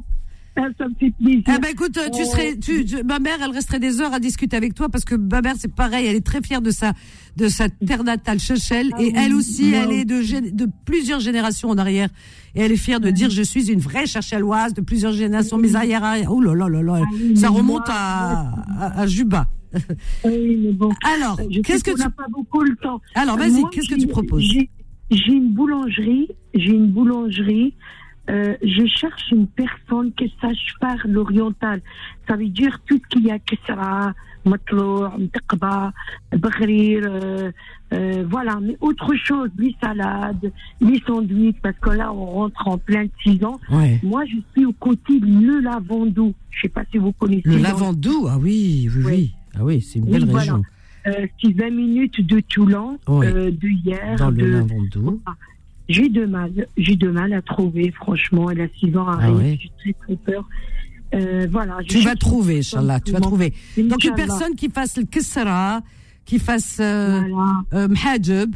Ah, 0.56 0.68
ça 0.78 0.88
me 0.88 0.94
fait 1.00 1.12
plaisir. 1.20 1.42
Eh 1.48 1.58
ben 1.60 1.70
écoute, 1.72 1.94
tu 2.14 2.22
Euh, 2.22 2.26
serais, 2.26 2.56
tu, 2.60 2.86
tu- 2.86 3.02
ma 3.04 3.18
mère, 3.18 3.38
elle 3.44 3.50
resterait 3.50 3.80
des 3.80 4.02
heures 4.02 4.14
à 4.14 4.20
discuter 4.20 4.56
avec 4.56 4.76
toi 4.76 4.88
parce 4.88 5.04
que 5.04 5.16
ma 5.16 5.42
mère, 5.42 5.56
c'est 5.58 5.74
pareil, 5.74 6.06
elle 6.06 6.16
est 6.16 6.24
très 6.24 6.44
fière 6.44 6.62
de 6.62 6.70
sa, 6.70 6.94
de 7.38 7.48
sa 7.48 7.70
terre 7.70 8.04
natale, 8.04 8.38
Chechel, 8.40 8.92
Ah 8.94 9.02
et 9.02 9.06
oui, 9.06 9.14
elle 9.16 9.34
aussi, 9.34 9.74
elle 9.74 9.92
est 9.92 10.06
de, 10.06 10.22
de 10.56 10.68
plusieurs 10.86 11.22
générations 11.22 11.70
en 11.70 11.78
arrière, 11.80 12.10
et 12.54 12.62
elle 12.62 12.72
est 12.72 12.78
fière 12.78 13.00
de 13.00 13.10
dire, 13.10 13.32
je 13.32 13.42
suis 13.42 13.72
une 13.72 13.80
vraie 13.80 14.06
Chercheloise 14.06 14.76
de 14.76 14.82
plusieurs 14.82 15.14
générations, 15.14 15.58
mes 15.58 15.76
arrière, 15.76 16.04
arrière, 16.04 16.32
oh 16.32 16.40
là 16.40 16.54
là 16.54 16.70
là 16.70 16.84
là, 16.84 17.00
Ah 17.02 17.10
oui, 17.12 17.36
ça 17.36 17.50
remonte 17.50 17.88
moi, 17.88 17.96
à, 17.96 18.54
à, 18.80 19.00
à 19.02 19.08
Juba. 19.08 19.48
Oui, 20.26 20.58
mais 20.64 20.72
bon. 20.72 20.92
Alors, 21.04 21.38
qu'est-ce 21.64 21.84
que 21.84 21.92
qu'on 21.92 21.98
tu, 21.98 22.04
n'a 22.04 22.10
pas 22.10 22.28
beaucoup 22.30 22.62
le 22.62 22.76
temps. 22.76 23.02
alors 23.16 23.38
vas-y, 23.38 23.64
qu'est-ce 23.72 23.90
que 23.90 24.00
tu 24.00 24.08
proposes? 24.08 24.44
J'ai 25.12 25.34
une 25.34 25.52
boulangerie. 25.54 26.30
J'ai 26.54 26.72
une 26.72 26.88
boulangerie. 26.88 27.74
Euh, 28.30 28.56
je 28.62 28.86
cherche 28.86 29.32
une 29.32 29.48
personne 29.48 30.14
qui 30.14 30.34
sache 30.40 30.76
parler 30.80 31.02
l'oriental. 31.06 31.82
Ça 32.28 32.38
veut 32.38 32.48
dire 32.48 32.80
tout 32.86 32.98
ce 32.98 33.08
qu'il 33.10 33.26
y 33.26 33.32
a 33.32 33.40
Kesra, 33.40 34.14
Matlou, 34.46 35.10
Mtaqba, 35.18 35.92
Baghrir, 36.38 37.04
euh, 37.06 37.52
euh, 37.94 38.26
voilà. 38.30 38.60
Mais 38.62 38.78
autre 38.80 39.14
chose, 39.16 39.50
les 39.58 39.76
salades, 39.82 40.52
les 40.80 41.02
sandwichs, 41.06 41.60
parce 41.62 41.78
que 41.82 41.90
là, 41.90 42.14
on 42.14 42.26
rentre 42.26 42.68
en 42.68 42.78
plein 42.78 43.08
saison. 43.26 43.60
Ouais. 43.70 44.00
Moi, 44.04 44.24
je 44.26 44.38
suis 44.54 44.66
au 44.66 44.74
côté 44.74 45.20
de 45.20 45.26
Le 45.26 45.60
Lavandou. 45.60 46.34
Je 46.50 46.62
sais 46.62 46.70
pas 46.70 46.84
si 46.92 46.98
vous 46.98 47.12
connaissez. 47.12 47.50
Le 47.50 47.58
Lavandou, 47.58 48.28
ah 48.30 48.38
oui, 48.42 48.90
oui, 48.96 49.04
oui, 49.06 49.34
ah 49.56 49.64
oui, 49.64 49.82
c'est 49.82 50.00
une 50.00 50.06
belle 50.06 50.26
voilà. 50.26 50.40
région. 50.40 50.64
Euh, 51.06 51.28
c'est 51.42 51.52
20 51.54 51.70
minutes 51.72 52.26
de 52.26 52.40
Toulon, 52.40 52.98
Oui. 53.08 53.26
euh, 53.28 53.52
de 53.52 53.68
hier. 53.68 54.16
Dans 54.18 54.30
le. 54.30 54.66
J'ai 55.90 56.08
de 56.08 56.26
mal, 56.26 56.52
j'ai 56.78 56.96
de 56.96 57.10
mal 57.10 57.34
à 57.34 57.42
trouver, 57.42 57.92
franchement. 57.92 58.50
Elle 58.50 58.62
a 58.62 58.68
6 58.80 58.96
ans 58.98 59.08
à 59.08 59.18
Ah 59.20 59.26
Rennes, 59.28 59.36
ouais. 59.36 59.60
j'ai 59.62 59.72
très 59.80 59.94
très 59.94 60.16
peur. 60.16 60.48
Euh, 61.14 61.46
voilà. 61.52 61.78
Tu 61.88 62.00
vas 62.00 62.16
trouver, 62.16 62.60
Inch'Allah, 62.60 63.00
tu 63.02 63.12
vas 63.12 63.20
trouver. 63.20 63.54
Donc 63.78 64.04
une 64.04 64.16
personne 64.16 64.56
qui 64.56 64.70
fasse 64.70 64.98
le 64.98 65.04
kessara, 65.04 65.82
qui 66.26 66.40
fasse 66.40 66.78
euh, 66.80 67.22
euh, 67.74 67.88
mhajeb. 67.90 68.56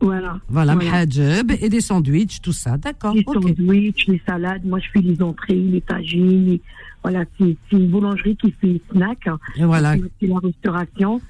Voilà. 0.00 0.38
Voilà, 0.48 0.76
mhajeb 0.76 1.50
et 1.60 1.68
des 1.68 1.80
sandwichs, 1.80 2.40
tout 2.40 2.52
ça. 2.52 2.76
D'accord. 2.78 3.14
Les 3.14 3.24
ok. 3.26 3.42
sandwichs, 3.42 4.06
les 4.06 4.22
salades. 4.24 4.64
Moi, 4.64 4.78
je 4.78 4.86
fais 4.92 5.00
les 5.04 5.20
entrées, 5.20 5.56
les 5.56 5.80
tagines. 5.80 6.58
Voilà, 7.02 7.24
c'est 7.38 7.56
c'est 7.70 7.76
une 7.76 7.88
boulangerie 7.88 8.36
qui 8.36 8.50
fait 8.52 8.66
les 8.66 8.82
snacks. 8.92 9.28
Et 9.56 9.64
voilà. 9.64 9.94
Aussi 9.96 10.26
la 10.30 10.38
restauration. 10.38 11.20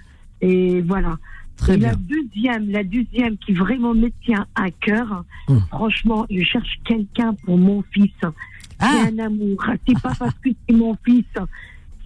Et 0.41 0.81
voilà. 0.83 1.19
Très 1.57 1.75
et 1.75 1.77
bien. 1.79 1.89
La 1.91 1.95
deuxième, 1.97 2.71
la 2.71 2.85
deuxième 2.85 3.37
qui 3.39 3.53
vraiment 3.53 3.95
me 3.95 4.09
tient 4.25 4.47
à 4.55 4.71
cœur. 4.71 5.25
Hum. 5.49 5.61
Franchement, 5.69 6.27
je 6.31 6.43
cherche 6.43 6.79
quelqu'un 6.85 7.35
pour 7.45 7.59
mon 7.59 7.83
fils. 7.93 8.13
Ah. 8.81 8.91
C'est 9.05 9.13
un 9.21 9.25
amour. 9.27 9.65
C'est 9.87 10.01
pas 10.01 10.13
parce 10.19 10.35
que 10.35 10.51
c'est 10.69 10.75
mon 10.77 10.97
fils. 11.05 11.25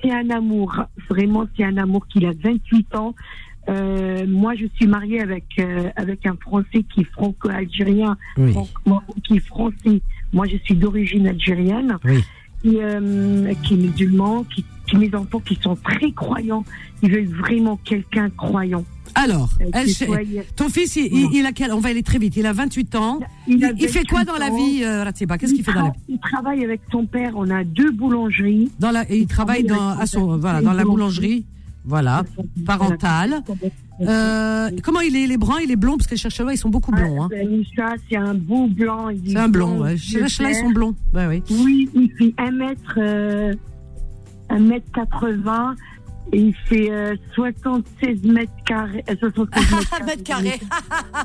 C'est 0.02 0.10
un 0.10 0.30
amour. 0.30 0.74
Vraiment, 1.08 1.46
c'est 1.56 1.64
un 1.64 1.76
amour 1.76 2.06
qu'il 2.08 2.26
a 2.26 2.32
28 2.42 2.94
ans. 2.96 3.14
Euh, 3.68 4.26
moi, 4.26 4.54
je 4.56 4.66
suis 4.74 4.86
mariée 4.88 5.20
avec 5.20 5.44
euh, 5.60 5.88
avec 5.94 6.26
un 6.26 6.34
Français 6.40 6.82
qui 6.92 7.02
est 7.02 7.10
franco-algérien, 7.12 8.16
Oui. 8.36 8.50
franco- 8.52 9.14
qui 9.22 9.36
est 9.36 9.46
français. 9.46 10.00
Moi, 10.32 10.46
je 10.48 10.56
suis 10.64 10.74
d'origine 10.74 11.28
algérienne, 11.28 11.96
Oui. 12.04 12.24
Qui, 12.62 12.78
euh, 12.80 13.52
qui 13.62 13.74
est 13.74 13.76
musulman, 13.76 14.44
qui, 14.44 14.64
qui 14.86 14.96
mes 14.96 15.14
enfants 15.14 15.40
qui 15.40 15.58
sont 15.62 15.76
très 15.76 16.12
croyants. 16.12 16.64
Ils 17.02 17.10
veulent 17.12 17.26
vraiment 17.28 17.78
quelqu'un 17.84 18.30
croyant. 18.30 18.84
Alors, 19.14 19.50
Euh, 19.60 19.64
elle- 19.74 20.44
ton 20.56 20.70
fils, 20.70 20.96
il, 20.96 21.04
il- 21.12 21.28
il 21.34 21.44
a 21.46 21.52
quel 21.52 21.70
On 21.72 21.80
va 21.80 21.90
aller 21.90 22.02
très 22.02 22.18
vite. 22.18 22.34
Il 22.36 22.46
a 22.46 22.52
28 22.54 22.94
ans. 22.94 23.20
Il 23.46 23.62
a 23.62 23.70
Il, 23.72 23.82
il 23.82 23.88
fait 23.88 24.04
quoi 24.06 24.20
28 24.20 24.26
dans 24.32 24.38
la 24.38 24.48
vie, 24.50 24.82
euh, 24.84 25.04
Ratiba? 25.04 25.36
Qu'est-ce 25.36 25.52
Il 25.52 25.56
qu'il 25.56 25.64
fait 25.64 25.72
dans 25.74 25.82
la 25.82 25.88
tra- 25.90 25.94
Il 26.08 26.18
travaille 26.18 26.64
avec 26.64 26.80
son 26.90 27.04
père. 27.04 27.32
On 27.36 27.50
a 27.50 27.62
deux 27.62 27.90
boulangeries. 27.90 28.70
Dans 28.80 28.90
la, 28.90 29.02
et 29.10 29.18
il 29.18 29.26
travaille 29.26 29.64
dans, 29.64 29.90
à 29.90 30.06
son, 30.06 30.38
voilà, 30.38 30.62
dans 30.62 30.72
la 30.72 30.84
boulangerie, 30.84 31.44
voilà, 31.85 32.22
parentale. 32.66 33.43
Euh, 34.01 34.70
comment 34.83 35.01
il 35.01 35.16
est 35.16 35.22
Il 35.24 35.33
est 35.33 35.37
brun, 35.37 35.59
il 35.62 35.70
est 35.70 35.76
blond 35.76 35.97
parce 35.97 36.07
que 36.07 36.12
les 36.12 36.16
chercheurs 36.20 36.51
ils 36.51 36.57
sont 36.57 36.70
beaucoup 36.70 36.93
blonds. 36.93 37.24
Hein. 37.24 37.28
Ben, 37.30 37.62
ça, 37.76 37.95
c'est 38.09 38.16
un 38.16 38.35
beau 38.35 38.66
blanc. 38.68 39.09
C'est 39.26 39.37
un 39.37 39.49
blond. 39.49 39.74
blond, 39.76 39.83
Ouais. 39.85 39.97
Chez 39.97 40.20
ils 40.20 40.55
sont 40.55 40.70
blonds. 40.70 40.95
Ouais, 41.14 41.26
oui. 41.26 41.43
Oui, 41.51 41.89
il 41.95 42.11
fait 42.18 42.35
1 42.39 42.51
mètre, 42.53 42.95
euh, 42.99 43.55
1 44.49 44.59
mètre 44.61 44.87
80 44.93 45.74
et 46.33 46.39
il 46.41 46.55
fait 46.66 46.91
euh, 46.91 47.16
76 47.35 48.22
mètres 48.24 48.53
carrés. 48.64 49.05
euh, 49.11 49.14
76 49.20 49.87
mètres 50.07 50.22
carrés. 50.24 50.61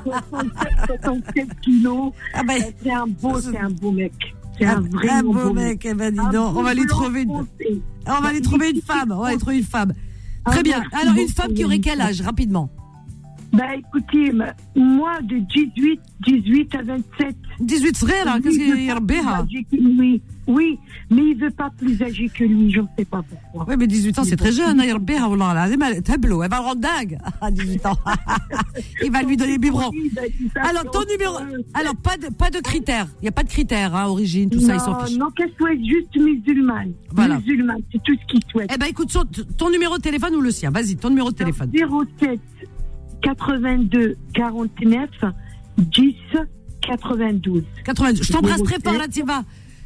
67, 0.04 1.00
67 1.02 1.60
kilos. 1.62 2.12
Ah 2.34 2.42
ben, 2.46 2.60
Euh, 2.62 2.70
c'est 2.82 2.92
un 2.92 3.06
beau, 3.06 3.40
c'est 3.40 3.58
un 3.58 3.70
beau 3.70 3.92
mec. 3.92 4.12
C'est 4.58 4.66
Un, 4.66 4.78
un, 4.78 4.80
vraiment 4.80 5.36
un 5.36 5.44
beau 5.44 5.52
mec, 5.54 5.84
eh 5.84 5.94
ben, 5.94 6.10
dis 6.12 6.18
donc, 6.32 6.56
on 6.56 6.62
va 6.62 6.74
lui 6.74 6.84
trouver 6.86 7.22
une, 7.22 7.30
on 8.06 8.20
va 8.20 8.32
lui 8.32 8.42
trouver 8.42 8.70
une 8.70 8.82
femme, 8.82 9.12
on 9.12 9.20
va 9.22 9.30
lui 9.30 9.38
trouver 9.38 9.58
une 9.58 9.64
femme. 9.64 9.92
Très 10.50 10.60
Ah, 10.60 10.62
bien. 10.62 10.80
merci 10.92 11.06
Alors, 11.08 11.22
une 11.22 11.28
femme 11.28 11.54
qui 11.54 11.64
aurait 11.64 11.78
quel 11.78 12.00
âge, 12.00 12.20
rapidement 12.20 12.70
Bah 13.52 13.64
écoutez, 13.76 14.32
moi 14.76 15.20
de 15.22 15.38
18, 15.38 16.00
18 16.26 16.74
à 16.74 16.82
27. 16.82 17.36
18 17.60 17.96
serait 17.96 18.24
là, 18.24 18.38
qu'est-ce 18.42 18.58
qu'il 18.58 18.68
y 18.84 18.90
a 18.90 18.96
Oui, 19.72 20.22
oui, 20.48 20.78
mais 21.10 21.22
il 21.26 21.34
veut 21.36 21.50
pas 21.50 21.70
plus 21.76 22.02
âgé 22.02 22.28
que 22.30 22.42
lui, 22.42 22.70
je 22.72 22.80
ne 22.80 22.86
sais 22.98 23.04
pas 23.04 23.22
pourquoi. 23.22 23.66
Oui, 23.68 23.74
mais 23.78 23.86
18 23.86 24.18
ans, 24.18 24.24
c'est 24.24 24.36
très 24.36 24.50
jeune. 24.50 24.80
hein, 24.80 24.96
wallah, 25.28 25.54
là, 25.54 25.68
elle 25.68 25.96
est 25.98 26.00
tableau, 26.00 26.42
elle 26.42 26.50
va 26.50 26.56
le 26.56 26.62
rendre 26.64 26.80
dingue 26.80 27.18
à 27.42 27.50
18 27.50 27.84
ans. 27.84 27.98
il 29.04 29.12
va 29.12 29.22
lui 29.22 29.36
donner 29.36 29.52
le 29.52 29.58
biberon. 29.58 29.90
Alors, 30.56 30.90
ton 30.90 31.04
numéro. 31.04 31.36
Alors, 31.74 31.94
pas 31.96 32.16
de, 32.16 32.32
pas 32.34 32.50
de 32.50 32.60
critères. 32.60 33.08
Il 33.20 33.24
n'y 33.24 33.28
a 33.28 33.32
pas 33.32 33.42
de 33.42 33.48
critères, 33.50 33.94
hein, 33.94 34.06
origine, 34.06 34.48
tout 34.48 34.60
ça, 34.60 34.74
ils 34.74 34.80
s'en 34.80 34.92
Non, 34.92 35.04
fichent. 35.04 35.18
non, 35.18 35.30
qu'elle 35.30 35.52
soit 35.58 35.74
juste 35.76 36.16
musulmane. 36.16 36.92
Voilà. 37.10 37.38
Musulmane, 37.40 37.82
c'est 37.92 38.02
tout 38.02 38.14
ce 38.18 38.26
qu'il 38.32 38.40
souhaite. 38.50 38.70
Eh 38.74 38.78
ben, 38.78 38.86
écoute, 38.86 39.14
ton 39.58 39.70
numéro 39.70 39.98
de 39.98 40.02
téléphone 40.02 40.34
ou 40.34 40.40
le 40.40 40.50
sien? 40.50 40.70
Vas-y, 40.70 40.96
ton 40.96 41.10
numéro 41.10 41.30
de 41.30 41.36
téléphone. 41.36 41.70
07 42.18 42.40
82 43.20 44.16
49 44.32 45.10
10 45.76 46.14
92. 46.80 47.64
92. 47.84 48.22
Je 48.26 48.32
t'embrasse 48.32 48.62
très 48.62 48.76
07. 48.76 48.84
fort, 48.84 48.98
Ratiba. 48.98 49.42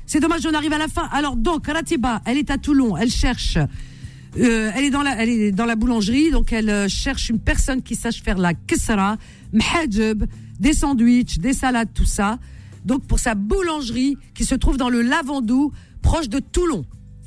C'est 0.07 0.20
dommage, 0.20 0.46
on 0.46 0.55
arrive 0.55 0.72
à 0.72 0.78
la 0.78 0.88
fin. 0.88 1.09
Alors, 1.12 1.36
donc, 1.36 1.66
Ratiba, 1.66 2.20
elle 2.26 2.38
est 2.38 2.50
à 2.50 2.59
Toulon, 2.59 2.96
elle 2.96 3.11
cherche. 3.11 3.57
euh, 3.57 4.70
elle 4.74 4.84
est 4.84 4.90
dans 4.90 5.03
la, 5.03 5.22
elle 5.22 5.28
est 5.28 5.53
dans 5.53 5.66
la 5.66 5.76
boulangerie, 5.76 6.30
donc 6.30 6.53
elle 6.53 6.70
euh, 6.70 6.88
cherche 6.88 7.28
une 7.30 7.38
personne 7.38 7.82
qui 7.82 7.94
sache 7.96 8.22
faire 8.22 8.38
la 8.38 8.55
kesra, 8.55 9.16
mhajeb, 9.53 10.24
des 10.59 10.72
sandwichs, 10.72 11.38
des 11.38 11.53
salades, 11.53 11.90
tout 11.94 12.05
ça. 12.05 12.38
Donc 12.84 13.05
pour 13.05 13.18
sa 13.18 13.34
boulangerie 13.34 14.16
qui 14.34 14.44
se 14.44 14.55
trouve 14.55 14.76
dans 14.76 14.88
le 14.88 15.03
Lavandou, 15.03 15.72
proche 16.03 16.28
de 16.28 16.40
Toulon. 16.40 16.84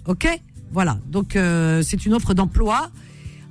Ok? 0.08 0.28
Voilà. 0.72 1.00
Donc 1.08 1.36
euh, 1.36 1.82
c'est 1.82 2.06
une 2.06 2.14
offre 2.14 2.34
d'emploi. 2.34 2.92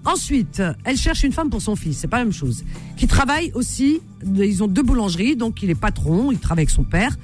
Ensuite, 0.04 0.62
elle 0.84 0.98
cherche 0.98 1.22
une 1.22 1.32
femme 1.32 1.48
pour 1.48 1.62
son 1.62 1.76
fils, 1.76 1.96
c'est 1.96 2.08
pas 2.08 2.18
la 2.18 2.24
même 2.24 2.32
chose. 2.32 2.62
Qui 2.96 3.06
travaille 3.06 3.52
aussi, 3.54 4.00
ils 4.36 4.62
ont 4.62 4.68
deux 4.68 4.82
boulangeries, 4.82 5.34
donc 5.34 5.62
il 5.62 5.70
est 5.70 5.74
patron, 5.74 6.30
il 6.30 6.38
travaille 6.38 6.64
avec 6.64 6.70
son 6.70 6.84
père. 6.84 7.16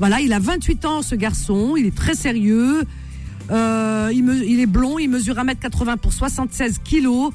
Voilà, 0.00 0.22
il 0.22 0.32
a 0.32 0.38
28 0.38 0.86
ans 0.86 1.02
ce 1.02 1.14
garçon, 1.14 1.76
il 1.76 1.84
est 1.84 1.94
très 1.94 2.14
sérieux, 2.14 2.84
euh, 3.50 4.10
il, 4.14 4.58
est 4.58 4.66
blond, 4.66 4.98
il 4.98 5.10
mesure 5.10 5.34
1m80 5.34 5.98
pour 5.98 6.14
76 6.14 6.78
kilos. 6.82 7.32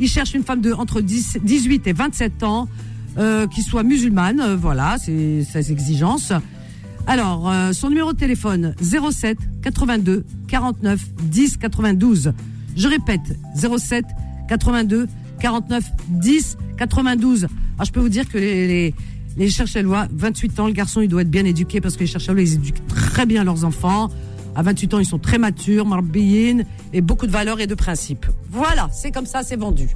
Il 0.00 0.08
cherche 0.08 0.34
une 0.34 0.42
femme 0.42 0.60
de 0.60 0.72
entre 0.72 1.00
10 1.00 1.38
18 1.44 1.86
et 1.86 1.92
27 1.92 2.42
ans, 2.42 2.68
euh, 3.18 3.46
qui 3.46 3.62
soit 3.62 3.84
musulmane, 3.84 4.40
euh, 4.40 4.56
voilà, 4.56 4.96
c'est 4.98 5.44
ses 5.44 5.70
exigences. 5.70 6.32
Alors, 7.06 7.50
son 7.72 7.88
numéro 7.88 8.12
de 8.12 8.18
téléphone 8.18 8.74
07 8.82 9.38
82 9.62 10.26
49 10.48 11.00
10 11.22 11.56
92. 11.56 12.32
Je 12.76 12.88
répète 12.88 13.38
07 13.54 14.04
82 14.48 15.06
49 15.40 15.84
10 16.08 16.58
92. 16.76 17.44
Alors, 17.44 17.84
je 17.86 17.92
peux 17.92 18.00
vous 18.00 18.08
dire 18.08 18.28
que 18.28 18.36
les, 18.38 18.92
les 19.38 19.48
cherchelois, 19.50 20.08
28 20.12 20.60
ans, 20.60 20.66
le 20.66 20.72
garçon, 20.72 21.00
il 21.00 21.08
doit 21.08 21.22
être 21.22 21.30
bien 21.30 21.44
éduqué 21.44 21.80
parce 21.80 21.94
que 21.94 22.00
les 22.00 22.06
cherchelois, 22.06 22.42
ils 22.42 22.54
éduquent 22.54 22.86
très 22.88 23.24
bien 23.24 23.44
leurs 23.44 23.64
enfants. 23.64 24.10
À 24.56 24.62
28 24.62 24.94
ans, 24.94 24.98
ils 24.98 25.06
sont 25.06 25.20
très 25.20 25.38
matures, 25.38 25.86
marbiyin, 25.86 26.64
et 26.92 27.00
beaucoup 27.00 27.26
de 27.26 27.30
valeurs 27.30 27.60
et 27.60 27.68
de 27.68 27.76
principes. 27.76 28.26
Voilà, 28.50 28.88
c'est 28.92 29.12
comme 29.12 29.26
ça, 29.26 29.44
c'est 29.44 29.56
vendu. 29.56 29.88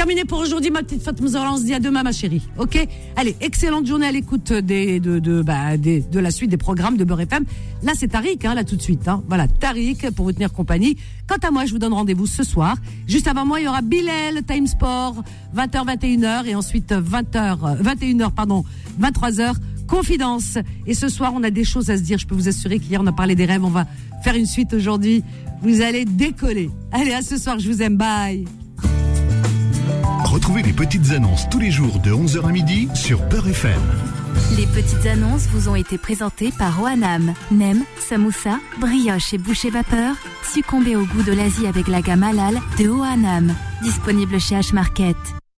Terminé 0.00 0.24
pour 0.24 0.38
aujourd'hui, 0.38 0.70
ma 0.70 0.82
petite 0.82 1.02
Fatma 1.02 1.28
Zahra. 1.28 1.52
On 1.52 1.58
se 1.58 1.64
dit 1.64 1.74
à 1.74 1.78
demain, 1.78 2.02
ma 2.02 2.12
chérie. 2.12 2.40
Ok? 2.56 2.88
Allez, 3.16 3.36
excellente 3.42 3.86
journée 3.86 4.06
à 4.06 4.10
l'écoute 4.10 4.50
des, 4.50 4.98
de, 4.98 5.18
de, 5.18 5.42
bah, 5.42 5.76
de 5.76 6.18
la 6.18 6.30
suite 6.30 6.48
des 6.48 6.56
programmes 6.56 6.96
de 6.96 7.04
Beurre 7.04 7.20
FM. 7.20 7.44
Là, 7.82 7.92
c'est 7.94 8.08
Tariq, 8.08 8.46
hein, 8.46 8.54
là, 8.54 8.64
tout 8.64 8.76
de 8.76 8.80
suite. 8.80 9.06
Hein. 9.08 9.22
Voilà, 9.28 9.46
Tariq, 9.46 10.10
pour 10.12 10.24
vous 10.24 10.32
tenir 10.32 10.54
compagnie. 10.54 10.96
Quant 11.26 11.36
à 11.46 11.50
moi, 11.50 11.66
je 11.66 11.72
vous 11.72 11.78
donne 11.78 11.92
rendez-vous 11.92 12.24
ce 12.24 12.44
soir. 12.44 12.76
Juste 13.06 13.28
avant 13.28 13.44
moi, 13.44 13.60
il 13.60 13.64
y 13.64 13.68
aura 13.68 13.82
Bilal, 13.82 14.42
Time 14.48 14.66
Sport, 14.66 15.22
20h, 15.54 15.98
21h, 15.98 16.46
et 16.46 16.54
ensuite 16.54 16.92
20h, 16.92 17.82
21h, 17.82 18.30
pardon, 18.30 18.64
23h, 18.98 19.52
Confidence. 19.86 20.56
Et 20.86 20.94
ce 20.94 21.10
soir, 21.10 21.32
on 21.34 21.42
a 21.42 21.50
des 21.50 21.64
choses 21.64 21.90
à 21.90 21.98
se 21.98 22.02
dire. 22.02 22.16
Je 22.16 22.26
peux 22.26 22.34
vous 22.34 22.48
assurer 22.48 22.78
qu'hier, 22.78 23.02
on 23.02 23.06
a 23.06 23.12
parlé 23.12 23.34
des 23.34 23.44
rêves. 23.44 23.66
On 23.66 23.68
va 23.68 23.86
faire 24.24 24.34
une 24.34 24.46
suite 24.46 24.72
aujourd'hui. 24.72 25.22
Vous 25.60 25.82
allez 25.82 26.06
décoller. 26.06 26.70
Allez, 26.90 27.12
à 27.12 27.20
ce 27.20 27.36
soir. 27.36 27.58
Je 27.58 27.70
vous 27.70 27.82
aime. 27.82 27.98
Bye. 27.98 28.46
Retrouvez 30.30 30.62
les 30.62 30.72
petites 30.72 31.10
annonces 31.10 31.48
tous 31.50 31.58
les 31.58 31.72
jours 31.72 31.98
de 31.98 32.12
11h 32.12 32.46
à 32.46 32.52
midi 32.52 32.88
sur 32.94 33.28
Peur 33.28 33.48
FM. 33.48 33.82
Les 34.56 34.66
petites 34.66 35.04
annonces 35.06 35.48
vous 35.48 35.68
ont 35.68 35.74
été 35.74 35.98
présentées 35.98 36.52
par 36.56 36.80
Oanam. 36.80 37.34
Nem, 37.50 37.82
samoussa, 37.98 38.60
brioche 38.80 39.34
et 39.34 39.38
boucher 39.38 39.70
vapeur. 39.70 40.14
Succombez 40.44 40.94
au 40.94 41.04
goût 41.04 41.24
de 41.24 41.32
l'Asie 41.32 41.66
avec 41.66 41.88
la 41.88 42.00
gamme 42.00 42.22
halal 42.22 42.60
de 42.78 42.88
Oanam. 42.88 43.52
Disponible 43.82 44.38
chez 44.38 44.54
H-Market. 44.54 45.16